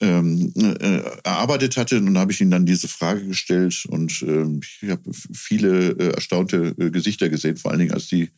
ähm, 0.00 0.52
äh, 0.56 1.02
erarbeitet 1.24 1.76
hatte. 1.76 1.98
Und 1.98 2.06
dann 2.06 2.18
habe 2.18 2.32
ich 2.32 2.40
ihm 2.40 2.50
dann 2.50 2.66
diese 2.66 2.88
Frage 2.88 3.26
gestellt 3.26 3.84
und 3.88 4.22
äh, 4.22 4.46
ich 4.80 4.90
habe 4.90 5.02
viele 5.12 5.90
äh, 5.90 6.14
erstaunte 6.14 6.74
äh, 6.78 6.90
Gesichter 6.90 7.28
gesehen, 7.28 7.56
vor 7.56 7.70
allen 7.70 7.80
Dingen, 7.80 7.92
als 7.92 8.08
die 8.08 8.30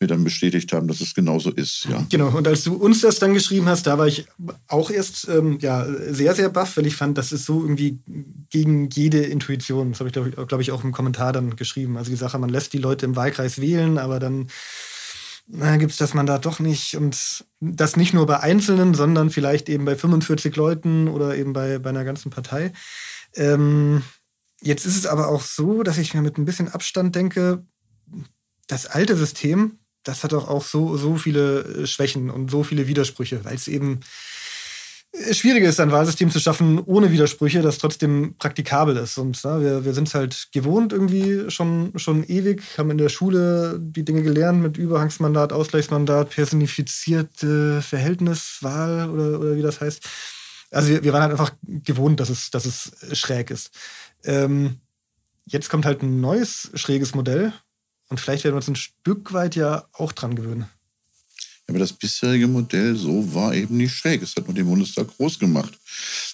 mir 0.00 0.08
dann 0.08 0.24
bestätigt 0.24 0.72
haben, 0.72 0.88
dass 0.88 1.00
es 1.00 1.14
genauso 1.14 1.50
ist. 1.50 1.86
Ja. 1.88 2.04
Genau, 2.10 2.36
und 2.36 2.48
als 2.48 2.64
du 2.64 2.74
uns 2.74 3.00
das 3.00 3.18
dann 3.18 3.34
geschrieben 3.34 3.68
hast, 3.68 3.86
da 3.86 3.96
war 3.96 4.08
ich 4.08 4.26
auch 4.66 4.90
erst 4.90 5.28
ähm, 5.28 5.58
ja, 5.60 5.86
sehr, 6.10 6.34
sehr 6.34 6.48
baff, 6.48 6.76
weil 6.76 6.86
ich 6.86 6.96
fand, 6.96 7.16
das 7.16 7.32
ist 7.32 7.44
so 7.44 7.62
irgendwie 7.62 7.98
gegen 8.50 8.90
jede 8.90 9.20
Intuition. 9.20 9.92
Das 9.92 10.00
habe 10.00 10.08
ich, 10.08 10.12
glaube 10.12 10.46
glaub 10.46 10.60
ich, 10.60 10.72
auch 10.72 10.82
im 10.82 10.92
Kommentar 10.92 11.32
dann 11.32 11.56
geschrieben. 11.56 11.96
Also 11.96 12.10
die 12.10 12.16
Sache, 12.16 12.38
man 12.38 12.50
lässt 12.50 12.72
die 12.72 12.78
Leute 12.78 13.06
im 13.06 13.16
Wahlkreis 13.16 13.60
wählen, 13.60 13.98
aber 13.98 14.18
dann 14.18 14.48
gibt 15.46 15.92
es 15.92 15.98
das 15.98 16.14
Mandat 16.14 16.46
doch 16.46 16.58
nicht. 16.58 16.96
Und 16.96 17.44
das 17.60 17.96
nicht 17.96 18.14
nur 18.14 18.26
bei 18.26 18.40
Einzelnen, 18.40 18.94
sondern 18.94 19.30
vielleicht 19.30 19.68
eben 19.68 19.84
bei 19.84 19.96
45 19.96 20.56
Leuten 20.56 21.08
oder 21.08 21.36
eben 21.36 21.52
bei, 21.52 21.78
bei 21.78 21.90
einer 21.90 22.04
ganzen 22.04 22.30
Partei. 22.30 22.72
Ähm, 23.34 24.02
jetzt 24.60 24.86
ist 24.86 24.96
es 24.96 25.06
aber 25.06 25.28
auch 25.28 25.42
so, 25.42 25.82
dass 25.82 25.98
ich 25.98 26.14
mir 26.14 26.22
mit 26.22 26.38
ein 26.38 26.44
bisschen 26.44 26.68
Abstand 26.68 27.14
denke, 27.14 27.64
das 28.66 28.86
alte 28.86 29.16
System, 29.16 29.78
das 30.02 30.24
hat 30.24 30.32
doch 30.32 30.48
auch 30.48 30.64
so, 30.64 30.96
so 30.96 31.16
viele 31.16 31.86
Schwächen 31.86 32.30
und 32.30 32.50
so 32.50 32.62
viele 32.62 32.86
Widersprüche, 32.86 33.44
weil 33.44 33.56
es 33.56 33.68
eben 33.68 34.00
schwierig 35.32 35.62
ist, 35.64 35.80
ein 35.80 35.92
Wahlsystem 35.92 36.30
zu 36.30 36.40
schaffen 36.40 36.78
ohne 36.80 37.12
Widersprüche, 37.12 37.62
das 37.62 37.78
trotzdem 37.78 38.34
praktikabel 38.38 38.96
ist. 38.96 39.18
Und 39.18 39.38
na, 39.44 39.60
wir, 39.60 39.84
wir 39.84 39.94
sind 39.94 40.08
es 40.08 40.14
halt 40.14 40.48
gewohnt 40.52 40.92
irgendwie 40.92 41.50
schon, 41.50 41.92
schon 41.96 42.24
ewig, 42.24 42.62
haben 42.78 42.90
in 42.90 42.98
der 42.98 43.08
Schule 43.08 43.78
die 43.80 44.04
Dinge 44.04 44.22
gelernt 44.22 44.60
mit 44.60 44.76
Überhangsmandat, 44.76 45.52
Ausgleichsmandat, 45.52 46.30
personifizierte 46.30 47.82
Verhältniswahl 47.82 49.08
oder, 49.10 49.40
oder 49.40 49.56
wie 49.56 49.62
das 49.62 49.80
heißt. 49.80 50.04
Also 50.70 50.88
wir, 50.88 51.04
wir 51.04 51.12
waren 51.12 51.22
halt 51.22 51.32
einfach 51.32 51.52
gewohnt, 51.62 52.18
dass 52.20 52.30
es, 52.30 52.50
dass 52.50 52.64
es 52.64 53.18
schräg 53.18 53.50
ist. 53.50 53.70
Ähm, 54.24 54.80
jetzt 55.46 55.70
kommt 55.70 55.86
halt 55.86 56.02
ein 56.02 56.20
neues 56.20 56.70
schräges 56.74 57.14
Modell 57.14 57.52
und 58.08 58.18
vielleicht 58.18 58.44
werden 58.44 58.54
wir 58.54 58.58
uns 58.58 58.68
ein 58.68 58.76
Stück 58.76 59.32
weit 59.32 59.54
ja 59.54 59.86
auch 59.92 60.12
dran 60.12 60.34
gewöhnen. 60.34 60.66
Aber 61.66 61.78
das 61.78 61.94
bisherige 61.94 62.46
Modell 62.46 62.94
so 62.94 63.34
war 63.34 63.54
eben 63.54 63.78
nicht 63.78 63.94
schräg. 63.94 64.22
Es 64.22 64.36
hat 64.36 64.46
nur 64.46 64.54
den 64.54 64.66
Bundestag 64.66 65.08
groß 65.16 65.38
gemacht. 65.38 65.72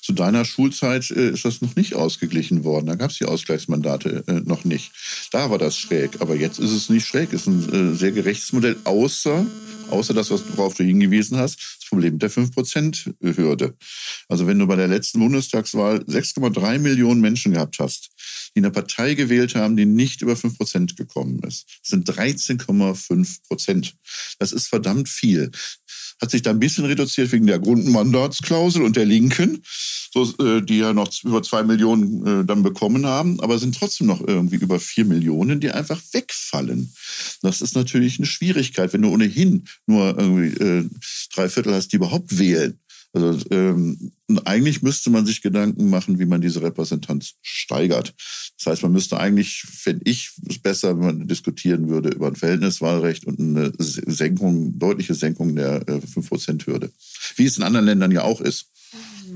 Zu 0.02 0.12
deiner 0.12 0.44
Schulzeit 0.44 1.08
äh, 1.10 1.30
ist 1.30 1.44
das 1.44 1.60
noch 1.60 1.76
nicht 1.76 1.94
ausgeglichen 1.94 2.64
worden. 2.64 2.86
Da 2.86 2.96
gab 2.96 3.10
es 3.10 3.18
die 3.18 3.26
Ausgleichsmandate 3.26 4.24
äh, 4.26 4.32
noch 4.44 4.64
nicht. 4.64 4.90
Da 5.30 5.50
war 5.50 5.58
das 5.58 5.76
schräg. 5.76 6.20
Aber 6.20 6.34
jetzt 6.34 6.58
ist 6.58 6.72
es 6.72 6.90
nicht 6.90 7.06
schräg. 7.06 7.32
Es 7.32 7.42
ist 7.42 7.46
ein 7.46 7.92
äh, 7.92 7.96
sehr 7.96 8.10
gerechtes 8.10 8.52
Modell, 8.52 8.76
außer, 8.84 9.46
außer 9.90 10.14
das, 10.14 10.30
worauf 10.30 10.74
du 10.74 10.82
hingewiesen 10.82 11.38
hast, 11.38 11.79
Problem 11.90 12.18
der 12.18 12.30
5%-Hürde. 12.30 13.76
Also 14.28 14.46
wenn 14.46 14.58
du 14.58 14.66
bei 14.66 14.76
der 14.76 14.88
letzten 14.88 15.18
Bundestagswahl 15.18 15.98
6,3 15.98 16.78
Millionen 16.78 17.20
Menschen 17.20 17.52
gehabt 17.52 17.78
hast, 17.78 18.10
die 18.54 18.60
eine 18.60 18.70
Partei 18.70 19.14
gewählt 19.14 19.54
haben, 19.54 19.76
die 19.76 19.86
nicht 19.86 20.22
über 20.22 20.36
5 20.36 20.56
Prozent 20.56 20.96
gekommen 20.96 21.40
ist. 21.40 21.66
Das 21.82 21.90
sind 21.90 22.08
13,5 22.08 23.42
Prozent. 23.46 23.94
Das 24.38 24.52
ist 24.52 24.68
verdammt 24.68 25.08
viel. 25.08 25.50
Hat 26.20 26.30
sich 26.30 26.42
da 26.42 26.50
ein 26.50 26.58
bisschen 26.58 26.84
reduziert 26.84 27.32
wegen 27.32 27.46
der 27.46 27.58
Grundmandatsklausel 27.58 28.82
und 28.82 28.96
der 28.96 29.06
Linken, 29.06 29.62
so, 30.12 30.24
äh, 30.38 30.60
die 30.60 30.78
ja 30.78 30.92
noch 30.92 31.10
über 31.24 31.42
zwei 31.42 31.62
Millionen 31.62 32.26
äh, 32.26 32.44
dann 32.44 32.62
bekommen 32.62 33.06
haben, 33.06 33.40
aber 33.40 33.58
sind 33.58 33.76
trotzdem 33.76 34.06
noch 34.06 34.20
irgendwie 34.26 34.56
über 34.56 34.80
vier 34.80 35.04
Millionen, 35.04 35.60
die 35.60 35.70
einfach 35.70 36.00
wegfallen. 36.12 36.92
Das 37.42 37.60
ist 37.60 37.74
natürlich 37.74 38.18
eine 38.18 38.26
Schwierigkeit, 38.26 38.92
wenn 38.92 39.02
du 39.02 39.10
ohnehin 39.10 39.66
nur 39.86 40.18
irgendwie 40.18 40.62
äh, 40.62 40.88
drei 41.34 41.48
Viertel 41.48 41.74
hast, 41.74 41.92
die 41.92 41.96
überhaupt 41.96 42.38
wählen. 42.38 42.78
Also 43.12 43.40
ähm, 43.50 44.12
eigentlich 44.44 44.82
müsste 44.82 45.10
man 45.10 45.26
sich 45.26 45.42
Gedanken 45.42 45.90
machen, 45.90 46.18
wie 46.20 46.26
man 46.26 46.40
diese 46.40 46.62
Repräsentanz 46.62 47.34
steigert. 47.42 48.14
Das 48.62 48.72
heißt, 48.72 48.82
man 48.82 48.92
müsste 48.92 49.18
eigentlich, 49.18 49.62
fände 49.62 50.02
ich 50.04 50.32
es 50.46 50.58
besser, 50.58 50.90
wenn 50.90 51.06
man 51.06 51.26
diskutieren 51.26 51.88
würde 51.88 52.10
über 52.10 52.26
ein 52.26 52.36
Verhältniswahlrecht 52.36 53.26
und 53.26 53.40
eine 53.40 53.72
Senkung, 53.78 54.78
deutliche 54.78 55.14
Senkung 55.14 55.56
der 55.56 55.76
äh, 55.88 55.92
5%-Hürde. 55.92 56.90
Wie 57.36 57.46
es 57.46 57.56
in 57.56 57.62
anderen 57.62 57.86
Ländern 57.86 58.10
ja 58.10 58.22
auch 58.22 58.42
ist. 58.42 58.66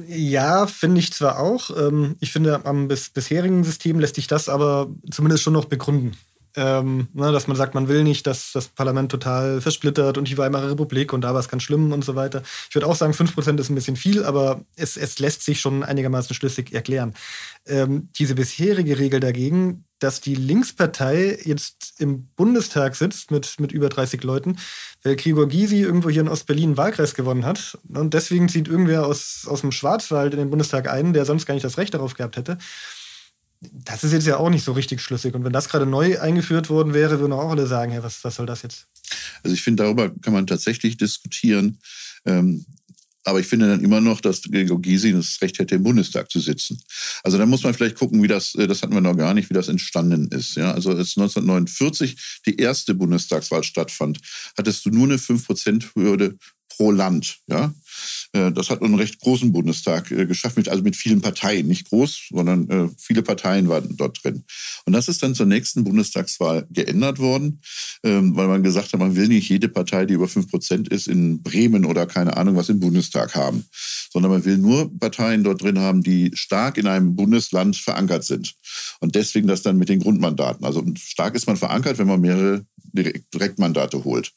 Ja, 0.09 0.67
finde 0.67 1.01
ich 1.01 1.11
zwar 1.15 1.39
auch. 1.39 1.71
Ähm, 1.75 2.17
ich 2.21 2.33
finde, 2.33 2.67
am 2.67 2.89
bisherigen 2.89 3.65
System 3.65 3.99
lässt 3.99 4.17
sich 4.17 4.27
das 4.27 4.51
aber 4.51 4.95
zumindest 5.11 5.43
schon 5.43 5.55
noch 5.55 5.67
begründen. 5.67 6.13
Ähm, 6.57 7.09
ne, 7.13 7.33
dass 7.33 7.49
man 7.49 7.57
sagt, 7.57 7.75
man 7.75 7.89
will 7.89 8.05
nicht, 8.05 8.27
dass 8.27 8.53
das 8.53 8.69
Parlament 8.69 9.11
total 9.11 9.61
versplittert 9.61 10.19
und 10.19 10.29
die 10.29 10.39
Weimarer 10.39 10.71
Republik 10.71 11.13
und 11.13 11.23
da 11.23 11.33
war 11.33 11.41
es 11.41 11.49
ganz 11.49 11.65
schlimm 11.65 11.93
und 11.93 12.05
so 12.05 12.15
weiter. 12.15 12.43
Ich 12.69 12.75
würde 12.77 12.87
auch 12.87 12.95
sagen, 12.95 13.13
5% 13.13 13.59
ist 13.59 13.71
ein 13.71 13.75
bisschen 13.75 13.97
viel, 13.97 14.25
aber 14.25 14.65
es, 14.77 14.97
es 14.97 15.19
lässt 15.19 15.43
sich 15.43 15.61
schon 15.61 15.83
einigermaßen 15.83 16.35
schlüssig 16.35 16.73
erklären. 16.73 17.15
Ähm, 17.67 18.09
diese 18.19 18.37
bisherige 18.37 18.99
Regel 18.99 19.19
dagegen, 19.19 19.85
dass 19.99 20.21
die 20.21 20.35
Linkspartei 20.35 21.39
jetzt 21.45 21.95
im 21.99 22.29
Bundestag 22.37 22.95
sitzt 22.95 23.31
mit, 23.31 23.59
mit 23.59 23.73
über 23.73 23.89
30 23.89 24.23
Leuten, 24.23 24.59
weil 25.03 25.17
Gregor 25.17 25.49
Gysi 25.49 25.81
irgendwo 25.81 26.11
hier 26.11 26.21
in 26.21 26.29
Ostberlin 26.29 26.71
einen 26.71 26.77
Wahlkreis 26.77 27.15
gewonnen 27.15 27.47
hat 27.47 27.79
und 27.89 28.15
deswegen 28.15 28.49
zieht 28.49 28.69
irgendwer 28.69 29.07
aus, 29.07 29.47
aus 29.49 29.63
dem 29.63 29.73
Schwarzwald 29.73 30.35
in 30.35 30.41
den 30.41 30.51
Bundestag 30.51 30.91
ein, 30.91 31.15
der 31.15 31.25
sonst 31.25 31.47
gar 31.47 31.55
nicht 31.55 31.65
das 31.65 31.79
Recht 31.79 31.95
darauf 31.95 32.15
gehabt 32.15 32.37
hätte 32.37 32.59
das 33.73 34.05
ist 34.05 34.13
jetzt 34.13 34.27
ja 34.27 34.37
auch 34.37 34.51
nicht 34.51 34.65
so 34.65 34.73
richtig 34.73 35.01
schlüssig. 35.01 35.35
Und 35.35 35.45
wenn 35.45 35.53
das 35.53 35.69
gerade 35.69 35.87
neu 35.87 36.19
eingeführt 36.21 36.69
worden 36.71 36.95
wäre, 36.95 37.21
würden 37.21 37.33
auch 37.33 37.51
alle 37.51 37.67
sagen, 37.67 37.93
hey, 37.93 38.03
was, 38.03 38.25
was 38.25 38.37
soll 38.37 38.47
das 38.47 38.63
jetzt? 38.63 38.87
Also 39.43 39.55
ich 39.55 39.63
finde, 39.63 39.83
darüber 39.83 40.11
kann 40.11 40.33
man 40.33 40.47
tatsächlich 40.47 40.97
diskutieren. 40.97 41.79
Ähm, 42.25 42.65
Aber 43.27 43.41
ich 43.41 43.47
finde 43.47 43.69
dann 43.69 43.83
immer 43.83 44.01
noch, 44.03 44.21
dass 44.21 44.43
Gregor 44.43 44.81
Gysi 44.81 45.13
das 45.13 45.39
Recht 45.41 45.59
hätte, 45.59 45.77
im 45.77 45.83
Bundestag 45.83 46.31
zu 46.31 46.41
sitzen. 46.41 46.79
Also 47.23 47.39
da 47.39 47.47
muss 47.47 47.63
man 47.63 47.73
vielleicht 47.73 47.97
gucken, 47.97 48.23
wie 48.23 48.29
das, 48.29 48.55
äh, 48.55 48.67
das 48.67 48.83
hatten 48.83 48.95
wir 48.95 49.01
noch 49.01 49.17
gar 49.17 49.33
nicht, 49.33 49.49
wie 49.49 49.55
das 49.55 49.69
entstanden 49.69 50.29
ist. 50.29 50.57
Ja, 50.57 50.73
also 50.73 50.91
als 50.91 51.17
1949 51.17 52.41
die 52.47 52.57
erste 52.57 52.95
Bundestagswahl 52.95 53.65
stattfand, 53.65 54.21
hattest 54.59 54.85
du 54.85 54.91
nur 54.91 55.05
eine 55.05 55.17
5%-Hürde 55.17 56.37
pro 56.69 56.91
Land. 56.91 57.39
Ja? 57.47 57.73
Äh, 58.33 58.53
das 58.53 58.71
hat 58.71 58.83
einen 58.83 58.95
recht 58.95 59.21
großen 59.21 59.53
Bundestag 59.53 60.11
äh, 60.11 60.27
geschafft, 60.27 60.57
mit, 60.57 60.69
also 60.69 60.83
mit 60.83 60.97
vielen 60.97 61.21
Parteien. 61.21 61.67
Nicht 61.67 61.89
groß, 61.89 62.29
sondern 62.31 62.69
äh, 62.69 62.89
viele 62.99 63.23
Parteien 63.23 63.69
waren 63.69 63.97
dort 63.97 64.23
drin. 64.23 64.45
Und 64.85 64.93
das 64.93 65.09
ist 65.09 65.23
dann 65.23 65.35
zur 65.35 65.47
nächsten 65.47 65.85
Bundestagswahl 65.85 66.67
geändert 66.71 67.19
worden, 67.19 67.61
ähm, 68.03 68.37
weil 68.37 68.49
man 68.49 68.63
gesagt 68.63 68.93
hat, 68.93 69.01
man 69.01 69.17
will 69.17 69.29
nicht 69.29 69.49
jede 69.49 69.69
Partei, 69.69 70.07
die 70.07 70.15
über 70.15 70.29
fünf 70.29 70.51
Prozent 70.51 70.89
ist, 70.89 71.09
in 71.09 71.43
Bremen 71.43 71.85
oder 71.85 72.07
keine 72.07 72.37
Ahnung 72.37 72.57
was 72.57 72.69
im 72.69 72.81
Bundestag 72.81 73.35
haben, 73.35 73.65
sondern 74.13 74.33
man 74.33 74.45
will 74.45 74.59
nur 74.59 74.91
Parteien 74.99 75.45
dort 75.45 75.63
drin 75.63 75.79
haben, 75.79 76.03
die 76.03 76.31
stark 76.35 76.79
in 76.79 76.87
einem 76.87 77.17
Bundesland 77.17 77.77
verankert 77.77 78.25
sind. 78.25 78.55
Und 79.01 79.15
deswegen 79.15 79.47
das 79.47 79.63
dann 79.63 79.77
mit 79.77 79.89
den 79.89 80.01
Grundmandaten. 80.01 80.65
Also 80.65 80.85
stark 80.97 81.35
ist 81.35 81.47
man 81.47 81.57
verankert, 81.57 81.99
wenn 81.99 82.07
man 82.07 82.21
mehrere 82.21 82.65
Direktmandate 82.95 84.05
holt. 84.05 84.33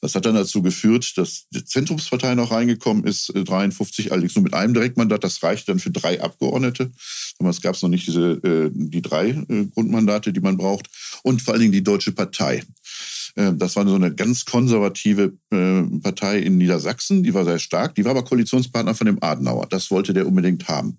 Das 0.00 0.14
hat 0.14 0.26
dann 0.26 0.34
dazu 0.34 0.62
geführt, 0.62 1.16
dass 1.16 1.46
die 1.50 1.64
Zentrumspartei 1.64 2.34
noch 2.34 2.50
reingekommen 2.50 3.01
ist, 3.04 3.32
53, 3.34 4.06
äh, 4.06 4.10
allerdings 4.10 4.34
nur 4.34 4.44
mit 4.44 4.54
einem 4.54 4.74
Direktmandat. 4.74 5.24
Das 5.24 5.42
reicht 5.42 5.68
dann 5.68 5.78
für 5.78 5.90
drei 5.90 6.20
Abgeordnete. 6.20 6.92
Damals 7.38 7.60
gab 7.60 7.74
es 7.74 7.82
noch 7.82 7.88
nicht 7.88 8.06
diese, 8.06 8.32
äh, 8.44 8.70
die 8.72 9.02
drei 9.02 9.30
äh, 9.30 9.66
Grundmandate, 9.74 10.32
die 10.32 10.40
man 10.40 10.56
braucht. 10.56 10.88
Und 11.22 11.42
vor 11.42 11.54
allen 11.54 11.60
Dingen 11.60 11.72
die 11.72 11.84
Deutsche 11.84 12.12
Partei. 12.12 12.62
Das 13.34 13.76
war 13.76 13.88
so 13.88 13.94
eine 13.94 14.14
ganz 14.14 14.44
konservative 14.44 15.32
Partei 15.48 16.40
in 16.40 16.58
Niedersachsen, 16.58 17.22
die 17.22 17.32
war 17.32 17.46
sehr 17.46 17.58
stark, 17.58 17.94
die 17.94 18.04
war 18.04 18.10
aber 18.10 18.24
Koalitionspartner 18.24 18.94
von 18.94 19.06
dem 19.06 19.22
Adenauer. 19.22 19.66
Das 19.70 19.90
wollte 19.90 20.12
der 20.12 20.26
unbedingt 20.26 20.68
haben. 20.68 20.98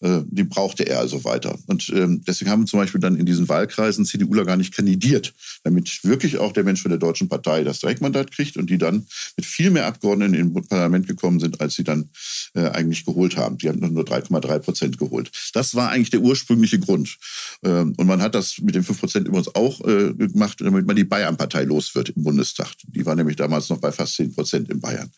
Äh, 0.00 0.22
die 0.26 0.44
brauchte 0.44 0.84
er 0.84 0.98
also 0.98 1.24
weiter. 1.24 1.58
Und 1.66 1.90
ähm, 1.94 2.22
deswegen 2.26 2.50
haben 2.50 2.66
zum 2.66 2.80
Beispiel 2.80 3.00
dann 3.00 3.16
in 3.16 3.26
diesen 3.26 3.48
Wahlkreisen 3.48 4.06
CDUler 4.06 4.44
gar 4.44 4.56
nicht 4.56 4.74
kandidiert, 4.74 5.34
damit 5.62 6.02
wirklich 6.04 6.38
auch 6.38 6.52
der 6.52 6.64
Mensch 6.64 6.82
von 6.82 6.90
der 6.90 6.98
Deutschen 6.98 7.28
Partei 7.28 7.64
das 7.64 7.80
Direktmandat 7.80 8.30
kriegt 8.30 8.56
und 8.56 8.70
die 8.70 8.78
dann 8.78 9.06
mit 9.36 9.44
viel 9.44 9.70
mehr 9.70 9.86
Abgeordneten 9.86 10.34
im 10.34 10.54
Parlament 10.54 11.06
gekommen 11.06 11.38
sind, 11.38 11.60
als 11.60 11.74
sie 11.74 11.84
dann 11.84 12.08
äh, 12.54 12.68
eigentlich 12.68 13.04
geholt 13.04 13.36
haben. 13.36 13.58
Die 13.58 13.68
haben 13.68 13.80
nur 13.92 14.04
3,3 14.04 14.58
Prozent 14.60 14.98
geholt. 14.98 15.30
Das 15.52 15.74
war 15.74 15.90
eigentlich 15.90 16.10
der 16.10 16.20
ursprüngliche 16.20 16.78
Grund. 16.78 17.18
Ähm, 17.62 17.94
und 17.96 18.06
man 18.06 18.22
hat 18.22 18.34
das 18.34 18.58
mit 18.58 18.74
den 18.74 18.82
5 18.82 19.00
Prozent 19.00 19.28
übrigens 19.28 19.54
auch 19.54 19.80
äh, 19.86 20.14
gemacht, 20.14 20.60
damit 20.60 20.86
man 20.86 20.96
die 20.96 21.04
Bayern-Partei 21.04 21.64
los 21.64 21.94
wird 21.94 22.10
im 22.10 22.24
Bundestag. 22.24 22.68
Die 22.84 23.04
war 23.04 23.16
nämlich 23.16 23.36
damals 23.36 23.68
noch 23.68 23.78
bei 23.78 23.92
fast 23.92 24.14
10 24.14 24.34
Prozent 24.34 24.70
in 24.70 24.80
Bayern. 24.80 25.10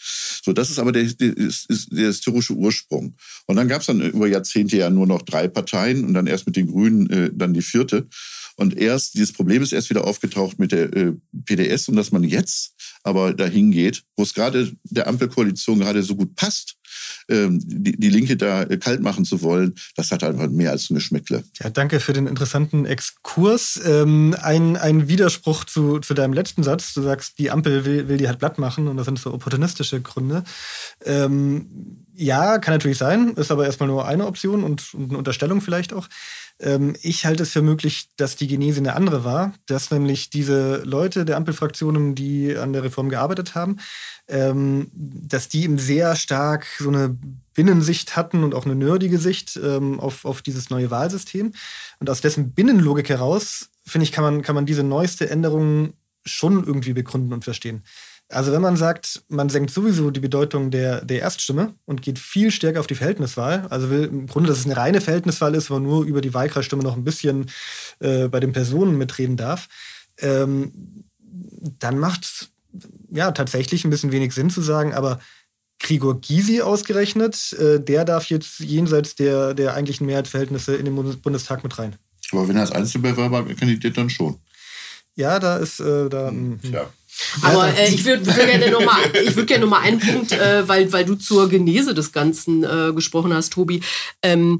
So, 0.45 0.53
das 0.53 0.71
ist 0.71 0.81
aber 0.81 0.91
der, 0.91 1.05
der, 1.05 1.35
der 1.35 2.07
historische 2.07 2.55
Ursprung. 2.55 3.15
Und 3.47 3.57
dann 3.57 3.69
gab 3.69 3.81
es 3.81 3.87
dann 3.87 4.01
über 4.01 4.27
Jahrzehnte 4.27 4.72
ja 4.79 4.91
nur 4.91 5.07
noch 5.07 5.23
drei 5.23 5.49
Parteien 5.49 6.05
und 6.05 6.15
dann 6.15 6.27
erst 6.27 6.47
mit 6.47 6.57
den 6.57 6.69
Grünen 6.69 7.09
äh, 7.11 7.31
dann 7.33 7.55
die 7.55 7.63
vierte. 7.63 8.07
Und 8.57 8.77
erst, 8.77 9.15
dieses 9.15 9.33
Problem 9.33 9.63
ist 9.63 9.73
erst 9.73 9.91
wieder 9.91 10.05
aufgetaucht 10.07 10.59
mit 10.59 10.73
der 10.73 10.93
äh, 10.95 11.13
PDS 11.45 11.89
und 11.89 11.97
dass 11.97 12.13
man 12.13 12.23
jetzt 12.23 12.75
aber 13.03 13.33
dahin 13.35 13.71
geht, 13.73 14.05
wo 14.17 14.23
es 14.23 14.35
gerade 14.35 14.73
der 14.85 15.09
Ampelkoalition 15.09 15.81
gerade 15.81 16.03
so 16.03 16.15
gut 16.15 16.37
passt, 16.37 16.77
ähm, 17.29 17.61
die, 17.65 17.97
die 17.99 18.11
Linke 18.11 18.37
da 18.37 18.63
äh, 18.63 18.77
kalt 18.77 19.01
machen 19.01 19.25
zu 19.25 19.43
wollen, 19.43 19.75
das 19.97 20.11
hat 20.11 20.25
einfach 20.25 20.49
mehr 20.49 20.71
als 20.71 20.91
ein 20.91 20.95
Geschmäckle. 20.95 21.45
Ja, 21.61 21.71
danke 21.71 22.01
für 22.01 22.13
den 22.13 22.27
interessanten 22.27 22.85
Exkurs. 22.85 23.81
Ähm, 23.85 24.37
ein, 24.41 24.77
ein 24.77 25.09
Widerspruch 25.09 25.65
zu, 25.65 25.99
zu 26.01 26.15
deinem 26.15 26.33
letzten 26.33 26.63
Satz. 26.63 26.95
Du 26.95 27.03
sagst, 27.03 27.39
die 27.39 27.51
Ampel 27.51 27.85
will, 27.85 28.09
will 28.09 28.17
die 28.17 28.29
halt 28.29 28.39
platt 28.39 28.59
machen 28.59 28.89
und 28.89 28.97
das 28.97 29.07
sind 29.07 29.19
so 29.19 29.33
opportunistische 29.33 30.01
Gründe. 30.01 30.45
Ähm, 31.05 32.02
ja, 32.15 32.59
kann 32.59 32.75
natürlich 32.75 32.99
sein, 32.99 33.35
ist 33.37 33.51
aber 33.51 33.65
erstmal 33.65 33.89
nur 33.89 34.07
eine 34.07 34.27
Option 34.27 34.65
und, 34.65 34.93
und 34.95 35.11
eine 35.11 35.19
Unterstellung 35.19 35.61
vielleicht 35.61 35.93
auch. 35.93 36.09
Ähm, 36.59 36.95
ich 37.03 37.25
halte 37.25 37.43
es 37.43 37.51
für 37.51 37.63
möglich, 37.63 38.11
dass 38.17 38.37
die 38.37 38.47
Genese 38.47 38.81
eine 38.81 38.95
andere 38.95 39.25
war, 39.25 39.53
dass 39.67 39.91
nämlich 39.91 40.31
diese 40.31 40.83
Leute 40.85 41.25
der 41.25 41.37
Ampelfraktionen, 41.37 42.15
die 42.15 42.57
an 42.57 42.73
der 42.73 42.85
Reform 42.85 43.09
gearbeitet 43.09 43.55
haben, 43.55 43.79
ähm, 44.29 44.91
dass 44.95 45.49
die 45.49 45.65
eben 45.65 45.79
sehr 45.79 46.15
stark 46.17 46.67
so 46.79 46.89
eine 46.89 47.17
Binnensicht 47.55 48.17
hatten 48.17 48.45
und 48.45 48.55
auch 48.55 48.65
eine 48.65 48.75
nerdige 48.75 49.19
Sicht 49.19 49.59
ähm, 49.63 49.99
auf, 50.01 50.25
auf 50.25 50.43
dieses 50.43 50.71
neue 50.71 50.91
Wahlsystem. 50.91 51.53
Und 51.99 52.11
aus 52.11 52.21
dessen 52.21 52.53
Binnenlogik 52.53 53.09
heraus, 53.09 53.71
finde 53.85 54.05
ich, 54.05 54.13
kann 54.13 54.25
man, 54.25 54.43
kann 54.43 54.55
man 54.55 54.67
diese 54.67 54.83
neueste 54.83 55.29
Änderung 55.29 55.95
schon 56.25 56.65
irgendwie 56.65 56.93
begründen 56.93 57.33
und 57.33 57.45
verstehen. 57.45 57.83
Also 58.33 58.53
wenn 58.53 58.63
man 58.63 58.77
sagt, 58.77 59.23
man 59.29 59.49
senkt 59.49 59.71
sowieso 59.71 60.11
die 60.11 60.21
Bedeutung 60.21 60.71
der, 60.71 61.05
der 61.05 61.21
Erststimme 61.21 61.75
und 61.85 62.03
geht 62.03 62.19
viel 62.19 62.51
stärker 62.51 62.81
auf 62.81 62.87
die 62.87 62.95
Verhältniswahl, 62.95 63.67
also 63.69 63.91
will 63.91 64.05
im 64.05 64.27
Grunde, 64.27 64.49
dass 64.49 64.59
es 64.59 64.65
eine 64.65 64.77
reine 64.77 65.01
Verhältniswahl 65.01 65.55
ist, 65.55 65.71
wo 65.71 65.75
man 65.75 65.83
nur 65.83 66.05
über 66.05 66.21
die 66.21 66.33
Wahlkreisstimme 66.33 66.83
noch 66.83 66.97
ein 66.97 67.05
bisschen 67.05 67.51
äh, 68.01 68.29
bei 68.29 68.41
den 68.41 68.53
Personen 68.53 68.97
mitreden 68.97 69.37
darf, 69.37 69.69
ähm, 70.19 71.05
dann 71.79 71.99
macht 71.99 72.25
es 72.25 72.49
ja 73.11 73.31
tatsächlich 73.33 73.85
ein 73.85 73.91
bisschen 73.91 74.13
wenig 74.13 74.33
Sinn 74.33 74.51
zu 74.51 74.63
sagen, 74.63 74.95
aber 74.95 75.21
Grigor 75.79 76.21
Gysi 76.21 76.63
ausgerechnet, 76.63 77.53
äh, 77.55 77.81
der 77.81 78.05
darf 78.05 78.27
jetzt 78.27 78.61
jenseits 78.61 79.15
der, 79.15 79.53
der 79.53 79.75
eigentlichen 79.75 80.07
Mehrheitsverhältnisse 80.07 80.77
in 80.77 80.85
den 80.85 81.21
Bundestag 81.21 81.65
mit 81.65 81.79
rein. 81.79 81.97
Aber 82.31 82.49
wenn 82.49 82.57
er 82.57 82.63
als 82.63 82.73
Einzelbewerber 82.73 83.45
kandidiert, 83.55 83.97
dann 83.97 84.09
schon. 84.09 84.39
Ja, 85.15 85.39
da 85.39 85.59
ist 85.59 85.81
äh, 85.81 86.09
da. 86.09 86.29
Hm, 86.29 86.61
ja. 86.63 86.89
Aber 87.43 87.69
äh, 87.77 87.93
ich 87.93 88.05
würde 88.05 88.27
würd 88.27 88.37
gerne 88.37 88.71
nochmal 88.71 89.03
würd 89.35 89.47
gerne 89.47 89.67
noch 89.67 89.81
einen 89.81 89.99
Punkt, 89.99 90.33
äh, 90.33 90.67
weil, 90.69 90.93
weil 90.93 91.05
du 91.05 91.15
zur 91.15 91.49
Genese 91.49 91.95
des 91.95 92.13
Ganzen 92.13 92.65
äh, 92.65 92.93
gesprochen 92.93 93.33
hast, 93.33 93.53
Tobi. 93.53 93.83
Ähm, 94.23 94.59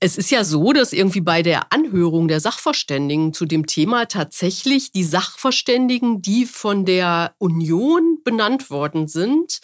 es 0.00 0.18
ist 0.18 0.30
ja 0.30 0.44
so, 0.44 0.72
dass 0.74 0.92
irgendwie 0.92 1.22
bei 1.22 1.42
der 1.42 1.72
Anhörung 1.72 2.28
der 2.28 2.40
Sachverständigen 2.40 3.32
zu 3.32 3.46
dem 3.46 3.66
Thema 3.66 4.06
tatsächlich 4.06 4.92
die 4.92 5.04
Sachverständigen, 5.04 6.20
die 6.20 6.44
von 6.44 6.84
der 6.84 7.34
Union 7.38 8.18
benannt 8.22 8.68
worden 8.68 9.08
sind, 9.08 9.60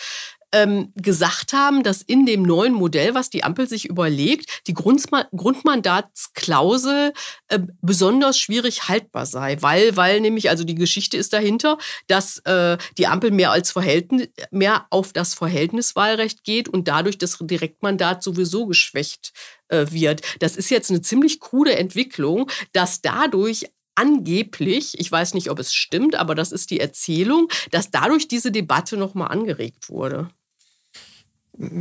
ähm, 0.52 0.92
gesagt 0.96 1.52
haben, 1.52 1.82
dass 1.82 2.02
in 2.02 2.26
dem 2.26 2.42
neuen 2.42 2.74
Modell, 2.74 3.14
was 3.14 3.30
die 3.30 3.44
Ampel 3.44 3.68
sich 3.68 3.86
überlegt, 3.88 4.66
die 4.66 4.74
Grundma 4.74 5.26
Grundmandatsklausel 5.34 7.12
äh, 7.48 7.58
besonders 7.80 8.38
schwierig 8.38 8.88
haltbar 8.88 9.26
sei, 9.26 9.56
weil, 9.60 9.96
weil 9.96 10.20
nämlich, 10.20 10.50
also 10.50 10.64
die 10.64 10.74
Geschichte 10.74 11.16
ist 11.16 11.32
dahinter, 11.32 11.78
dass 12.08 12.38
äh, 12.38 12.78
die 12.98 13.06
Ampel 13.06 13.30
mehr 13.30 13.52
als 13.52 13.70
Verhältnis, 13.70 14.28
mehr 14.50 14.86
auf 14.90 15.12
das 15.12 15.34
Verhältniswahlrecht 15.34 16.44
geht 16.44 16.68
und 16.68 16.88
dadurch 16.88 17.18
das 17.18 17.38
Direktmandat 17.40 18.22
sowieso 18.22 18.66
geschwächt 18.66 19.32
äh, 19.68 19.86
wird. 19.90 20.22
Das 20.40 20.56
ist 20.56 20.70
jetzt 20.70 20.90
eine 20.90 21.02
ziemlich 21.02 21.40
krude 21.40 21.76
Entwicklung, 21.76 22.50
dass 22.72 23.00
dadurch 23.02 23.66
angeblich, 23.94 24.98
ich 24.98 25.10
weiß 25.10 25.34
nicht, 25.34 25.50
ob 25.50 25.58
es 25.58 25.74
stimmt, 25.74 26.14
aber 26.14 26.34
das 26.34 26.52
ist 26.52 26.70
die 26.70 26.80
Erzählung, 26.80 27.48
dass 27.70 27.90
dadurch 27.90 28.28
diese 28.28 28.50
Debatte 28.50 28.96
nochmal 28.96 29.28
angeregt 29.28 29.88
wurde. 29.88 30.30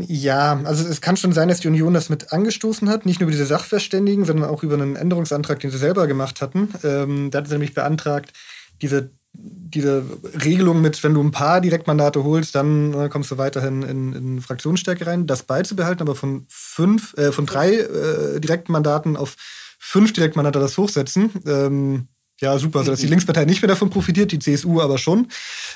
Ja, 0.07 0.59
also 0.65 0.85
es 0.85 0.99
kann 0.99 1.15
schon 1.15 1.31
sein, 1.31 1.47
dass 1.47 1.61
die 1.61 1.69
Union 1.69 1.93
das 1.93 2.09
mit 2.09 2.33
angestoßen 2.33 2.89
hat, 2.89 3.05
nicht 3.05 3.21
nur 3.21 3.27
über 3.27 3.31
diese 3.31 3.45
Sachverständigen, 3.45 4.25
sondern 4.25 4.49
auch 4.49 4.61
über 4.61 4.73
einen 4.73 4.97
Änderungsantrag, 4.97 5.61
den 5.61 5.71
sie 5.71 5.77
selber 5.77 6.05
gemacht 6.05 6.41
hatten. 6.41 6.69
Ähm, 6.83 7.31
da 7.31 7.37
hat 7.37 7.47
sie 7.47 7.53
nämlich 7.53 7.73
beantragt, 7.73 8.33
diese, 8.81 9.11
diese 9.33 10.03
Regelung 10.43 10.81
mit, 10.81 11.01
wenn 11.01 11.13
du 11.13 11.23
ein 11.23 11.31
paar 11.31 11.61
Direktmandate 11.61 12.25
holst, 12.25 12.55
dann 12.55 12.93
äh, 12.93 13.07
kommst 13.07 13.31
du 13.31 13.37
weiterhin 13.37 13.83
in, 13.83 14.13
in 14.13 14.41
Fraktionsstärke 14.41 15.07
rein, 15.07 15.27
das 15.27 15.43
beizubehalten, 15.43 16.01
aber 16.01 16.15
von 16.15 16.45
fünf, 16.49 17.15
äh, 17.17 17.31
von 17.31 17.45
drei 17.45 17.75
äh, 17.75 18.41
Direktmandaten 18.41 19.15
auf 19.15 19.37
fünf 19.79 20.11
Direktmandate 20.11 20.59
das 20.59 20.77
hochsetzen. 20.77 21.31
Ähm, 21.45 22.07
ja, 22.41 22.57
super, 22.57 22.79
also 22.79 22.91
dass 22.91 22.99
die 22.99 23.05
mhm. 23.05 23.11
Linkspartei 23.11 23.45
nicht 23.45 23.61
mehr 23.61 23.67
davon 23.67 23.89
profitiert, 23.89 24.31
die 24.31 24.39
CSU 24.39 24.81
aber 24.81 24.97
schon. 24.97 25.27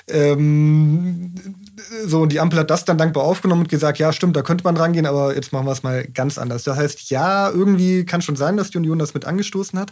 Ähm, 0.07 1.33
so, 2.05 2.21
und 2.21 2.31
die 2.31 2.39
Ampel 2.39 2.59
hat 2.59 2.69
das 2.69 2.86
dann 2.86 2.97
dankbar 2.97 3.23
aufgenommen 3.23 3.61
und 3.61 3.69
gesagt, 3.69 3.99
ja, 3.99 4.11
stimmt, 4.13 4.36
da 4.36 4.41
könnte 4.41 4.63
man 4.63 4.77
rangehen, 4.77 5.05
aber 5.05 5.36
jetzt 5.36 5.51
machen 5.51 5.65
wir 5.65 5.71
es 5.71 5.84
mal 5.84 6.05
ganz 6.05 6.38
anders. 6.38 6.63
Das 6.63 6.77
heißt, 6.77 7.09
ja, 7.09 7.49
irgendwie 7.49 8.05
kann 8.05 8.21
schon 8.21 8.36
sein, 8.36 8.57
dass 8.57 8.71
die 8.71 8.77
Union 8.77 8.99
das 8.99 9.13
mit 9.13 9.25
angestoßen 9.25 9.79
hat. 9.79 9.91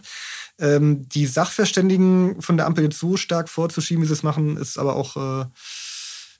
Ähm, 0.58 1.08
die 1.08 1.26
Sachverständigen 1.26 2.40
von 2.40 2.56
der 2.56 2.66
Ampel 2.66 2.84
jetzt 2.84 2.98
so 2.98 3.16
stark 3.16 3.48
vorzuschieben, 3.48 4.02
wie 4.02 4.06
sie 4.06 4.12
es 4.12 4.22
machen, 4.22 4.56
ist 4.56 4.78
aber 4.78 4.96
auch 4.96 5.16
äh, 5.16 5.46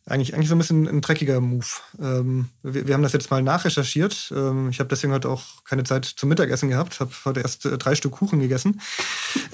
eigentlich, 0.05 0.35
eigentlich 0.35 0.49
so 0.49 0.57
ein 0.57 0.59
bisschen 0.59 0.89
ein 0.89 1.01
dreckiger 1.01 1.41
Move. 1.41 1.67
Ähm, 2.01 2.49
wir, 2.63 2.89
wir, 2.89 2.95
haben 2.95 3.03
das 3.03 3.13
jetzt 3.13 3.31
mal 3.31 3.43
nachrecherchiert. 3.43 4.33
Ähm, 4.35 4.69
ich 4.71 4.81
habe 4.81 4.89
deswegen 4.89 5.13
heute 5.13 5.29
auch 5.29 5.65
keine 5.65 5.85
Zeit 5.85 6.05
zum 6.05 6.29
Mittagessen 6.29 6.69
gehabt, 6.69 6.99
habe 6.99 7.13
heute 7.25 7.41
erst 7.41 7.67
äh, 7.67 7.79
drei 7.79 7.95
Stück 7.95 8.13
Kuchen 8.13 8.41
gegessen. 8.41 8.81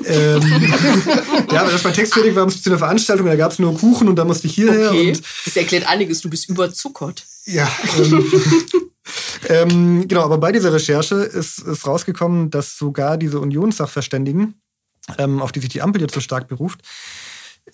ähm, 0.07 0.40
ja, 1.53 1.61
aber 1.61 1.70
das 1.70 1.84
war 1.84 1.92
textfertig, 1.92 2.34
wir 2.34 2.40
haben 2.40 2.51
zu 2.51 2.70
einer 2.70 2.78
Veranstaltung, 2.78 3.26
da 3.26 3.36
gab 3.36 3.53
es 3.53 3.59
nur 3.59 3.76
Kuchen 3.76 4.09
und 4.09 4.16
da 4.16 4.24
musste 4.24 4.46
ich 4.46 4.55
hierher. 4.55 4.90
Okay. 4.90 5.18
Das 5.44 5.57
erklärt 5.57 5.86
einiges, 5.86 6.22
du 6.22 6.30
bist 6.30 6.49
überzuckert. 6.49 7.24
Ja. 7.44 7.70
Ähm, 7.99 8.32
ähm, 9.49 10.09
genau, 10.09 10.22
aber 10.22 10.38
bei 10.38 10.53
dieser 10.53 10.72
Recherche 10.72 11.16
ist, 11.16 11.59
ist 11.59 11.86
rausgekommen, 11.86 12.51
dass 12.51 12.78
sogar 12.78 13.18
diese 13.18 13.38
Unionssachverständigen, 13.40 14.55
ähm, 15.18 15.42
auf 15.42 15.53
die 15.53 15.61
sich 15.61 15.68
die 15.68 15.82
Ampel 15.82 16.01
jetzt 16.01 16.14
so 16.14 16.20
stark 16.20 16.49
beruft, 16.49 16.80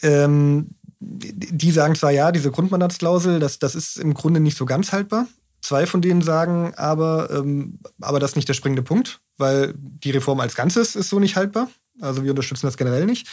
ähm, 0.03 0.71
die 1.07 1.71
sagen 1.71 1.95
zwar 1.95 2.11
ja, 2.11 2.33
diese 2.33 2.51
Grundmandatsklausel, 2.51 3.39
das, 3.39 3.59
das 3.59 3.75
ist 3.75 3.99
im 3.99 4.15
Grunde 4.15 4.41
nicht 4.41 4.57
so 4.57 4.65
ganz 4.65 4.93
haltbar. 4.93 5.27
Zwei 5.61 5.87
von 5.87 6.03
denen 6.03 6.23
sagen 6.23 6.75
aber, 6.77 7.31
ähm, 7.31 7.79
aber 8.01 8.21
das 8.21 8.33
ist 8.33 8.37
nicht 8.37 8.49
der 8.49 8.55
springende 8.55 8.83
Punkt, 8.83 9.21
weil 9.39 9.75
die 9.77 10.11
Reform 10.11 10.41
als 10.41 10.55
Ganzes 10.55 10.95
ist 10.95 11.09
so 11.09 11.19
nicht 11.19 11.37
haltbar. 11.37 11.69
Also 12.01 12.23
wir 12.23 12.31
unterstützen 12.31 12.67
das 12.67 12.77
generell 12.77 13.07
nicht. 13.07 13.29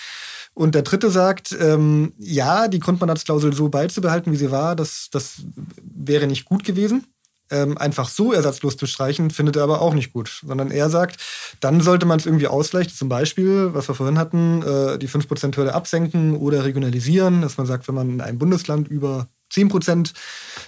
Und 0.53 0.75
der 0.75 0.81
dritte 0.81 1.09
sagt, 1.09 1.55
ähm, 1.59 2.13
ja, 2.17 2.67
die 2.67 2.79
Grundmandatsklausel 2.79 3.53
so 3.53 3.69
beizubehalten, 3.69 4.31
wie 4.31 4.37
sie 4.37 4.51
war, 4.51 4.75
das, 4.75 5.09
das 5.11 5.43
wäre 5.81 6.27
nicht 6.27 6.45
gut 6.45 6.63
gewesen. 6.63 7.05
Ähm, 7.51 7.77
einfach 7.77 8.09
so 8.09 8.33
ersatzlos 8.33 8.77
zu 8.77 8.87
streichen, 8.87 9.29
findet 9.29 9.57
er 9.57 9.63
aber 9.63 9.81
auch 9.81 9.93
nicht 9.93 10.13
gut. 10.13 10.41
Sondern 10.45 10.71
er 10.71 10.89
sagt, 10.89 11.17
dann 11.59 11.81
sollte 11.81 12.05
man 12.05 12.17
es 12.17 12.25
irgendwie 12.25 12.47
ausgleichen. 12.47 12.93
Zum 12.93 13.09
Beispiel, 13.09 13.73
was 13.73 13.87
wir 13.87 13.95
vorhin 13.95 14.17
hatten, 14.17 14.63
äh, 14.63 14.97
die 14.97 15.09
5%-Hürde 15.09 15.73
absenken 15.73 16.35
oder 16.37 16.63
regionalisieren, 16.63 17.41
dass 17.41 17.57
man 17.57 17.67
sagt, 17.67 17.87
wenn 17.87 17.95
man 17.95 18.09
in 18.09 18.21
einem 18.21 18.39
Bundesland 18.39 18.87
über 18.87 19.27
10% 19.51 20.13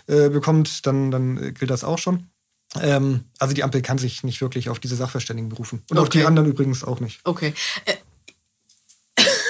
äh, 0.07 0.29
bekommt, 0.29 0.85
dann, 0.85 1.09
dann 1.09 1.53
gilt 1.53 1.71
das 1.71 1.83
auch 1.83 1.97
schon. 1.97 2.27
Ähm, 2.81 3.25
also 3.39 3.53
die 3.53 3.63
Ampel 3.63 3.81
kann 3.81 3.97
sich 3.97 4.23
nicht 4.23 4.41
wirklich 4.41 4.69
auf 4.69 4.79
diese 4.79 4.95
Sachverständigen 4.95 5.49
berufen. 5.49 5.83
Und 5.89 5.97
okay. 5.97 6.01
auf 6.01 6.09
die 6.09 6.25
anderen 6.25 6.49
übrigens 6.49 6.83
auch 6.83 6.99
nicht. 6.99 7.21
Okay. 7.23 7.53
Äh, 7.85 7.95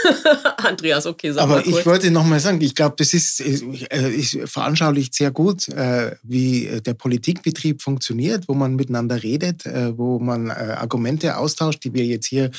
Andreas, 0.57 1.05
okay, 1.05 1.31
sag 1.31 1.43
Aber 1.43 1.55
mal 1.55 1.63
kurz. 1.63 1.79
ich 1.79 1.85
wollte 1.85 2.11
noch 2.11 2.25
mal 2.25 2.39
sagen, 2.39 2.59
ich 2.61 2.75
glaube, 2.75 2.95
das 2.97 3.13
ist, 3.13 3.39
äh, 3.39 4.09
ist 4.09 4.37
veranschaulicht 4.45 5.13
sehr 5.13 5.31
gut, 5.31 5.67
äh, 5.69 6.15
wie 6.23 6.81
der 6.85 6.93
Politikbetrieb 6.93 7.81
funktioniert, 7.81 8.47
wo 8.47 8.53
man 8.53 8.75
miteinander 8.75 9.21
redet, 9.21 9.65
äh, 9.65 9.97
wo 9.97 10.19
man 10.19 10.51
Argumente 10.51 11.37
austauscht, 11.37 11.83
die 11.83 11.93
wir 11.93 12.05
jetzt 12.05 12.27
hier 12.27 12.51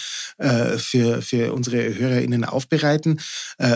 für, 0.77 1.23
für 1.23 1.53
unsere 1.53 1.95
HörerInnen 1.95 2.45
aufbereiten. 2.45 3.21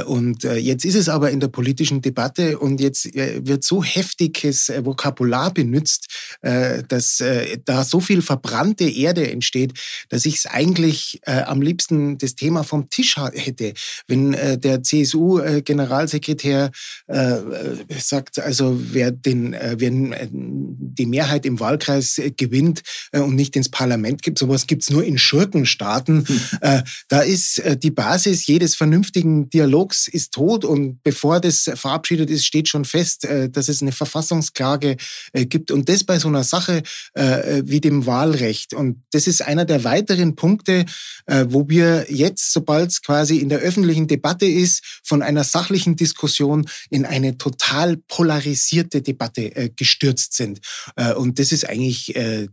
Und 0.06 0.42
jetzt 0.42 0.84
ist 0.84 0.94
es 0.94 1.08
aber 1.08 1.30
in 1.30 1.40
der 1.40 1.48
politischen 1.48 2.00
Debatte 2.02 2.58
und 2.58 2.80
jetzt 2.80 3.14
wird 3.14 3.64
so 3.64 3.82
heftiges 3.82 4.72
Vokabular 4.82 5.52
benutzt, 5.52 6.06
dass 6.40 7.22
da 7.64 7.84
so 7.84 8.00
viel 8.00 8.22
verbrannte 8.22 8.88
Erde 8.88 9.30
entsteht, 9.30 9.74
dass 10.08 10.26
ich 10.26 10.36
es 10.36 10.46
eigentlich 10.46 11.20
am 11.24 11.62
liebsten 11.62 12.18
das 12.18 12.34
Thema 12.34 12.64
vom 12.64 12.88
Tisch 12.90 13.16
hätte 13.16 13.57
hätte. 13.58 13.78
Wenn 14.06 14.34
äh, 14.34 14.58
der 14.58 14.82
CSU-Generalsekretär 14.82 16.70
äh, 17.06 17.14
äh, 17.16 17.76
sagt, 17.98 18.38
also 18.38 18.78
wer, 18.80 19.10
den, 19.10 19.54
äh, 19.54 19.76
wer 19.78 19.90
äh, 19.90 20.28
die 20.30 21.06
Mehrheit 21.06 21.46
im 21.46 21.60
Wahlkreis 21.60 22.18
äh, 22.18 22.30
gewinnt 22.30 22.82
äh, 23.12 23.20
und 23.20 23.34
nicht 23.34 23.56
ins 23.56 23.68
Parlament 23.68 24.22
gibt, 24.22 24.38
sowas 24.38 24.66
gibt's 24.66 24.90
nur 24.90 25.04
in 25.04 25.18
Schurkenstaaten. 25.18 26.26
Hm. 26.26 26.40
Äh, 26.60 26.82
da 27.08 27.20
ist 27.20 27.58
äh, 27.60 27.76
die 27.76 27.90
Basis 27.90 28.46
jedes 28.46 28.74
vernünftigen 28.74 29.48
Dialogs 29.50 30.08
ist 30.08 30.32
tot 30.32 30.64
und 30.64 31.02
bevor 31.02 31.40
das 31.40 31.70
verabschiedet 31.74 32.30
ist, 32.30 32.44
steht 32.44 32.68
schon 32.68 32.84
fest, 32.84 33.24
äh, 33.24 33.48
dass 33.48 33.68
es 33.68 33.82
eine 33.82 33.92
Verfassungsklage 33.92 34.96
äh, 35.32 35.46
gibt 35.46 35.70
und 35.70 35.88
das 35.88 36.04
bei 36.04 36.18
so 36.18 36.28
einer 36.28 36.44
Sache 36.44 36.82
äh, 37.14 37.62
wie 37.64 37.80
dem 37.80 38.06
Wahlrecht. 38.06 38.74
Und 38.74 39.02
das 39.12 39.26
ist 39.26 39.42
einer 39.42 39.64
der 39.64 39.84
weiteren 39.84 40.36
Punkte, 40.36 40.84
äh, 41.26 41.46
wo 41.48 41.68
wir 41.68 42.06
jetzt, 42.08 42.52
sobald 42.52 42.90
es 42.90 43.02
quasi 43.02 43.38
in 43.38 43.47
in 43.48 43.50
der 43.50 43.60
öffentlichen 43.60 44.08
Debatte 44.08 44.44
ist, 44.44 45.00
von 45.02 45.22
einer 45.22 45.42
sachlichen 45.42 45.96
Diskussion 45.96 46.68
in 46.90 47.06
eine 47.06 47.38
total 47.38 47.96
polarisierte 47.96 49.00
Debatte 49.00 49.56
äh, 49.56 49.70
gestürzt 49.74 50.34
sind. 50.34 50.60
Äh, 50.96 51.14
und 51.14 51.38
das 51.38 51.50
ist 51.50 51.66
eigentlich, 51.66 52.14
äh, 52.14 52.48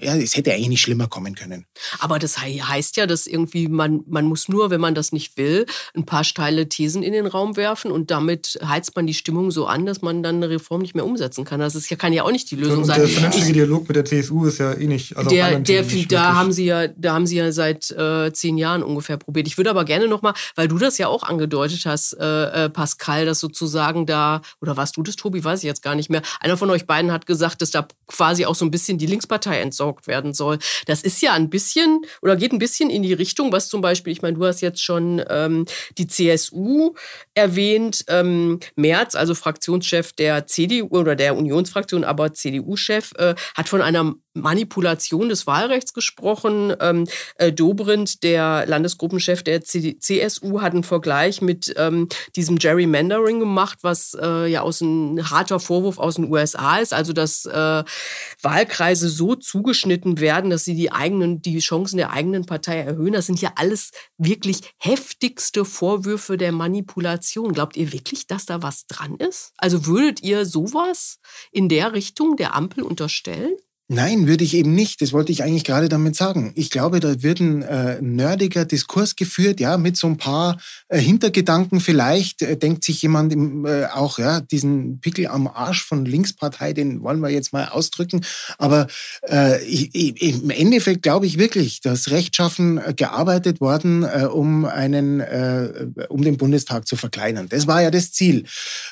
ja, 0.00 0.16
es 0.16 0.34
hätte 0.34 0.52
eigentlich 0.52 0.68
nicht 0.68 0.80
schlimmer 0.80 1.06
kommen 1.06 1.36
können. 1.36 1.66
Aber 2.00 2.18
das 2.18 2.38
heißt 2.38 2.96
ja, 2.96 3.06
dass 3.06 3.28
irgendwie 3.28 3.68
man, 3.68 4.00
man 4.08 4.24
muss 4.24 4.48
nur, 4.48 4.70
wenn 4.70 4.80
man 4.80 4.96
das 4.96 5.12
nicht 5.12 5.36
will, 5.36 5.66
ein 5.94 6.04
paar 6.04 6.24
steile 6.24 6.68
Thesen 6.68 7.04
in 7.04 7.12
den 7.12 7.26
Raum 7.26 7.56
werfen 7.56 7.92
und 7.92 8.10
damit 8.10 8.58
heizt 8.66 8.96
man 8.96 9.06
die 9.06 9.14
Stimmung 9.14 9.52
so 9.52 9.66
an, 9.66 9.86
dass 9.86 10.02
man 10.02 10.24
dann 10.24 10.36
eine 10.36 10.50
Reform 10.50 10.82
nicht 10.82 10.96
mehr 10.96 11.06
umsetzen 11.06 11.44
kann. 11.44 11.60
Das 11.60 11.76
ist 11.76 11.88
ja, 11.90 11.96
kann 11.96 12.12
ja 12.12 12.24
auch 12.24 12.32
nicht 12.32 12.50
die 12.50 12.56
Lösung 12.56 12.78
und 12.78 12.84
sein. 12.86 12.98
Der 12.98 13.08
vernünftige 13.08 13.52
Dialog 13.52 13.86
mit 13.86 13.96
der 13.96 14.04
CSU 14.04 14.46
ist 14.46 14.58
ja 14.58 14.72
eh 14.72 14.86
nicht. 14.88 15.16
Also 15.16 15.30
der, 15.30 15.60
der, 15.60 15.84
nicht 15.84 16.10
da 16.10 16.34
haben 16.34 16.52
sie 16.52 16.64
ja, 16.64 16.88
da 16.88 17.14
haben 17.14 17.28
sie 17.28 17.36
ja 17.36 17.52
seit 17.52 17.88
äh, 17.92 18.32
zehn 18.32 18.58
Jahren 18.58 18.82
ungefähr 18.82 19.16
probiert. 19.16 19.46
Ich 19.46 19.56
würde 19.56 19.70
aber 19.70 19.84
gerne 19.84 20.08
noch 20.08 20.22
mal 20.22 20.34
weil 20.54 20.68
du 20.68 20.78
das 20.78 20.98
ja 20.98 21.08
auch 21.08 21.22
angedeutet 21.22 21.84
hast, 21.86 22.14
äh, 22.14 22.64
äh, 22.64 22.70
Pascal, 22.70 23.26
dass 23.26 23.40
sozusagen 23.40 24.06
da, 24.06 24.42
oder 24.60 24.76
warst 24.76 24.96
du 24.96 25.02
das, 25.02 25.16
Tobi, 25.16 25.42
weiß 25.42 25.60
ich 25.60 25.64
jetzt 25.64 25.82
gar 25.82 25.94
nicht 25.94 26.10
mehr, 26.10 26.22
einer 26.40 26.56
von 26.56 26.70
euch 26.70 26.86
beiden 26.86 27.12
hat 27.12 27.26
gesagt, 27.26 27.62
dass 27.62 27.70
da 27.70 27.86
quasi 28.06 28.46
auch 28.46 28.54
so 28.54 28.64
ein 28.64 28.70
bisschen 28.70 28.98
die 28.98 29.06
Linkspartei 29.06 29.60
entsorgt 29.60 30.06
werden 30.06 30.34
soll. 30.34 30.58
Das 30.86 31.02
ist 31.02 31.20
ja 31.22 31.32
ein 31.32 31.50
bisschen, 31.50 32.02
oder 32.22 32.36
geht 32.36 32.52
ein 32.52 32.58
bisschen 32.58 32.90
in 32.90 33.02
die 33.02 33.12
Richtung, 33.12 33.52
was 33.52 33.68
zum 33.68 33.80
Beispiel, 33.80 34.12
ich 34.12 34.22
meine, 34.22 34.36
du 34.36 34.46
hast 34.46 34.60
jetzt 34.60 34.82
schon 34.82 35.22
ähm, 35.28 35.66
die 35.98 36.06
CSU 36.06 36.94
erwähnt, 37.34 38.04
ähm, 38.08 38.60
Merz, 38.76 39.14
also 39.14 39.34
Fraktionschef 39.34 40.12
der 40.12 40.46
CDU 40.46 40.88
oder 40.90 41.16
der 41.16 41.36
Unionsfraktion, 41.36 42.04
aber 42.04 42.32
CDU-Chef, 42.32 43.12
äh, 43.16 43.34
hat 43.54 43.68
von 43.68 43.82
einer 43.82 44.14
Manipulation 44.34 45.28
des 45.28 45.46
Wahlrechts 45.46 45.92
gesprochen. 45.92 46.74
Ähm, 46.80 47.06
äh, 47.36 47.52
Dobrindt, 47.52 48.22
der 48.22 48.66
Landesgruppenchef 48.66 49.42
der 49.42 49.62
CSU, 49.62 50.60
hat 50.60 50.72
einen 50.72 50.84
Vergleich 50.84 51.42
mit 51.42 51.72
ähm, 51.76 52.08
diesem 52.36 52.58
Gerrymandering 52.58 53.40
gemacht, 53.40 53.78
was 53.82 54.16
äh, 54.20 54.46
ja 54.46 54.62
aus 54.62 54.80
ein 54.80 55.30
harter 55.30 55.60
Vorwurf 55.60 55.98
aus 55.98 56.16
den 56.16 56.30
USA 56.30 56.78
ist, 56.78 56.94
also 56.94 57.12
dass 57.12 57.44
äh, 57.46 57.84
Wahlkreise 58.42 59.08
so 59.08 59.34
zugeschnitten 59.34 60.20
werden, 60.20 60.50
dass 60.50 60.64
sie 60.64 60.74
die 60.74 60.92
eigenen, 60.92 61.42
die 61.42 61.58
Chancen 61.58 61.96
der 61.96 62.10
eigenen 62.10 62.46
Partei 62.46 62.78
erhöhen. 62.78 63.12
Das 63.12 63.26
sind 63.26 63.40
ja 63.40 63.52
alles 63.56 63.90
wirklich 64.16 64.60
heftigste 64.78 65.64
Vorwürfe 65.64 66.36
der 66.36 66.52
Manipulation. 66.52 67.52
Glaubt 67.52 67.76
ihr 67.76 67.92
wirklich, 67.92 68.26
dass 68.26 68.46
da 68.46 68.62
was 68.62 68.86
dran 68.86 69.16
ist? 69.16 69.52
Also 69.56 69.86
würdet 69.86 70.22
ihr 70.22 70.46
sowas 70.46 71.18
in 71.50 71.68
der 71.68 71.92
Richtung 71.92 72.36
der 72.36 72.54
Ampel 72.54 72.82
unterstellen? 72.84 73.56
Nein, 73.92 74.28
würde 74.28 74.44
ich 74.44 74.54
eben 74.54 74.72
nicht. 74.72 75.02
Das 75.02 75.12
wollte 75.12 75.32
ich 75.32 75.42
eigentlich 75.42 75.64
gerade 75.64 75.88
damit 75.88 76.14
sagen. 76.14 76.52
Ich 76.54 76.70
glaube, 76.70 77.00
da 77.00 77.24
wird 77.24 77.40
ein 77.40 77.62
äh, 77.62 78.00
nerdiger 78.00 78.64
Diskurs 78.64 79.16
geführt, 79.16 79.58
ja, 79.58 79.78
mit 79.78 79.96
so 79.96 80.06
ein 80.06 80.16
paar 80.16 80.60
äh, 80.86 81.00
Hintergedanken. 81.00 81.80
Vielleicht 81.80 82.40
äh, 82.42 82.56
denkt 82.56 82.84
sich 82.84 83.02
jemand 83.02 83.32
im, 83.32 83.66
äh, 83.66 83.86
auch, 83.86 84.20
ja, 84.20 84.42
diesen 84.42 85.00
Pickel 85.00 85.26
am 85.26 85.48
Arsch 85.48 85.82
von 85.82 86.04
Linkspartei, 86.04 86.72
den 86.72 87.02
wollen 87.02 87.18
wir 87.18 87.30
jetzt 87.30 87.52
mal 87.52 87.66
ausdrücken. 87.66 88.24
Aber 88.58 88.86
äh, 89.28 89.60
ich, 89.64 89.92
ich, 89.92 90.40
im 90.40 90.50
Endeffekt 90.50 91.02
glaube 91.02 91.26
ich 91.26 91.36
wirklich, 91.36 91.80
dass 91.80 92.12
rechtschaffen 92.12 92.78
äh, 92.78 92.94
gearbeitet 92.94 93.60
worden, 93.60 94.04
äh, 94.04 94.26
um 94.26 94.66
einen, 94.66 95.18
äh, 95.18 95.88
um 96.08 96.22
den 96.22 96.36
Bundestag 96.36 96.86
zu 96.86 96.94
verkleinern. 96.94 97.48
Das 97.48 97.66
war 97.66 97.82
ja 97.82 97.90
das 97.90 98.12
Ziel. 98.12 98.44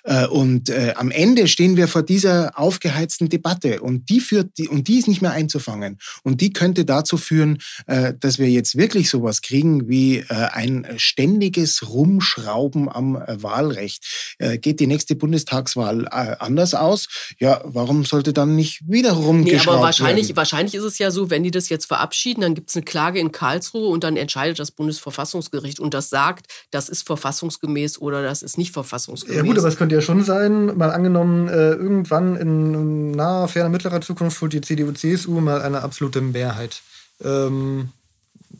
Äh, 0.03 0.27
und 0.27 0.71
äh, 0.71 0.95
am 0.97 1.13
Ende 1.13 1.47
stehen 1.47 1.77
wir 1.77 1.87
vor 1.87 2.03
dieser 2.03 2.59
aufgeheizten 2.59 3.29
Debatte 3.29 3.81
und 3.81 4.09
die 4.09 4.19
führt 4.19 4.59
die 4.59 4.67
und 4.67 4.88
die 4.89 4.99
ist 4.99 5.07
nicht 5.07 5.23
mehr 5.23 5.33
einzufangen. 5.33 5.99
Und 6.23 6.41
die 6.41 6.53
könnte 6.53 6.85
dazu 6.85 7.19
führen, 7.19 7.59
äh, 7.87 8.15
dass 8.19 8.39
wir 8.39 8.49
jetzt 8.49 8.77
wirklich 8.77 9.11
sowas 9.11 9.43
kriegen 9.43 9.89
wie 9.89 10.19
äh, 10.19 10.25
ein 10.29 10.87
ständiges 10.97 11.89
Rumschrauben 11.89 12.89
am 12.89 13.17
äh, 13.17 13.43
Wahlrecht. 13.43 14.37
Geht 14.61 14.81
die 14.81 14.87
nächste 14.87 15.15
Bundestagswahl 15.17 16.09
anders 16.09 16.75
aus? 16.75 17.09
Ja, 17.39 17.61
warum 17.65 18.05
sollte 18.05 18.33
dann 18.33 18.57
nicht 18.57 18.81
wieder 18.89 19.13
rumgeschraubt 19.13 19.67
nee, 19.67 19.73
aber 19.73 19.83
wahrscheinlich, 19.83 20.29
werden? 20.29 20.37
wahrscheinlich 20.37 20.75
ist 20.75 20.85
es 20.85 20.99
ja 20.99 21.11
so, 21.11 21.29
wenn 21.29 21.43
die 21.43 21.51
das 21.51 21.69
jetzt 21.69 21.87
verabschieden, 21.87 22.41
dann 22.41 22.55
gibt 22.55 22.71
es 22.71 22.77
eine 22.77 22.85
Klage 22.85 23.19
in 23.19 23.33
Karlsruhe 23.33 23.89
und 23.89 24.05
dann 24.05 24.17
entscheidet 24.17 24.59
das 24.59 24.71
Bundesverfassungsgericht 24.71 25.81
und 25.81 25.93
das 25.93 26.09
sagt, 26.09 26.47
das 26.71 26.89
ist 26.89 27.07
verfassungsgemäß 27.07 27.99
oder 27.99 28.23
das 28.23 28.43
ist 28.43 28.59
nicht 28.59 28.73
verfassungsgemäß. 28.73 29.37
Ja 29.37 29.43
gut, 29.43 29.59
aber 29.59 29.69
es 29.69 29.77
könnte 29.77 29.95
ja 29.95 30.01
schon 30.01 30.25
sein, 30.25 30.77
mal 30.77 30.91
angenommen, 30.91 31.49
irgendwann 31.49 32.37
in 32.37 33.11
naher, 33.11 33.49
ferner, 33.49 33.69
mittlerer 33.71 34.01
Zukunft 34.01 34.41
holt 34.41 34.53
die 34.53 34.61
CDU 34.61 34.78
CDU, 34.79 34.93
CSU 34.93 35.41
mal 35.41 35.63
eine 35.63 35.83
absolute 35.83 36.21
Mehrheit. 36.21 36.83
Ähm, 37.23 37.91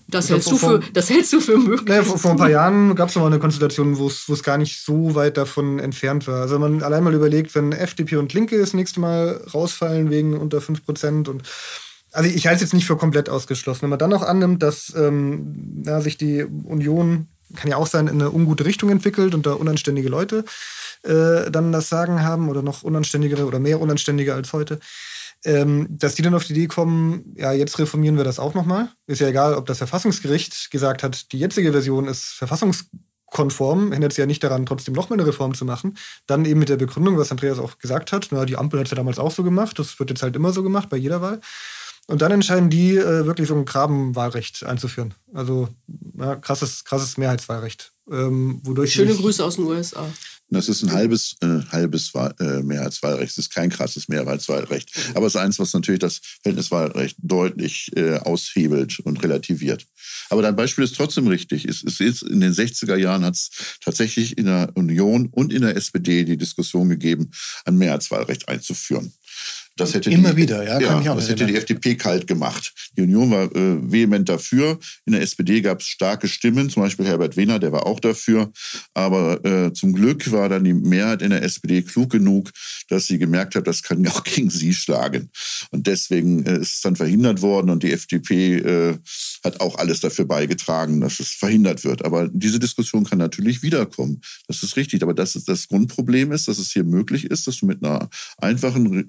das 0.09 0.31
hältst, 0.31 0.51
vor, 0.51 0.79
du 0.79 0.81
für, 0.81 0.93
das 0.93 1.11
hältst 1.11 1.33
du 1.33 1.41
für 1.41 1.59
möglich. 1.59 1.89
Naja, 1.89 2.03
vor, 2.03 2.19
vor, 2.19 2.31
ein 2.31 2.37
paar 2.39 2.51
Jahren 2.51 2.95
gab 2.95 3.11
es 3.11 3.15
noch 3.15 3.23
mal 3.23 3.29
eine 3.29 3.39
Konstellation, 3.39 3.99
wo 3.99 4.07
es 4.09 4.43
gar 4.43 4.59
nicht 4.59 4.83
so 4.83 5.15
weit 5.15 5.37
davon 5.37 5.79
entfernt 5.79 6.27
war. 6.27 6.41
Also 6.43 6.55
wenn 6.55 6.63
man 6.63 6.83
allein 6.83 7.05
mal 7.05 7.15
überlegt, 7.15 7.55
wenn 7.55 7.73
FDP 7.73 8.17
und 8.17 8.33
Linke 8.33 8.59
das 8.59 8.75
nächste 8.75 9.01
Mal 9.01 9.43
rausfallen 9.53 10.11
wegen 10.11 10.37
unter 10.37 10.59
5% 10.59 11.29
und 11.29 11.43
also 12.11 12.29
ich 12.31 12.47
halte 12.47 12.57
es 12.57 12.63
jetzt 12.63 12.75
nicht 12.75 12.87
für 12.87 12.97
komplett 12.97 13.29
ausgeschlossen. 13.29 13.83
Wenn 13.83 13.91
man 13.91 13.99
dann 13.99 14.11
noch 14.11 14.23
annimmt, 14.23 14.63
dass 14.63 14.95
ähm, 14.97 15.83
ja, 15.85 16.01
sich 16.01 16.17
die 16.17 16.43
Union, 16.43 17.29
kann 17.55 17.71
ja 17.71 17.77
auch 17.77 17.87
sein, 17.87 18.09
in 18.09 18.15
eine 18.15 18.31
ungute 18.31 18.65
Richtung 18.65 18.89
entwickelt 18.89 19.35
und 19.35 19.45
da 19.45 19.53
unanständige 19.53 20.09
Leute 20.09 20.45
äh, 21.03 21.51
dann 21.51 21.71
das 21.71 21.91
Sagen 21.91 22.23
haben 22.23 22.49
oder 22.49 22.63
noch 22.63 22.83
unanständigere 22.83 23.45
oder 23.45 23.59
mehr 23.59 23.81
unanständige 23.81 24.35
als 24.35 24.55
heute, 24.55 24.81
ähm, 25.45 25.87
dass 25.91 26.15
die 26.15 26.23
dann 26.23 26.35
auf 26.35 26.45
die 26.45 26.53
Idee 26.53 26.67
kommen, 26.67 27.35
ja, 27.37 27.53
jetzt 27.53 27.79
reformieren 27.79 28.17
wir 28.17 28.25
das 28.25 28.39
auch 28.39 28.55
nochmal. 28.55 28.91
Ist 29.07 29.21
ja 29.21 29.29
egal, 29.29 29.55
ob 29.55 29.67
das 29.67 29.79
Verfassungsgericht 29.79 30.71
gesagt 30.71 31.03
hat, 31.03 31.33
die 31.33 31.39
jetzige 31.39 31.73
Version 31.73 32.09
ist 32.09 32.25
verfassungskonform, 32.25 33.93
hindert 33.93 34.13
sie 34.13 34.21
ja 34.21 34.27
nicht 34.27 34.43
daran, 34.43 34.67
trotzdem 34.67 34.95
nochmal 34.95 35.19
eine 35.19 35.29
Reform 35.29 35.55
zu 35.55 35.65
machen. 35.65 35.97
Dann 36.27 36.45
eben 36.45 36.59
mit 36.59 36.69
der 36.69 36.77
Begründung, 36.77 37.19
was 37.19 37.31
Andreas 37.31 37.59
auch 37.59 37.79
gesagt 37.79 38.13
hat, 38.13 38.29
na, 38.31 38.45
die 38.45 38.57
Ampel 38.57 38.81
hat 38.81 38.87
es 38.87 38.91
ja 38.91 38.97
damals 38.97 39.19
auch 39.19 39.31
so 39.31 39.45
gemacht, 39.45 39.79
das 39.79 39.99
wird 39.99 40.11
jetzt 40.11 40.23
halt 40.23 40.35
immer 40.35 40.53
so 40.53 40.63
gemacht 40.63 40.89
bei 40.89 40.97
jeder 40.97 41.23
Wahl. 41.23 41.41
Und 42.09 42.23
dann 42.23 42.33
entscheiden 42.33 42.71
die, 42.71 42.97
äh, 42.97 43.27
wirklich 43.27 43.49
so 43.49 43.55
ein 43.55 43.67
Grabenwahlrecht 43.67 44.65
einzuführen. 44.65 45.13
Also 45.35 45.69
ja, 46.19 46.37
krasses, 46.37 46.85
krasses 46.85 47.19
Mehrheitswahlrecht. 47.19 47.93
Ähm, 48.11 48.61
wodurch 48.65 48.95
Schöne 48.95 49.15
Grüße 49.15 49.45
aus 49.45 49.57
den 49.57 49.67
USA. 49.67 50.07
Das 50.51 50.69
ist 50.69 50.83
ein 50.83 50.93
halbes, 50.93 51.37
äh, 51.41 51.61
halbes 51.71 52.15
Wahl, 52.15 52.35
äh, 52.41 52.63
Mehrheitswahlrecht. 52.63 53.37
Das 53.37 53.47
ist 53.47 53.55
kein 53.55 53.69
krasses 53.69 54.09
Mehrheitswahlrecht. 54.09 54.91
Aber 55.15 55.27
es 55.27 55.35
ist 55.35 55.41
eins, 55.41 55.59
was 55.59 55.75
natürlich 55.75 56.01
das 56.01 56.21
Verhältniswahlrecht 56.43 57.17
deutlich 57.19 57.91
äh, 57.97 58.17
aushebelt 58.17 59.01
und 59.01 59.23
relativiert. 59.23 59.87
Aber 60.31 60.41
dein 60.41 60.57
Beispiel 60.57 60.85
ist 60.85 60.97
trotzdem 60.97 61.27
richtig. 61.27 61.67
Es, 61.67 61.85
es 61.85 62.01
ist 62.01 62.23
in 62.23 62.41
den 62.41 62.53
60er 62.53 62.97
Jahren 62.97 63.25
hat 63.25 63.35
es 63.35 63.51
tatsächlich 63.83 64.39
in 64.39 64.47
der 64.47 64.71
Union 64.75 65.29
und 65.31 65.53
in 65.53 65.63
der 65.63 65.77
SPD 65.77 66.25
die 66.25 66.39
Diskussion 66.39 66.89
gegeben, 66.89 67.31
ein 67.65 67.77
Mehrheitswahlrecht 67.77 68.49
einzuführen. 68.49 69.13
Das 69.81 69.95
hätte 69.95 70.11
Immer 70.11 70.31
die, 70.33 70.43
wieder, 70.43 70.65
ja, 70.65 70.79
kann 70.81 71.03
ich 71.03 71.09
auch 71.09 71.17
Das 71.17 71.29
hätte 71.29 71.47
die 71.47 71.55
erinnern. 71.55 71.63
FDP 71.63 71.95
kalt 71.97 72.27
gemacht. 72.27 72.73
Die 72.97 73.03
Union 73.03 73.31
war 73.31 73.45
äh, 73.55 73.93
vehement 73.93 74.29
dafür. 74.29 74.79
In 75.07 75.13
der 75.13 75.23
SPD 75.23 75.61
gab 75.61 75.81
es 75.81 75.87
starke 75.87 76.29
Stimmen, 76.29 76.69
zum 76.69 76.83
Beispiel 76.83 77.07
Herbert 77.07 77.37
Wehner, 77.37 77.59
der 77.59 77.73
war 77.73 77.87
auch 77.87 78.01
dafür. 78.01 78.53
Aber 78.95 79.45
äh, 79.45 79.73
zum 79.73 79.93
Glück 79.93 80.31
war 80.33 80.49
dann 80.49 80.65
die 80.65 80.75
Mehrheit 80.75 81.23
in 81.23 81.31
der 81.31 81.43
SPD 81.43 81.83
klug 81.83 82.11
genug, 82.11 82.51
dass 82.89 83.07
sie 83.07 83.19
gemerkt 83.19 83.55
hat, 83.55 83.67
das 83.67 83.83
kann 83.83 84.07
auch 84.09 84.25
gegen 84.25 84.51
sie 84.51 84.75
schlagen. 84.75 85.31
Und 85.71 85.87
deswegen 85.87 86.45
äh, 86.45 86.59
ist 86.59 86.75
es 86.75 86.81
dann 86.81 86.97
verhindert 86.97 87.43
worden 87.43 87.71
und 87.71 87.83
die 87.83 87.93
FDP 87.93 88.57
äh, 88.57 88.99
hat 89.45 89.61
auch 89.61 89.79
alles 89.79 90.01
dafür 90.01 90.25
beigetragen, 90.25 91.01
dass 91.01 91.21
es 91.21 91.31
verhindert 91.31 91.85
wird. 91.85 92.05
Aber 92.05 92.29
diese 92.29 92.59
Diskussion 92.59 93.05
kann 93.05 93.19
natürlich 93.19 93.63
wiederkommen. 93.63 94.21
Das 94.47 94.63
ist 94.63 94.77
richtig. 94.77 95.03
Aber 95.03 95.15
das, 95.15 95.37
ist, 95.37 95.49
das 95.49 95.69
Grundproblem 95.69 96.33
ist, 96.33 96.49
dass 96.49 96.59
es 96.59 96.73
hier 96.73 96.85
möglich 96.85 97.25
ist, 97.25 97.47
dass 97.47 97.59
du 97.59 97.67
mit 97.67 97.85
einer 97.85 98.09
einfachen 98.39 98.87
Re 98.87 99.05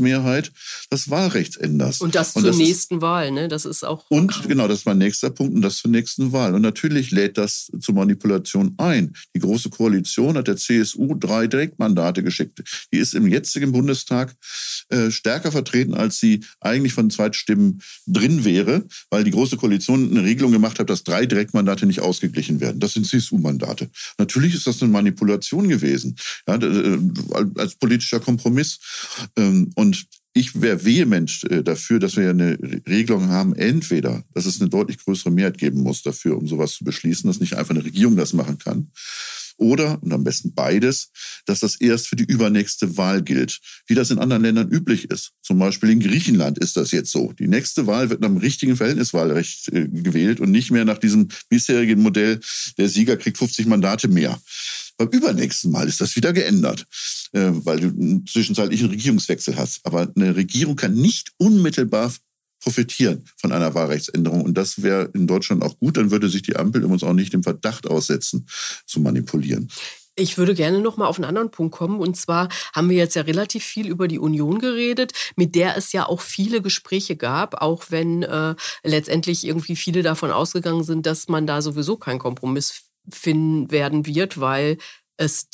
Regierungsmehrheit 0.00 0.52
das 0.90 1.10
Wahlrecht 1.10 1.56
änderst. 1.56 2.00
Und 2.02 2.14
das 2.14 2.32
zur 2.32 2.44
ist- 2.48 2.56
nächsten 2.56 3.00
Wahl, 3.00 3.30
ne? 3.30 3.48
Das 3.48 3.64
ist 3.64 3.84
auch. 3.84 4.04
und 4.10 4.42
genau, 4.48 4.68
das 4.68 4.80
ist 4.80 4.86
mein 4.86 4.98
nächster 4.98 5.30
Punkt 5.30 5.54
und 5.54 5.62
das 5.62 5.76
zur 5.78 5.90
nächsten 5.90 6.32
Wahl. 6.32 6.54
Und 6.54 6.62
natürlich 6.62 7.10
lädt 7.10 7.38
das 7.38 7.70
zur 7.80 7.94
Manipulation 7.94 8.74
ein. 8.78 9.14
Die 9.34 9.40
Große 9.40 9.70
Koalition 9.70 10.36
hat 10.36 10.48
der 10.48 10.56
CSU 10.56 11.14
drei 11.14 11.46
Direktmandate 11.46 12.22
geschickt. 12.22 12.62
Die 12.92 12.98
ist 12.98 13.14
im 13.14 13.26
jetzigen 13.26 13.72
Bundestag 13.72 14.34
äh, 14.88 15.10
stärker 15.10 15.52
vertreten, 15.52 15.94
als 15.94 16.18
sie 16.18 16.40
eigentlich 16.60 16.92
von 16.92 17.10
Zweitstimmen 17.10 17.82
drin 18.06 18.44
wäre, 18.44 18.84
weil 19.10 19.24
die 19.24 19.30
Große 19.30 19.56
Koalition 19.56 20.10
eine 20.10 20.22
Regelung 20.24 20.52
gemacht 20.52 20.78
hat, 20.78 20.90
dass 20.90 21.04
drei 21.04 21.26
Direktmandate 21.26 21.86
nicht 21.86 22.00
ausgeglichen 22.00 22.60
werden. 22.60 22.80
Das 22.80 22.92
sind 22.92 23.06
CSU-Mandate. 23.06 23.90
Natürlich 24.18 24.54
ist 24.54 24.66
das 24.66 24.82
eine 24.82 24.90
Manipulation 24.92 25.68
gewesen, 25.68 26.16
ja, 26.46 26.56
äh, 26.56 26.98
als 27.56 27.74
politischer 27.76 28.20
Kompromiss. 28.20 28.78
Ähm, 29.36 29.70
Und 29.86 30.04
ich 30.34 30.60
wäre 30.60 30.84
vehement 30.84 31.44
äh, 31.48 31.62
dafür, 31.62 32.00
dass 32.00 32.16
wir 32.16 32.28
eine 32.28 32.58
Re- 32.60 32.82
Regelung 32.88 33.28
haben, 33.28 33.54
entweder, 33.54 34.24
dass 34.34 34.44
es 34.44 34.60
eine 34.60 34.68
deutlich 34.68 34.98
größere 34.98 35.30
Mehrheit 35.30 35.58
geben 35.58 35.80
muss 35.80 36.02
dafür, 36.02 36.36
um 36.36 36.48
sowas 36.48 36.72
zu 36.72 36.84
beschließen, 36.84 37.28
dass 37.28 37.38
nicht 37.38 37.54
einfach 37.54 37.70
eine 37.70 37.84
Regierung 37.84 38.16
das 38.16 38.32
machen 38.32 38.58
kann. 38.58 38.90
Oder, 39.58 40.02
und 40.02 40.12
am 40.12 40.24
besten 40.24 40.52
beides, 40.54 41.10
dass 41.46 41.60
das 41.60 41.76
erst 41.76 42.08
für 42.08 42.16
die 42.16 42.24
übernächste 42.24 42.96
Wahl 42.96 43.22
gilt, 43.22 43.60
wie 43.86 43.94
das 43.94 44.10
in 44.10 44.18
anderen 44.18 44.42
Ländern 44.42 44.68
üblich 44.68 45.08
ist. 45.08 45.32
Zum 45.40 45.60
Beispiel 45.60 45.90
in 45.90 46.00
Griechenland 46.00 46.58
ist 46.58 46.76
das 46.76 46.90
jetzt 46.90 47.12
so. 47.12 47.32
Die 47.32 47.46
nächste 47.46 47.86
Wahl 47.86 48.10
wird 48.10 48.20
nach 48.20 48.28
dem 48.28 48.38
richtigen 48.38 48.74
Verhältniswahlrecht 48.76 49.68
äh, 49.68 49.86
gewählt 49.88 50.40
und 50.40 50.50
nicht 50.50 50.72
mehr 50.72 50.84
nach 50.84 50.98
diesem 50.98 51.28
bisherigen 51.48 52.02
Modell, 52.02 52.40
der 52.76 52.88
Sieger 52.88 53.16
kriegt 53.16 53.38
50 53.38 53.66
Mandate 53.66 54.08
mehr. 54.08 54.38
Beim 54.96 55.08
übernächsten 55.08 55.70
Mal 55.70 55.88
ist 55.88 56.00
das 56.00 56.16
wieder 56.16 56.32
geändert, 56.32 56.86
äh, 57.32 57.50
weil 57.52 57.80
du 57.80 57.88
einen 57.88 58.26
zwischenzeitlichen 58.26 58.88
Regierungswechsel 58.88 59.56
hast. 59.56 59.80
Aber 59.84 60.10
eine 60.14 60.36
Regierung 60.36 60.76
kann 60.76 60.94
nicht 60.94 61.32
unmittelbar 61.36 62.12
profitieren 62.60 63.24
von 63.36 63.52
einer 63.52 63.74
Wahlrechtsänderung. 63.74 64.42
Und 64.42 64.54
das 64.54 64.82
wäre 64.82 65.10
in 65.14 65.26
Deutschland 65.26 65.62
auch 65.62 65.78
gut. 65.78 65.96
Dann 65.96 66.10
würde 66.10 66.28
sich 66.28 66.42
die 66.42 66.56
Ampel 66.56 66.84
uns 66.84 67.02
auch 67.02 67.12
nicht 67.12 67.32
dem 67.32 67.42
Verdacht 67.42 67.86
aussetzen, 67.86 68.48
zu 68.86 69.00
manipulieren. 69.00 69.68
Ich 70.18 70.38
würde 70.38 70.54
gerne 70.54 70.80
noch 70.80 70.96
mal 70.96 71.06
auf 71.06 71.18
einen 71.18 71.26
anderen 71.26 71.50
Punkt 71.50 71.74
kommen. 71.74 72.00
Und 72.00 72.16
zwar 72.16 72.48
haben 72.74 72.88
wir 72.88 72.96
jetzt 72.96 73.14
ja 73.14 73.22
relativ 73.22 73.62
viel 73.64 73.86
über 73.86 74.08
die 74.08 74.18
Union 74.18 74.58
geredet, 74.58 75.12
mit 75.36 75.54
der 75.54 75.76
es 75.76 75.92
ja 75.92 76.06
auch 76.06 76.22
viele 76.22 76.62
Gespräche 76.62 77.16
gab, 77.16 77.60
auch 77.60 77.84
wenn 77.90 78.22
äh, 78.22 78.54
letztendlich 78.82 79.46
irgendwie 79.46 79.76
viele 79.76 80.02
davon 80.02 80.30
ausgegangen 80.30 80.84
sind, 80.84 81.04
dass 81.04 81.28
man 81.28 81.46
da 81.46 81.60
sowieso 81.60 81.98
keinen 81.98 82.18
Kompromiss 82.18 82.85
finden 83.12 83.70
werden 83.70 84.06
wird, 84.06 84.40
weil 84.40 84.78
es 85.16 85.48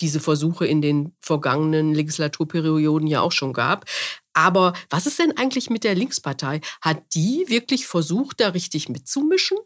diese 0.00 0.20
Versuche 0.20 0.66
in 0.66 0.82
den 0.82 1.16
vergangenen 1.20 1.94
Legislaturperioden 1.94 3.08
ja 3.08 3.22
auch 3.22 3.32
schon 3.32 3.52
gab. 3.52 3.86
Aber 4.34 4.74
was 4.90 5.06
ist 5.06 5.18
denn 5.18 5.36
eigentlich 5.36 5.70
mit 5.70 5.84
der 5.84 5.94
Linkspartei? 5.94 6.60
Hat 6.82 7.02
die 7.14 7.44
wirklich 7.48 7.86
versucht, 7.86 8.40
da 8.40 8.48
richtig 8.50 8.88
mitzumischen? 8.88 9.56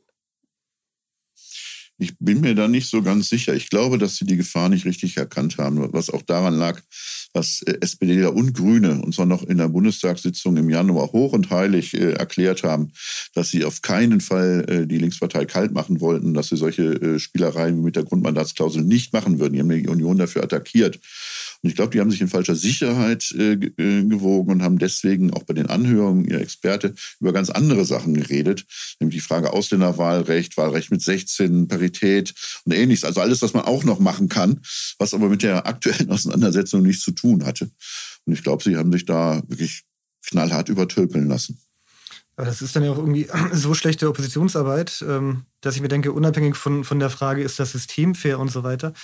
Ich 2.00 2.16
bin 2.18 2.40
mir 2.40 2.54
da 2.54 2.66
nicht 2.66 2.88
so 2.88 3.02
ganz 3.02 3.28
sicher. 3.28 3.54
Ich 3.54 3.68
glaube, 3.68 3.98
dass 3.98 4.16
sie 4.16 4.24
die 4.24 4.38
Gefahr 4.38 4.70
nicht 4.70 4.86
richtig 4.86 5.18
erkannt 5.18 5.58
haben, 5.58 5.92
was 5.92 6.08
auch 6.08 6.22
daran 6.22 6.54
lag, 6.54 6.80
dass 7.34 7.60
äh, 7.62 7.76
SPDler 7.82 8.34
und 8.34 8.54
Grüne, 8.54 9.02
und 9.02 9.14
zwar 9.14 9.26
noch 9.26 9.42
in 9.42 9.58
der 9.58 9.68
Bundestagssitzung 9.68 10.56
im 10.56 10.70
Januar 10.70 11.12
hoch 11.12 11.34
und 11.34 11.50
heilig 11.50 11.92
äh, 11.92 12.12
erklärt 12.12 12.62
haben, 12.62 12.92
dass 13.34 13.50
sie 13.50 13.66
auf 13.66 13.82
keinen 13.82 14.22
Fall 14.22 14.64
äh, 14.66 14.86
die 14.86 14.96
Linkspartei 14.96 15.44
kalt 15.44 15.72
machen 15.72 16.00
wollten, 16.00 16.32
dass 16.32 16.48
sie 16.48 16.56
solche 16.56 16.84
äh, 16.84 17.18
Spielereien 17.18 17.82
mit 17.82 17.96
der 17.96 18.04
Grundmandatsklausel 18.04 18.82
nicht 18.82 19.12
machen 19.12 19.38
würden. 19.38 19.52
Die 19.52 19.60
haben 19.60 19.68
die 19.68 19.86
Union 19.86 20.16
dafür 20.16 20.42
attackiert. 20.42 20.98
Und 21.62 21.68
ich 21.68 21.76
glaube, 21.76 21.90
die 21.90 22.00
haben 22.00 22.10
sich 22.10 22.20
in 22.20 22.28
falscher 22.28 22.54
Sicherheit 22.54 23.32
äh, 23.32 23.52
äh, 23.52 24.04
gewogen 24.04 24.50
und 24.50 24.62
haben 24.62 24.78
deswegen 24.78 25.32
auch 25.32 25.42
bei 25.42 25.52
den 25.52 25.66
Anhörungen 25.66 26.24
ihr 26.24 26.40
Experte 26.40 26.94
über 27.20 27.32
ganz 27.32 27.50
andere 27.50 27.84
Sachen 27.84 28.14
geredet, 28.14 28.64
nämlich 28.98 29.16
die 29.16 29.26
Frage 29.26 29.52
Ausländerwahlrecht, 29.52 30.56
Wahlrecht 30.56 30.90
mit 30.90 31.02
16, 31.02 31.68
Parität 31.68 32.34
und 32.64 32.72
ähnliches. 32.72 33.04
Also 33.04 33.20
alles, 33.20 33.42
was 33.42 33.52
man 33.52 33.64
auch 33.64 33.84
noch 33.84 33.98
machen 33.98 34.28
kann, 34.28 34.60
was 34.98 35.12
aber 35.12 35.28
mit 35.28 35.42
der 35.42 35.66
aktuellen 35.66 36.10
Auseinandersetzung 36.10 36.82
nichts 36.82 37.02
zu 37.02 37.12
tun 37.12 37.44
hatte. 37.44 37.70
Und 38.24 38.32
ich 38.32 38.42
glaube, 38.42 38.62
sie 38.62 38.76
haben 38.76 38.92
sich 38.92 39.04
da 39.04 39.42
wirklich 39.46 39.82
knallhart 40.26 40.68
übertölpeln 40.68 41.28
lassen. 41.28 41.60
Das 42.36 42.62
ist 42.62 42.74
dann 42.74 42.84
ja 42.84 42.92
auch 42.92 42.98
irgendwie 42.98 43.28
so 43.52 43.74
schlechte 43.74 44.08
Oppositionsarbeit, 44.08 45.04
ähm, 45.06 45.44
dass 45.60 45.76
ich 45.76 45.82
mir 45.82 45.88
denke, 45.88 46.12
unabhängig 46.12 46.56
von, 46.56 46.84
von 46.84 46.98
der 46.98 47.10
Frage, 47.10 47.42
ist 47.42 47.58
das 47.58 47.72
System 47.72 48.14
fair 48.14 48.38
und 48.38 48.50
so 48.50 48.62
weiter, 48.62 48.94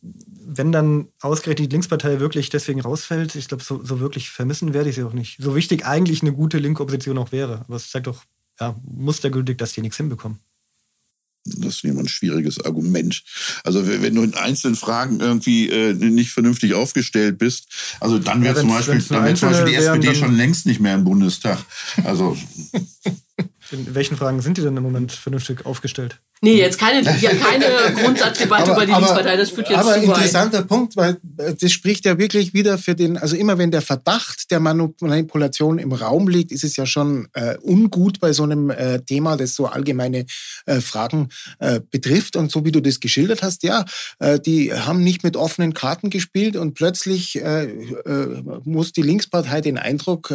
wenn 0.00 0.72
dann 0.72 1.08
ausgerechnet 1.20 1.70
die 1.70 1.72
Linkspartei 1.72 2.20
wirklich 2.20 2.48
deswegen 2.48 2.80
rausfällt, 2.80 3.34
ich 3.34 3.48
glaube, 3.48 3.62
so, 3.62 3.84
so 3.84 4.00
wirklich 4.00 4.30
vermissen 4.30 4.74
werde 4.74 4.90
ich 4.90 4.96
sie 4.96 5.02
auch 5.02 5.12
nicht. 5.12 5.36
So 5.40 5.54
wichtig 5.54 5.84
eigentlich 5.84 6.22
eine 6.22 6.32
gute 6.32 6.58
linke 6.58 6.82
Opposition 6.82 7.18
auch 7.18 7.32
wäre. 7.32 7.64
Aber 7.66 7.76
es 7.76 7.90
zeigt 7.90 8.06
doch 8.06 8.24
ja, 8.60 8.76
mustergültig, 8.84 9.58
dass 9.58 9.72
die 9.72 9.80
nichts 9.80 9.96
hinbekommen. 9.96 10.38
Das 11.46 11.76
ist 11.76 11.84
immer 11.84 12.00
ein 12.00 12.08
schwieriges 12.08 12.64
Argument. 12.64 13.22
Also 13.64 13.86
wenn 13.86 14.14
du 14.14 14.22
in 14.22 14.32
einzelnen 14.32 14.76
Fragen 14.76 15.20
irgendwie 15.20 15.68
äh, 15.68 15.92
nicht 15.92 16.30
vernünftig 16.30 16.72
aufgestellt 16.72 17.36
bist, 17.36 17.66
also 18.00 18.18
dann 18.18 18.42
Ja, 18.42 18.54
wäre 18.54 18.60
zum 18.60 18.70
Beispiel, 18.70 18.94
wenn's 18.94 19.10
nur 19.10 19.18
dann 19.18 19.28
wär 19.28 19.34
zum 19.34 19.50
Beispiel 19.50 19.72
die 19.72 19.74
SPD 19.74 20.14
schon 20.14 20.36
längst 20.36 20.64
nicht 20.64 20.80
mehr 20.80 20.94
im 20.94 21.04
Bundestag. 21.04 21.58
Also 22.02 22.38
In 23.74 23.94
welchen 23.94 24.16
Fragen 24.16 24.40
sind 24.40 24.56
die 24.56 24.62
denn 24.62 24.76
im 24.76 24.82
Moment 24.82 25.12
vernünftig 25.12 25.66
aufgestellt? 25.66 26.18
Nee, 26.40 26.58
jetzt 26.58 26.78
keine, 26.78 27.00
ja, 27.20 27.34
keine 27.34 27.64
Grundsatzdebatte 27.94 28.72
über 28.72 28.84
die 28.84 28.92
Linkspartei, 28.92 29.36
das 29.36 29.50
führt 29.50 29.70
jetzt 29.70 29.78
aber 29.78 29.94
zu 29.94 30.00
weit. 30.00 30.08
interessanter 30.08 30.62
Punkt, 30.62 30.94
weil 30.94 31.16
äh, 31.38 31.54
das 31.54 31.72
spricht 31.72 32.04
ja 32.04 32.18
wirklich 32.18 32.52
wieder 32.52 32.76
für 32.76 32.94
den, 32.94 33.16
also 33.16 33.34
immer 33.34 33.56
wenn 33.56 33.70
der 33.70 33.80
Verdacht 33.80 34.50
der 34.50 34.60
Manipulation 34.60 35.78
im 35.78 35.92
Raum 35.92 36.28
liegt, 36.28 36.52
ist 36.52 36.62
es 36.62 36.76
ja 36.76 36.84
schon 36.84 37.28
äh, 37.32 37.56
ungut 37.62 38.20
bei 38.20 38.34
so 38.34 38.42
einem 38.42 38.68
äh, 38.68 39.00
Thema, 39.00 39.38
das 39.38 39.54
so 39.54 39.66
allgemeine 39.66 40.26
äh, 40.66 40.80
Fragen 40.80 41.30
äh, 41.60 41.80
betrifft. 41.90 42.36
Und 42.36 42.50
so 42.50 42.64
wie 42.64 42.72
du 42.72 42.80
das 42.80 43.00
geschildert 43.00 43.42
hast, 43.42 43.62
ja, 43.62 43.86
äh, 44.18 44.38
die 44.38 44.74
haben 44.74 45.02
nicht 45.02 45.24
mit 45.24 45.36
offenen 45.38 45.72
Karten 45.72 46.10
gespielt 46.10 46.56
und 46.56 46.74
plötzlich 46.74 47.36
äh, 47.36 47.64
äh, 47.64 48.42
muss 48.64 48.92
die 48.92 49.02
Linkspartei 49.02 49.62
den 49.62 49.78
Eindruck 49.78 50.32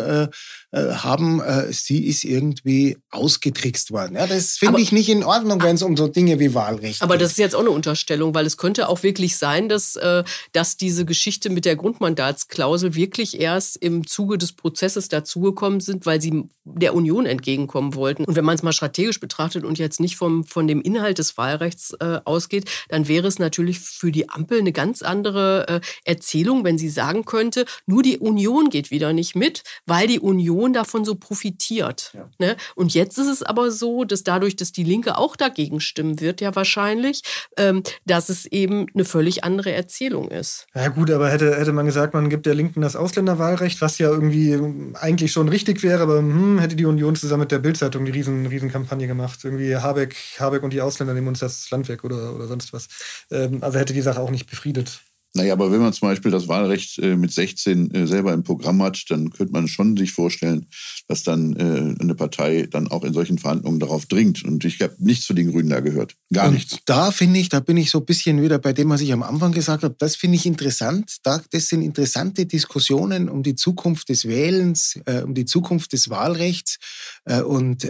haben, 0.72 1.42
äh, 1.42 1.74
sie 1.74 2.06
ist 2.06 2.24
irgendwie 2.24 2.98
ausgetrickst 3.30 3.92
worden. 3.92 4.16
Ja, 4.16 4.26
das 4.26 4.58
finde 4.58 4.74
Aber- 4.74 4.80
ich 4.82 4.92
nicht 4.92 5.08
in 5.10 5.24
Ordnung, 5.24 5.62
wenn 5.62 5.76
es 5.76 5.84
um 5.84 5.96
so 5.96 6.08
Dinge 6.08 6.40
wie 6.40 6.54
Wahlrecht 6.56 7.02
Aber 7.04 7.14
geht. 7.14 7.22
das 7.22 7.32
ist 7.32 7.38
jetzt 7.38 7.56
auch 7.56 7.60
eine 7.60 7.70
Unterstellung, 7.70 8.34
weil 8.34 8.46
es 8.46 8.58
könnte 8.58 8.90
auch 8.90 9.04
wirklich 9.04 9.38
sein, 9.38 9.70
dass, 9.70 9.96
äh, 9.96 10.24
dass 10.52 10.78
diese 10.78 11.06
Geschichte 11.06 11.50
mit 11.52 11.66
der 11.66 11.76
Grundmandatsklausel 11.76 12.96
wirklich 12.96 13.40
erst 13.40 13.78
im 13.78 14.08
Zuge 14.08 14.38
des 14.38 14.54
Prozesses 14.54 15.10
dazugekommen 15.10 15.80
sind, 15.80 16.06
weil 16.08 16.20
sie 16.22 16.44
der 16.66 16.96
Union 16.96 17.26
entgegenkommen 17.26 17.94
wollten. 17.96 18.26
Und 18.26 18.36
wenn 18.36 18.46
man 18.46 18.56
es 18.56 18.64
mal 18.64 18.74
strategisch 18.74 19.20
betrachtet 19.20 19.64
und 19.64 19.78
jetzt 19.78 20.00
nicht 20.00 20.16
vom, 20.16 20.44
von 20.44 20.68
dem 20.68 20.82
Inhalt 20.82 21.20
des 21.20 21.38
Wahlrechts 21.38 21.94
äh, 22.00 22.20
ausgeht, 22.26 22.70
dann 22.90 23.08
wäre 23.08 23.28
es 23.28 23.38
natürlich 23.40 23.80
für 23.80 24.12
die 24.12 24.30
Ampel 24.30 24.60
eine 24.60 24.72
ganz 24.72 25.02
andere 25.04 25.68
äh, 25.68 25.82
Erzählung, 26.04 26.64
wenn 26.64 26.78
sie 26.78 26.90
sagen 26.90 27.26
könnte, 27.26 27.66
nur 27.86 28.02
die 28.04 28.18
Union 28.18 28.70
geht 28.70 28.92
wieder 28.92 29.14
nicht 29.14 29.36
mit, 29.36 29.64
weil 29.86 30.08
die 30.08 30.20
Union 30.20 30.74
davon 30.74 31.06
so 31.06 31.16
profitiert. 31.16 32.14
Ne? 32.40 32.56
Und 32.76 32.94
jetzt 32.94 33.09
ist 33.18 33.28
es 33.28 33.44
aber 33.44 33.72
so, 33.72 34.04
dass 34.04 34.24
dadurch, 34.24 34.56
dass 34.56 34.72
die 34.72 34.84
Linke 34.84 35.18
auch 35.18 35.36
dagegen 35.36 35.78
bestimmen 35.78 36.20
wird, 36.20 36.42
ja 36.42 36.56
wahrscheinlich, 36.56 37.22
ähm, 37.58 37.84
dass 38.06 38.30
es 38.30 38.46
eben 38.46 38.88
eine 38.94 39.06
völlig 39.06 39.44
andere 39.44 39.72
Erzählung 39.72 40.30
ist. 40.30 40.68
Ja 40.76 40.90
gut, 40.90 41.10
aber 41.12 41.30
hätte, 41.30 41.56
hätte 41.58 41.74
man 41.74 41.86
gesagt, 41.86 42.14
man 42.14 42.30
gibt 42.30 42.46
der 42.46 42.56
Linken 42.56 42.82
das 42.82 42.96
Ausländerwahlrecht, 42.96 43.82
was 43.82 43.98
ja 43.98 44.10
irgendwie 44.10 44.60
eigentlich 44.96 45.32
schon 45.32 45.50
richtig 45.50 45.84
wäre, 45.84 46.04
aber 46.04 46.18
hm, 46.20 46.60
hätte 46.60 46.76
die 46.76 46.86
Union 46.86 47.16
zusammen 47.16 47.42
mit 47.42 47.52
der 47.52 47.60
Bildzeitung 47.60 48.06
die 48.06 48.12
riesen, 48.12 48.46
riesen 48.46 48.72
Kampagne 48.72 49.08
gemacht. 49.08 49.40
Irgendwie 49.44 49.76
Habeck, 49.76 50.16
Habeck 50.40 50.64
und 50.64 50.74
die 50.74 50.82
Ausländer 50.82 51.14
nehmen 51.14 51.30
uns 51.30 51.40
das 51.40 51.70
Land 51.72 51.90
weg 51.90 52.04
oder, 52.04 52.36
oder 52.36 52.48
sonst 52.48 52.74
was. 52.74 52.88
Ähm, 53.32 53.60
also 53.62 53.80
hätte 53.80 53.94
die 53.94 54.02
Sache 54.02 54.20
auch 54.20 54.32
nicht 54.32 54.50
befriedet. 54.50 55.02
Naja, 55.36 55.54
aber 55.54 55.72
wenn 55.72 55.80
man 55.80 55.94
zum 55.94 56.08
Beispiel 56.08 56.32
das 56.32 56.48
Wahlrecht 56.48 56.98
äh, 56.98 57.16
mit 57.16 57.32
16 57.32 57.94
äh, 57.94 58.08
selber 58.08 58.34
im 58.34 58.44
Programm 58.44 58.82
hat, 58.82 59.04
dann 59.10 59.30
könnte 59.30 59.54
man 59.54 59.68
schon 59.68 59.96
sich 59.96 60.12
vorstellen, 60.12 60.66
dass 61.08 61.22
dann 61.22 61.56
äh, 61.56 62.02
eine 62.02 62.16
Partei 62.16 62.68
dann 62.70 62.88
auch 62.88 63.04
in 63.04 63.14
solchen 63.14 63.38
Verhandlungen 63.38 63.80
darauf 63.80 64.08
dringt. 64.08 64.44
Und 64.44 64.66
ich 64.66 64.82
habe 64.82 64.96
nichts 64.98 65.26
zu 65.26 65.36
den 65.36 65.52
Grünen 65.52 65.70
da 65.70 65.82
gehört. 65.82 66.16
Gar 66.34 66.48
Und 66.48 66.56
nichts. 66.56 66.78
Da 66.86 67.12
finde 67.12 67.40
ich, 67.40 67.50
da 67.50 67.60
bin 67.60 67.78
ich 67.78 67.92
so 67.92 68.00
ein 68.00 68.06
bisschen 68.06 68.42
wieder 68.42 68.58
bei 68.58 68.74
dem, 68.74 68.90
was 68.90 69.02
ich 69.02 69.14
am 69.14 69.22
Anfang 69.22 69.52
gesagt 69.52 69.84
habe. 69.84 69.96
Das 70.00 70.16
finde 70.16 70.36
ich 70.36 70.48
interessant. 70.48 71.18
Da, 71.22 71.42
das 71.52 71.68
sind 71.68 71.84
interessante 71.84 72.48
Diskussionen 72.48 73.30
um 73.30 73.44
die 73.44 73.56
Zukunft 73.56 74.10
des 74.10 74.26
Wählens, 74.26 75.00
äh, 75.06 75.22
um 75.22 75.36
die 75.36 75.46
Zukunft 75.46 75.94
des 75.94 76.10
Wahlrechts. 76.10 76.78
Und 77.26 77.86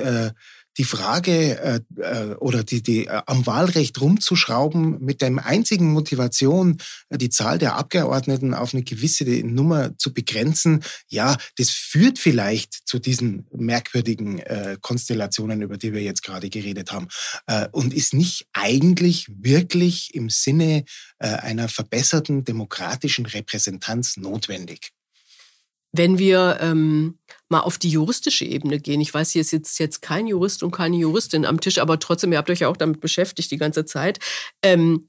die 0.79 0.85
Frage 0.85 1.59
äh, 1.59 1.81
äh, 1.97 2.35
oder 2.35 2.63
die, 2.63 2.81
die 2.81 3.05
äh, 3.05 3.21
am 3.25 3.45
Wahlrecht 3.45 3.99
rumzuschrauben 3.99 5.03
mit 5.03 5.21
der 5.21 5.45
einzigen 5.45 5.91
Motivation, 5.91 6.77
äh, 7.09 7.17
die 7.17 7.29
Zahl 7.29 7.57
der 7.57 7.75
Abgeordneten 7.75 8.53
auf 8.53 8.73
eine 8.73 8.83
gewisse 8.83 9.25
Nummer 9.25 9.97
zu 9.97 10.13
begrenzen, 10.13 10.81
ja, 11.09 11.35
das 11.57 11.69
führt 11.69 12.17
vielleicht 12.17 12.87
zu 12.87 12.97
diesen 12.97 13.45
merkwürdigen 13.51 14.39
äh, 14.39 14.77
Konstellationen, 14.79 15.61
über 15.61 15.77
die 15.77 15.91
wir 15.91 16.01
jetzt 16.01 16.23
gerade 16.23 16.49
geredet 16.49 16.93
haben, 16.93 17.09
äh, 17.47 17.67
und 17.73 17.93
ist 17.93 18.13
nicht 18.13 18.47
eigentlich 18.53 19.27
wirklich 19.29 20.15
im 20.15 20.29
Sinne 20.29 20.85
äh, 21.19 21.27
einer 21.27 21.67
verbesserten 21.67 22.45
demokratischen 22.45 23.25
Repräsentanz 23.25 24.15
notwendig. 24.15 24.91
Wenn 25.91 26.17
wir 26.17 26.57
ähm, 26.61 27.17
mal 27.49 27.61
auf 27.61 27.77
die 27.77 27.89
juristische 27.89 28.45
Ebene 28.45 28.79
gehen, 28.79 29.01
ich 29.01 29.13
weiß, 29.13 29.31
hier 29.31 29.41
ist 29.41 29.51
jetzt, 29.51 29.79
jetzt 29.79 30.01
kein 30.01 30.27
Jurist 30.27 30.61
und 30.63 30.71
keine 30.71 30.97
Juristin 30.97 31.45
am 31.45 31.59
Tisch, 31.59 31.79
aber 31.79 31.99
trotzdem, 31.99 32.31
ihr 32.31 32.37
habt 32.37 32.49
euch 32.49 32.59
ja 32.59 32.67
auch 32.67 32.77
damit 32.77 33.01
beschäftigt 33.01 33.51
die 33.51 33.57
ganze 33.57 33.85
Zeit. 33.85 34.19
Ähm, 34.61 35.05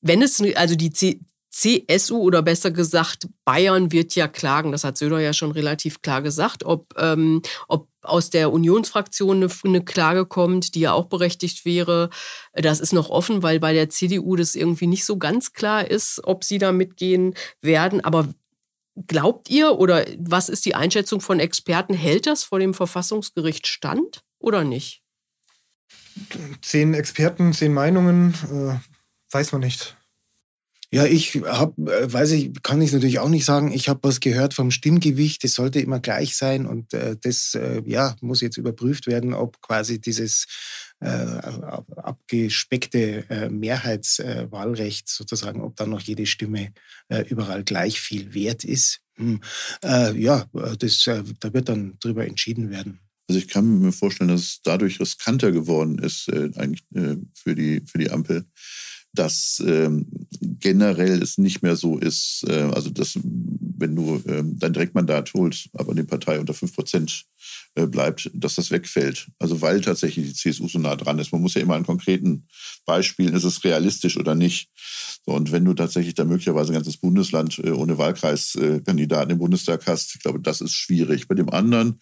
wenn 0.00 0.22
es, 0.22 0.42
also 0.56 0.74
die 0.74 0.90
C 0.90 1.20
CSU 1.54 2.18
oder 2.18 2.42
besser 2.42 2.72
gesagt 2.72 3.28
Bayern 3.44 3.92
wird 3.92 4.16
ja 4.16 4.26
klagen, 4.26 4.72
das 4.72 4.82
hat 4.82 4.98
Söder 4.98 5.20
ja 5.20 5.32
schon 5.32 5.52
relativ 5.52 6.02
klar 6.02 6.20
gesagt, 6.20 6.64
ob, 6.64 6.92
ähm, 6.98 7.42
ob 7.68 7.88
aus 8.02 8.28
der 8.30 8.52
Unionsfraktion 8.52 9.36
eine, 9.36 9.48
eine 9.64 9.84
Klage 9.84 10.26
kommt, 10.26 10.74
die 10.74 10.80
ja 10.80 10.92
auch 10.92 11.06
berechtigt 11.06 11.64
wäre. 11.64 12.10
Das 12.54 12.80
ist 12.80 12.92
noch 12.92 13.08
offen, 13.08 13.44
weil 13.44 13.60
bei 13.60 13.72
der 13.72 13.88
CDU 13.88 14.34
das 14.34 14.56
irgendwie 14.56 14.88
nicht 14.88 15.04
so 15.04 15.16
ganz 15.16 15.52
klar 15.52 15.88
ist, 15.88 16.20
ob 16.24 16.42
sie 16.42 16.58
da 16.58 16.72
mitgehen 16.72 17.34
werden. 17.60 18.04
Aber 18.04 18.28
Glaubt 19.08 19.50
ihr 19.50 19.72
oder 19.72 20.04
was 20.18 20.48
ist 20.48 20.64
die 20.66 20.74
Einschätzung 20.74 21.20
von 21.20 21.40
Experten? 21.40 21.94
Hält 21.94 22.26
das 22.26 22.44
vor 22.44 22.60
dem 22.60 22.74
Verfassungsgericht 22.74 23.66
stand 23.66 24.22
oder 24.38 24.62
nicht? 24.62 25.02
Zehn 26.62 26.94
Experten, 26.94 27.52
zehn 27.52 27.72
Meinungen, 27.72 28.34
äh, 28.52 29.34
weiß 29.34 29.50
man 29.50 29.62
nicht. 29.62 29.96
Ja, 30.92 31.06
ich 31.06 31.34
hab, 31.42 31.76
äh, 31.76 32.12
weiß 32.12 32.30
ich, 32.32 32.52
kann 32.62 32.80
ich 32.80 32.92
natürlich 32.92 33.18
auch 33.18 33.28
nicht 33.28 33.44
sagen. 33.44 33.72
Ich 33.72 33.88
habe 33.88 33.98
was 34.02 34.20
gehört 34.20 34.54
vom 34.54 34.70
Stimmgewicht. 34.70 35.42
Das 35.42 35.54
sollte 35.54 35.80
immer 35.80 35.98
gleich 35.98 36.36
sein 36.36 36.66
und 36.66 36.94
äh, 36.94 37.16
das 37.20 37.56
äh, 37.56 37.82
ja 37.84 38.14
muss 38.20 38.40
jetzt 38.40 38.58
überprüft 38.58 39.08
werden, 39.08 39.34
ob 39.34 39.60
quasi 39.60 40.00
dieses 40.00 40.46
äh, 41.00 41.40
abgespeckte 42.34 43.24
äh, 43.30 43.48
Mehrheitswahlrecht 43.48 45.08
sozusagen, 45.08 45.62
ob 45.62 45.76
dann 45.76 45.90
noch 45.90 46.00
jede 46.00 46.26
Stimme 46.26 46.72
äh, 47.08 47.22
überall 47.28 47.64
gleich 47.64 48.00
viel 48.00 48.34
wert 48.34 48.64
ist. 48.64 49.00
Hm. 49.16 49.40
ja, 50.16 50.44
das, 50.80 51.04
da 51.04 51.54
wird 51.54 51.68
dann 51.68 51.96
drüber 52.00 52.26
entschieden 52.26 52.70
werden. 52.70 52.98
Also 53.28 53.38
ich 53.38 53.46
kann 53.46 53.78
mir 53.78 53.92
vorstellen, 53.92 54.26
dass 54.26 54.40
es 54.40 54.60
dadurch 54.64 54.98
riskanter 54.98 55.52
geworden 55.52 56.00
ist, 56.00 56.28
eigentlich 56.32 56.82
für 57.32 57.54
die, 57.54 57.80
für 57.86 57.98
die 57.98 58.10
Ampel, 58.10 58.44
dass 59.14 59.62
ähm, 59.66 60.06
generell 60.40 61.22
es 61.22 61.38
nicht 61.38 61.62
mehr 61.62 61.76
so 61.76 61.98
ist, 61.98 62.44
äh, 62.48 62.70
also 62.74 62.90
dass 62.90 63.18
wenn 63.76 63.96
du 63.96 64.22
ähm, 64.26 64.58
dein 64.58 64.72
Direktmandat 64.72 65.34
holst, 65.34 65.68
aber 65.72 65.94
die 65.94 66.02
Partei 66.04 66.38
unter 66.38 66.54
5 66.54 66.74
Prozent 66.74 67.24
äh, 67.74 67.86
bleibt, 67.86 68.30
dass 68.32 68.54
das 68.54 68.70
wegfällt. 68.70 69.26
Also 69.38 69.60
weil 69.60 69.80
tatsächlich 69.80 70.26
die 70.26 70.34
CSU 70.34 70.68
so 70.68 70.78
nah 70.78 70.96
dran 70.96 71.18
ist. 71.18 71.32
Man 71.32 71.40
muss 71.40 71.54
ja 71.54 71.60
immer 71.60 71.74
an 71.74 71.84
konkreten 71.84 72.46
Beispielen, 72.86 73.34
ist 73.34 73.44
es 73.44 73.64
realistisch 73.64 74.16
oder 74.16 74.34
nicht. 74.34 74.70
So, 75.26 75.32
und 75.32 75.52
wenn 75.52 75.64
du 75.64 75.74
tatsächlich 75.74 76.14
da 76.14 76.24
möglicherweise 76.24 76.72
ein 76.72 76.74
ganzes 76.74 76.98
Bundesland 76.98 77.58
äh, 77.58 77.70
ohne 77.70 77.98
Wahlkreiskandidaten 77.98 79.32
im 79.32 79.38
Bundestag 79.38 79.86
hast, 79.86 80.14
ich 80.14 80.20
glaube, 80.20 80.40
das 80.40 80.60
ist 80.60 80.72
schwierig. 80.72 81.26
Bei 81.28 81.34
dem 81.34 81.50
anderen 81.50 81.98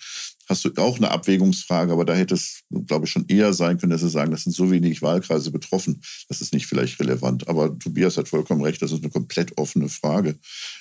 hast 0.48 0.64
du 0.64 0.70
auch 0.76 0.96
eine 0.96 1.10
Abwägungsfrage, 1.10 1.92
aber 1.92 2.04
da 2.04 2.14
hätte 2.14 2.34
es, 2.34 2.62
glaube 2.86 3.06
ich, 3.06 3.10
schon 3.10 3.26
eher 3.28 3.52
sein 3.52 3.78
können, 3.78 3.90
dass 3.90 4.00
sie 4.00 4.08
sagen, 4.08 4.30
das 4.30 4.44
sind 4.44 4.54
so 4.54 4.70
wenig 4.70 5.02
Wahlkreise 5.02 5.50
betroffen, 5.50 6.02
das 6.28 6.40
ist 6.40 6.52
nicht 6.52 6.66
vielleicht 6.66 6.98
relevant. 7.00 7.48
Aber 7.48 7.78
Tobias 7.78 8.16
hat 8.16 8.28
vollkommen 8.28 8.62
recht, 8.62 8.82
das 8.82 8.92
ist 8.92 9.02
eine 9.02 9.10
komplett 9.10 9.56
offene 9.58 9.88
Frage, 9.88 10.38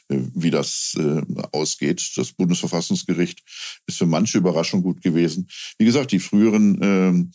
äh, 0.09 0.18
wie 0.34 0.51
das 0.51 0.95
äh, 0.97 1.22
ausgeht. 1.51 2.12
Das 2.16 2.32
Bundesverfassungsgericht 2.34 3.41
ist 3.86 3.97
für 3.97 4.05
manche 4.05 4.38
Überraschung 4.38 4.82
gut 4.82 5.01
gewesen. 5.01 5.47
Wie 5.78 5.86
gesagt, 5.86 6.12
die 6.12 6.20
früheren 6.20 6.80
ähm, 6.82 7.32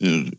äh, 0.00 0.30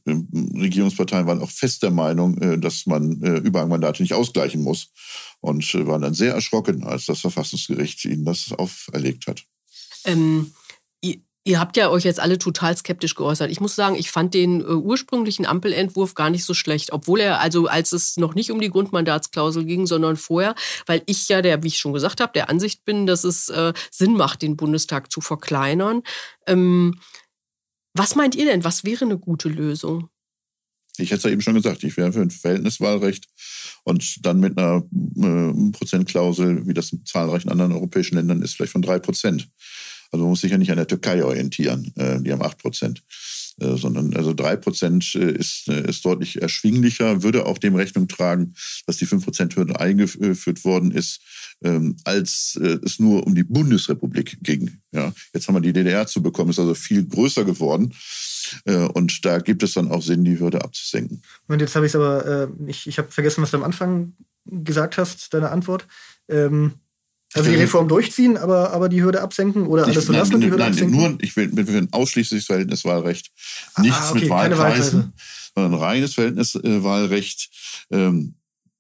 Regierungsparteien 0.60 1.28
waren 1.28 1.42
auch 1.42 1.50
fest 1.50 1.82
der 1.84 1.92
Meinung, 1.92 2.62
dass 2.62 2.86
man 2.86 3.12
Überhangmandate 3.22 4.04
nicht 4.04 4.14
ausgleichen 4.14 4.62
muss 4.62 4.92
und 5.40 5.74
waren 5.88 6.04
dann 6.04 6.14
sehr 6.14 6.34
erschrocken, 6.34 6.84
als 6.84 7.06
das 7.06 7.22
Verfassungsgericht 7.22 8.06
ihnen 8.06 8.24
das 8.24 8.52
auferlegt 8.52 9.26
hat. 9.26 9.44
Ähm, 10.06 10.52
Ihr 11.48 11.62
habt 11.62 11.78
ja 11.78 11.89
euch 11.89 12.04
jetzt 12.04 12.20
alle 12.20 12.38
total 12.38 12.76
skeptisch 12.76 13.16
geäußert. 13.16 13.50
Ich 13.50 13.62
muss 13.62 13.74
sagen, 13.74 13.95
ich 13.95 14.12
fand 14.12 14.34
den 14.34 14.60
äh, 14.60 14.66
ursprünglichen 14.66 15.45
Ampelentwurf 15.45 16.14
gar 16.14 16.30
nicht 16.30 16.43
so 16.43 16.54
schlecht, 16.54 16.91
obwohl 16.91 17.22
er, 17.22 17.39
also 17.39 17.68
als 17.68 17.93
es 17.93 18.18
noch 18.18 18.36
nicht 18.36 18.52
um 18.52 18.60
die 18.60 18.70
Grundmandatsklausel 18.70 19.64
ging, 19.64 19.88
sondern 19.88 20.18
vorher, 20.18 20.56
weil 20.88 21.04
ich 21.06 21.30
ja, 21.30 21.41
der, 21.41 21.64
wie 21.64 21.68
ich 21.68 21.78
schon 21.78 21.93
gesagt 21.93 22.20
habe, 22.20 22.34
der 22.34 22.50
Ansicht 22.50 22.84
bin, 22.84 23.06
dass 23.06 23.24
es 23.24 23.48
äh, 23.48 23.72
Sinn 23.89 24.16
macht, 24.16 24.41
den 24.41 24.58
Bundestag 24.58 25.10
zu 25.10 25.22
verkleinern. 25.22 26.04
Ähm, 26.48 27.00
was 27.93 28.16
meint 28.16 28.36
ihr 28.36 28.43
denn? 28.43 28.66
Was 28.66 28.84
wäre 28.84 29.06
eine 29.06 29.18
gute 29.18 29.48
Lösung? 29.48 30.10
Ich 30.98 31.12
hätte 31.12 31.20
es 31.20 31.24
ja 31.24 31.30
eben 31.30 31.41
schon 31.41 31.56
gesagt, 31.56 31.82
ich 31.86 31.95
wäre 31.95 32.12
für 32.12 32.24
ein 32.24 32.30
Verhältniswahlrecht 32.30 33.26
und 33.86 34.26
dann 34.26 34.41
mit 34.41 34.58
einer 34.58 34.84
äh, 35.16 35.72
Prozentklausel, 35.72 36.68
wie 36.68 36.74
das 36.74 36.91
in 36.91 37.06
zahlreichen 37.06 37.48
anderen 37.48 37.72
europäischen 37.72 38.16
Ländern 38.16 38.41
ist, 38.41 38.56
vielleicht 38.56 38.74
von 38.74 38.82
drei 38.82 39.00
Prozent. 39.00 39.48
Also 40.12 40.24
man 40.24 40.32
muss 40.32 40.41
sich 40.41 40.51
ja 40.51 40.58
nicht 40.58 40.72
an 40.72 40.78
der 40.78 40.88
Türkei 40.88 41.24
orientieren, 41.24 41.91
äh, 41.95 42.22
die 42.22 42.32
haben 42.32 42.41
8 42.41 42.58
Prozent. 42.58 43.03
Äh, 43.60 43.76
sondern 43.76 44.16
also 44.16 44.34
3 44.36 44.55
Prozent 44.58 45.16
äh, 45.16 45.32
ist, 45.32 45.68
ist 45.68 46.05
deutlich 46.05 46.41
erschwinglicher, 46.41 47.24
würde 47.24 47.47
auch 47.47 47.58
dem 47.58 47.76
Rechnung 47.76 48.08
tragen, 48.08 48.53
dass 48.86 48.97
die 48.97 49.08
5-Prozent-Hürde 49.08 49.80
eingeführt 49.80 50.64
worden 50.64 50.91
ist, 50.91 51.22
ähm, 51.64 51.97
als 52.03 52.55
es 52.55 52.99
nur 52.99 53.26
um 53.26 53.34
die 53.34 53.43
Bundesrepublik 53.43 54.38
ging. 54.43 54.78
Ja, 54.91 55.12
jetzt 55.34 55.47
haben 55.47 55.55
wir 55.55 55.62
die 55.62 55.74
DDR 55.74 56.05
zu 56.05 56.22
bekommen, 56.22 56.51
ist 56.51 56.60
also 56.60 56.76
viel 56.76 57.05
größer 57.05 57.45
geworden. 57.45 57.93
Und 58.93 59.26
da 59.26 59.39
gibt 59.39 59.64
es 59.64 59.74
dann 59.74 59.91
auch 59.91 60.01
Sinn, 60.01 60.24
die 60.24 60.39
Hürde 60.39 60.64
abzusenken. 60.64 61.22
Und 61.47 61.60
jetzt 61.60 61.76
habe 61.76 61.86
ich 61.86 61.91
es 61.91 61.95
aber, 61.95 62.49
ich, 62.66 62.88
ich 62.88 62.97
habe 62.97 63.12
vergessen, 63.12 63.41
was 63.41 63.51
du 63.51 63.58
am 63.58 63.64
Anfang 63.64 64.14
gesagt 64.45 64.97
hast, 64.97 65.34
deine 65.34 65.49
Antwort. 65.49 65.86
Ähm, 66.30 66.74
also 67.34 67.50
die 67.50 67.58
Reform 67.58 67.88
durchziehen, 67.88 68.38
aber, 68.38 68.72
aber 68.72 68.90
die 68.90 69.04
Hürde 69.04 69.22
absenken 69.22 69.68
oder 69.68 69.86
alles 69.86 70.06
so 70.06 70.14
lassen 70.14 70.36
und 70.36 70.42
die 70.42 70.48
Hürde 70.48 70.64
nein, 70.64 70.72
absenken? 70.72 70.98
Nur, 70.98 71.18
ich 71.22 71.36
will, 71.36 71.50
will 71.56 71.78
ein 71.78 71.92
ausschließliches 71.92 72.46
Verhältniswahlrecht. 72.46 73.32
Nichts 73.80 73.98
ah, 74.00 74.12
okay, 74.12 74.20
mit 74.22 74.30
Wahlkreisen, 74.30 75.14
sondern 75.54 75.74
ein 75.74 75.80
reines 75.80 76.14
Verhältniswahlrecht. 76.14 77.50
Ähm, 77.92 78.36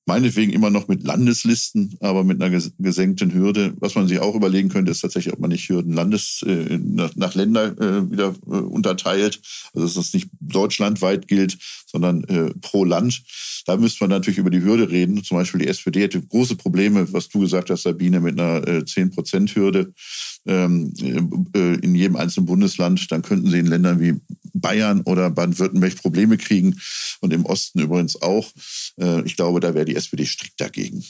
meinetwegen 0.07 0.53
immer 0.53 0.69
noch 0.69 0.87
mit 0.87 1.03
Landeslisten, 1.03 1.97
aber 1.99 2.23
mit 2.23 2.41
einer 2.41 2.61
gesenkten 2.79 3.33
Hürde. 3.33 3.73
Was 3.79 3.95
man 3.95 4.07
sich 4.07 4.19
auch 4.19 4.35
überlegen 4.35 4.69
könnte, 4.69 4.91
ist 4.91 5.01
tatsächlich, 5.01 5.33
ob 5.33 5.39
man 5.41 5.49
nicht 5.49 5.67
Hürden 5.67 5.93
Landes, 5.93 6.43
äh, 6.47 6.77
nach, 6.77 7.13
nach 7.15 7.35
Länder 7.35 7.77
äh, 7.79 8.09
wieder 8.09 8.33
äh, 8.45 8.49
unterteilt. 8.49 9.41
Also 9.73 9.85
dass 9.85 9.95
das 9.95 10.13
nicht 10.13 10.29
deutschlandweit 10.39 11.27
gilt, 11.27 11.57
sondern 11.85 12.23
äh, 12.23 12.53
pro 12.61 12.85
Land. 12.85 13.21
Da 13.67 13.75
müsste 13.75 14.05
man 14.05 14.11
natürlich 14.11 14.37
über 14.37 14.49
die 14.49 14.63
Hürde 14.63 14.89
reden. 14.89 15.25
Zum 15.25 15.35
Beispiel 15.35 15.59
die 15.59 15.67
SPD 15.67 16.01
hätte 16.01 16.21
große 16.21 16.55
Probleme, 16.55 17.11
was 17.11 17.27
du 17.27 17.41
gesagt 17.41 17.69
hast, 17.69 17.83
Sabine, 17.83 18.21
mit 18.21 18.39
einer 18.39 18.65
äh, 18.65 18.79
10-Prozent-Hürde 18.79 19.93
ähm, 20.45 20.93
äh, 21.53 21.75
in 21.75 21.93
jedem 21.93 22.15
einzelnen 22.15 22.45
Bundesland. 22.45 23.11
Dann 23.11 23.23
könnten 23.23 23.49
sie 23.49 23.59
in 23.59 23.65
Ländern 23.65 23.99
wie 23.99 24.21
Bayern 24.53 25.01
oder 25.01 25.29
Baden-Württemberg 25.29 25.97
Probleme 25.97 26.37
kriegen 26.37 26.79
und 27.19 27.33
im 27.33 27.45
Osten 27.45 27.81
übrigens 27.81 28.21
auch. 28.21 28.49
Äh, 29.01 29.23
ich 29.23 29.35
glaube, 29.35 29.59
da 29.59 29.73
wäre 29.73 29.83
die 29.83 29.97
SPD 29.97 30.25
strikt 30.25 30.61
dagegen. 30.61 31.03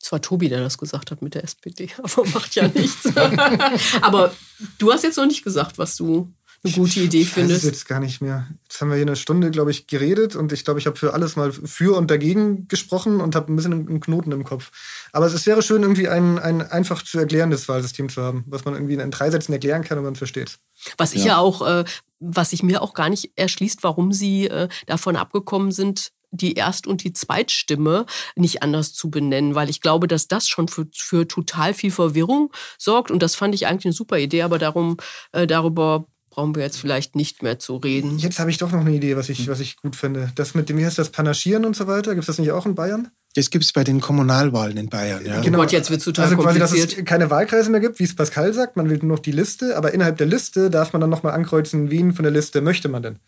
Es 0.00 0.10
war 0.10 0.22
Tobi, 0.22 0.48
der 0.48 0.60
das 0.60 0.78
gesagt 0.78 1.10
hat 1.10 1.20
mit 1.20 1.34
der 1.34 1.44
SPD, 1.44 1.90
aber 1.98 2.24
macht 2.28 2.54
ja 2.54 2.68
nichts. 2.68 3.14
aber 4.00 4.34
du 4.78 4.92
hast 4.92 5.04
jetzt 5.04 5.16
noch 5.16 5.26
nicht 5.26 5.44
gesagt, 5.44 5.76
was 5.76 5.94
du 5.96 6.32
eine 6.64 6.72
gute 6.72 7.00
Idee 7.00 7.22
ich 7.22 7.30
findest. 7.30 7.64
weiß 7.64 7.64
es 7.64 7.78
jetzt 7.78 7.88
gar 7.88 8.00
nicht 8.00 8.20
mehr. 8.20 8.46
Jetzt 8.64 8.80
haben 8.80 8.88
wir 8.88 8.96
hier 8.96 9.06
eine 9.06 9.16
Stunde, 9.16 9.50
glaube 9.50 9.70
ich, 9.70 9.86
geredet 9.86 10.36
und 10.36 10.52
ich 10.52 10.64
glaube, 10.64 10.80
ich 10.80 10.86
habe 10.86 10.96
für 10.96 11.14
alles 11.14 11.36
mal 11.36 11.52
für 11.52 11.96
und 11.96 12.10
dagegen 12.10 12.68
gesprochen 12.68 13.20
und 13.20 13.34
habe 13.34 13.52
ein 13.52 13.56
bisschen 13.56 13.72
einen 13.72 14.00
Knoten 14.00 14.32
im 14.32 14.44
Kopf. 14.44 14.70
Aber 15.12 15.26
es 15.26 15.46
wäre 15.46 15.62
schön, 15.62 15.82
irgendwie 15.82 16.08
ein, 16.08 16.38
ein 16.38 16.62
einfach 16.62 17.02
zu 17.02 17.18
erklärendes 17.18 17.68
Wahlsystem 17.68 18.08
zu 18.08 18.22
haben, 18.22 18.44
was 18.46 18.64
man 18.64 18.74
irgendwie 18.74 18.94
in 18.94 19.10
drei 19.10 19.30
Sätzen 19.30 19.52
erklären 19.52 19.84
kann 19.84 19.98
und 19.98 20.04
man 20.04 20.16
versteht. 20.16 20.58
Was 20.96 21.14
ich 21.14 21.24
ja, 21.24 21.38
auch, 21.38 21.66
äh, 21.66 21.84
was 22.18 22.50
sich 22.50 22.62
mir 22.62 22.82
auch 22.82 22.94
gar 22.94 23.08
nicht 23.08 23.32
erschließt, 23.36 23.82
warum 23.82 24.12
sie 24.12 24.46
äh, 24.46 24.68
davon 24.86 25.16
abgekommen 25.16 25.72
sind, 25.72 26.12
die 26.30 26.54
Erst- 26.54 26.86
und 26.86 27.04
die 27.04 27.12
Zweitstimme 27.12 28.06
nicht 28.34 28.62
anders 28.62 28.92
zu 28.92 29.10
benennen, 29.10 29.54
weil 29.54 29.70
ich 29.70 29.80
glaube, 29.80 30.06
dass 30.06 30.28
das 30.28 30.48
schon 30.48 30.68
für, 30.68 30.86
für 30.94 31.26
total 31.26 31.74
viel 31.74 31.90
Verwirrung 31.90 32.52
sorgt 32.78 33.10
und 33.10 33.22
das 33.22 33.34
fand 33.34 33.54
ich 33.54 33.66
eigentlich 33.66 33.86
eine 33.86 33.92
super 33.92 34.18
Idee, 34.18 34.42
aber 34.42 34.58
darum, 34.58 34.96
äh, 35.32 35.46
darüber 35.46 36.06
brauchen 36.36 36.54
wir 36.54 36.62
jetzt 36.62 36.76
vielleicht 36.76 37.16
nicht 37.16 37.42
mehr 37.42 37.58
zu 37.58 37.76
reden. 37.76 38.18
Jetzt 38.18 38.38
habe 38.38 38.50
ich 38.50 38.58
doch 38.58 38.70
noch 38.70 38.82
eine 38.82 38.92
Idee, 38.92 39.16
was 39.16 39.30
ich, 39.30 39.48
was 39.48 39.58
ich 39.58 39.76
gut 39.76 39.96
finde. 39.96 40.30
Das 40.34 40.54
mit 40.54 40.68
dem, 40.68 40.76
wie 40.76 40.84
heißt 40.84 40.98
das, 40.98 41.08
Panaschieren 41.08 41.64
und 41.64 41.74
so 41.74 41.86
weiter, 41.86 42.10
gibt 42.10 42.20
es 42.20 42.26
das 42.26 42.38
nicht 42.38 42.52
auch 42.52 42.66
in 42.66 42.74
Bayern? 42.74 43.08
Das 43.34 43.48
gibt 43.48 43.64
es 43.64 43.72
bei 43.72 43.84
den 43.84 44.02
Kommunalwahlen 44.02 44.76
in 44.76 44.90
Bayern. 44.90 45.24
Ja. 45.24 45.40
Genau. 45.40 45.58
Gott, 45.58 45.72
jetzt 45.72 45.90
wird 45.90 46.02
total 46.02 46.26
also 46.26 46.36
quasi, 46.36 46.58
dass 46.58 46.72
es 46.72 47.04
keine 47.06 47.30
Wahlkreise 47.30 47.70
mehr 47.70 47.80
gibt, 47.80 47.98
wie 48.00 48.04
es 48.04 48.14
Pascal 48.14 48.52
sagt. 48.52 48.76
Man 48.76 48.90
will 48.90 48.98
nur 48.98 49.16
noch 49.16 49.18
die 49.18 49.32
Liste, 49.32 49.78
aber 49.78 49.94
innerhalb 49.94 50.18
der 50.18 50.26
Liste 50.26 50.68
darf 50.68 50.92
man 50.92 51.00
dann 51.00 51.08
nochmal 51.08 51.32
ankreuzen, 51.32 51.90
wen 51.90 52.12
von 52.12 52.22
der 52.22 52.32
Liste 52.32 52.60
möchte 52.60 52.90
man 52.90 53.02
denn. 53.02 53.18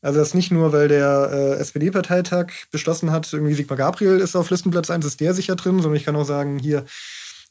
Also 0.00 0.18
das 0.18 0.32
nicht 0.32 0.50
nur, 0.50 0.72
weil 0.72 0.88
der 0.88 1.30
äh, 1.32 1.60
SPD-Parteitag 1.60 2.46
beschlossen 2.70 3.10
hat, 3.10 3.30
irgendwie 3.30 3.54
Sigmar 3.54 3.76
Gabriel 3.76 4.20
ist 4.20 4.36
auf 4.36 4.48
Listenplatz 4.48 4.88
1, 4.88 5.04
ist 5.04 5.20
der 5.20 5.34
sicher 5.34 5.56
drin, 5.56 5.82
sondern 5.82 5.96
ich 5.96 6.04
kann 6.04 6.16
auch 6.16 6.24
sagen, 6.24 6.58
hier 6.58 6.86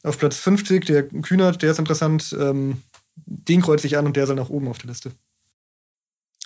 auf 0.02 0.18
Platz 0.18 0.36
50, 0.38 0.84
der 0.84 1.04
Kühnert, 1.04 1.62
der 1.62 1.70
ist 1.70 1.78
interessant, 1.78 2.36
ähm, 2.38 2.82
den 3.16 3.62
kreuze 3.62 3.86
ich 3.86 3.96
an 3.96 4.06
und 4.06 4.16
der 4.16 4.26
soll 4.26 4.36
nach 4.36 4.50
oben 4.50 4.68
auf 4.68 4.78
der 4.78 4.88
Liste. 4.88 5.12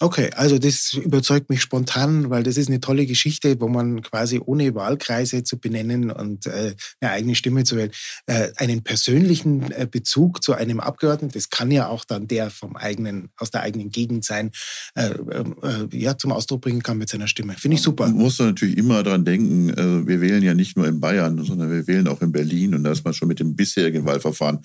Okay, 0.01 0.31
also 0.37 0.59
das 0.59 0.93
überzeugt 0.93 1.51
mich 1.51 1.61
spontan, 1.61 2.31
weil 2.31 2.45
das 2.45 2.57
ist 2.57 2.69
eine 2.69 2.81
tolle 2.81 3.05
Geschichte, 3.05 3.61
wo 3.61 3.67
man 3.67 4.01
quasi 4.03 4.41
ohne 4.45 4.73
Wahlkreise 4.77 5.43
zu 5.43 5.59
benennen 5.59 6.13
und 6.13 6.47
äh, 6.47 6.77
eine 7.01 7.11
eigene 7.11 7.35
Stimme 7.35 7.65
zu 7.65 7.77
wählen, 7.77 7.91
äh, 8.27 8.51
einen 8.57 8.85
persönlichen 8.85 9.73
äh, 9.73 9.89
Bezug 9.91 10.45
zu 10.45 10.55
einem 10.55 10.79
Abgeordneten, 10.79 11.33
das 11.35 11.51
kann 11.51 11.73
ja 11.73 11.89
auch 11.89 12.05
dann 12.05 12.29
der 12.29 12.51
vom 12.51 12.77
eigenen, 12.77 13.31
aus 13.37 13.51
der 13.51 13.63
eigenen 13.63 13.91
Gegend 13.91 14.25
sein, 14.25 14.53
äh, 14.95 15.09
äh, 15.09 15.89
ja, 15.91 16.17
zum 16.17 16.31
Ausdruck 16.31 16.61
bringen 16.61 16.83
kann 16.85 16.99
mit 16.99 17.09
seiner 17.09 17.27
Stimme. 17.27 17.55
Finde 17.55 17.75
ich 17.77 17.83
super. 17.83 18.07
Man 18.07 18.19
muss 18.19 18.39
natürlich 18.39 18.79
immer 18.79 19.03
daran 19.03 19.25
denken, 19.25 19.75
also 19.77 20.07
wir 20.07 20.21
wählen 20.21 20.45
ja 20.45 20.55
nicht 20.55 20.77
nur 20.77 20.87
in 20.87 21.01
Bayern, 21.01 21.45
sondern 21.45 21.73
wir 21.73 21.89
wählen 21.89 22.07
auch 22.07 22.23
in 22.23 22.31
Berlin 22.31 22.77
und 22.77 22.85
da 22.85 22.93
ist 22.93 23.05
man 23.05 23.15
schon 23.15 23.27
mit 23.27 23.41
dem 23.41 23.57
bisherigen 23.57 24.05
Wahlverfahren 24.05 24.61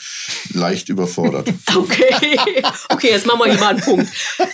leicht 0.53 0.89
überfordert. 0.89 1.51
Okay, 1.75 2.37
okay, 2.89 3.09
jetzt 3.09 3.25
machen 3.25 3.39
wir 3.39 3.51
hier 3.51 3.59
mal 3.59 3.69
einen 3.69 3.81
Punkt. 3.81 4.07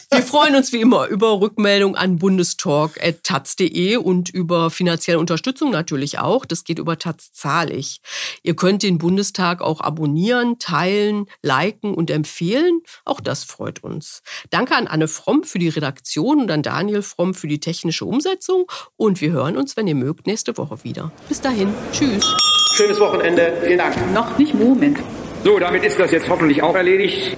Wir 0.10 0.22
freuen 0.22 0.56
uns 0.70 0.74
wie 0.74 0.82
immer 0.82 1.08
über 1.08 1.42
Rückmeldung 1.42 1.96
an 1.96 2.18
bundestalk.taz.de 2.18 3.98
und 3.98 4.30
über 4.30 4.70
finanzielle 4.70 5.20
Unterstützung 5.20 5.72
natürlich 5.72 6.20
auch. 6.20 6.46
Das 6.46 6.64
geht 6.64 6.78
über 6.80 6.98
Taz 7.00 7.32
zahlig. 7.32 8.02
Ihr 8.44 8.56
könnt 8.56 8.84
den 8.84 9.00
Bundestag 9.00 9.62
auch 9.62 9.82
abonnieren, 9.82 10.60
teilen, 10.60 11.26
liken 11.42 11.96
und 11.96 12.12
empfehlen. 12.12 12.82
Auch 13.04 13.20
das 13.20 13.44
freut 13.44 13.84
uns. 13.84 14.22
Danke 14.52 14.76
an 14.76 14.88
Anne 14.88 15.08
Fromm 15.08 15.44
für 15.44 15.60
die 15.60 15.70
Redaktion 15.70 16.42
und 16.42 16.52
an 16.52 16.62
Daniel 16.62 17.02
Fromm 17.02 17.34
für 17.34 17.48
die 17.48 17.60
technische 17.60 18.06
Umsetzung. 18.06 18.66
Und 18.96 19.22
wir 19.22 19.32
hören 19.32 19.58
uns, 19.58 19.76
wenn 19.76 19.88
ihr 19.88 19.96
mögt, 19.96 20.28
nächste 20.28 20.58
Woche 20.58 20.84
wieder. 20.84 21.12
Bis 21.28 21.42
dahin. 21.42 21.74
Tschüss. 21.92 22.32
Schönes 22.76 23.00
Wochenende. 23.00 23.58
Vielen 23.64 23.80
Dank. 23.80 23.96
Noch 24.14 24.38
nicht 24.38 24.54
Moment. 24.54 25.00
So, 25.44 25.58
damit 25.58 25.84
ist 25.84 26.00
das 26.00 26.12
jetzt 26.12 26.30
hoffentlich 26.30 26.62
auch 26.62 26.76
erledigt. 26.76 27.38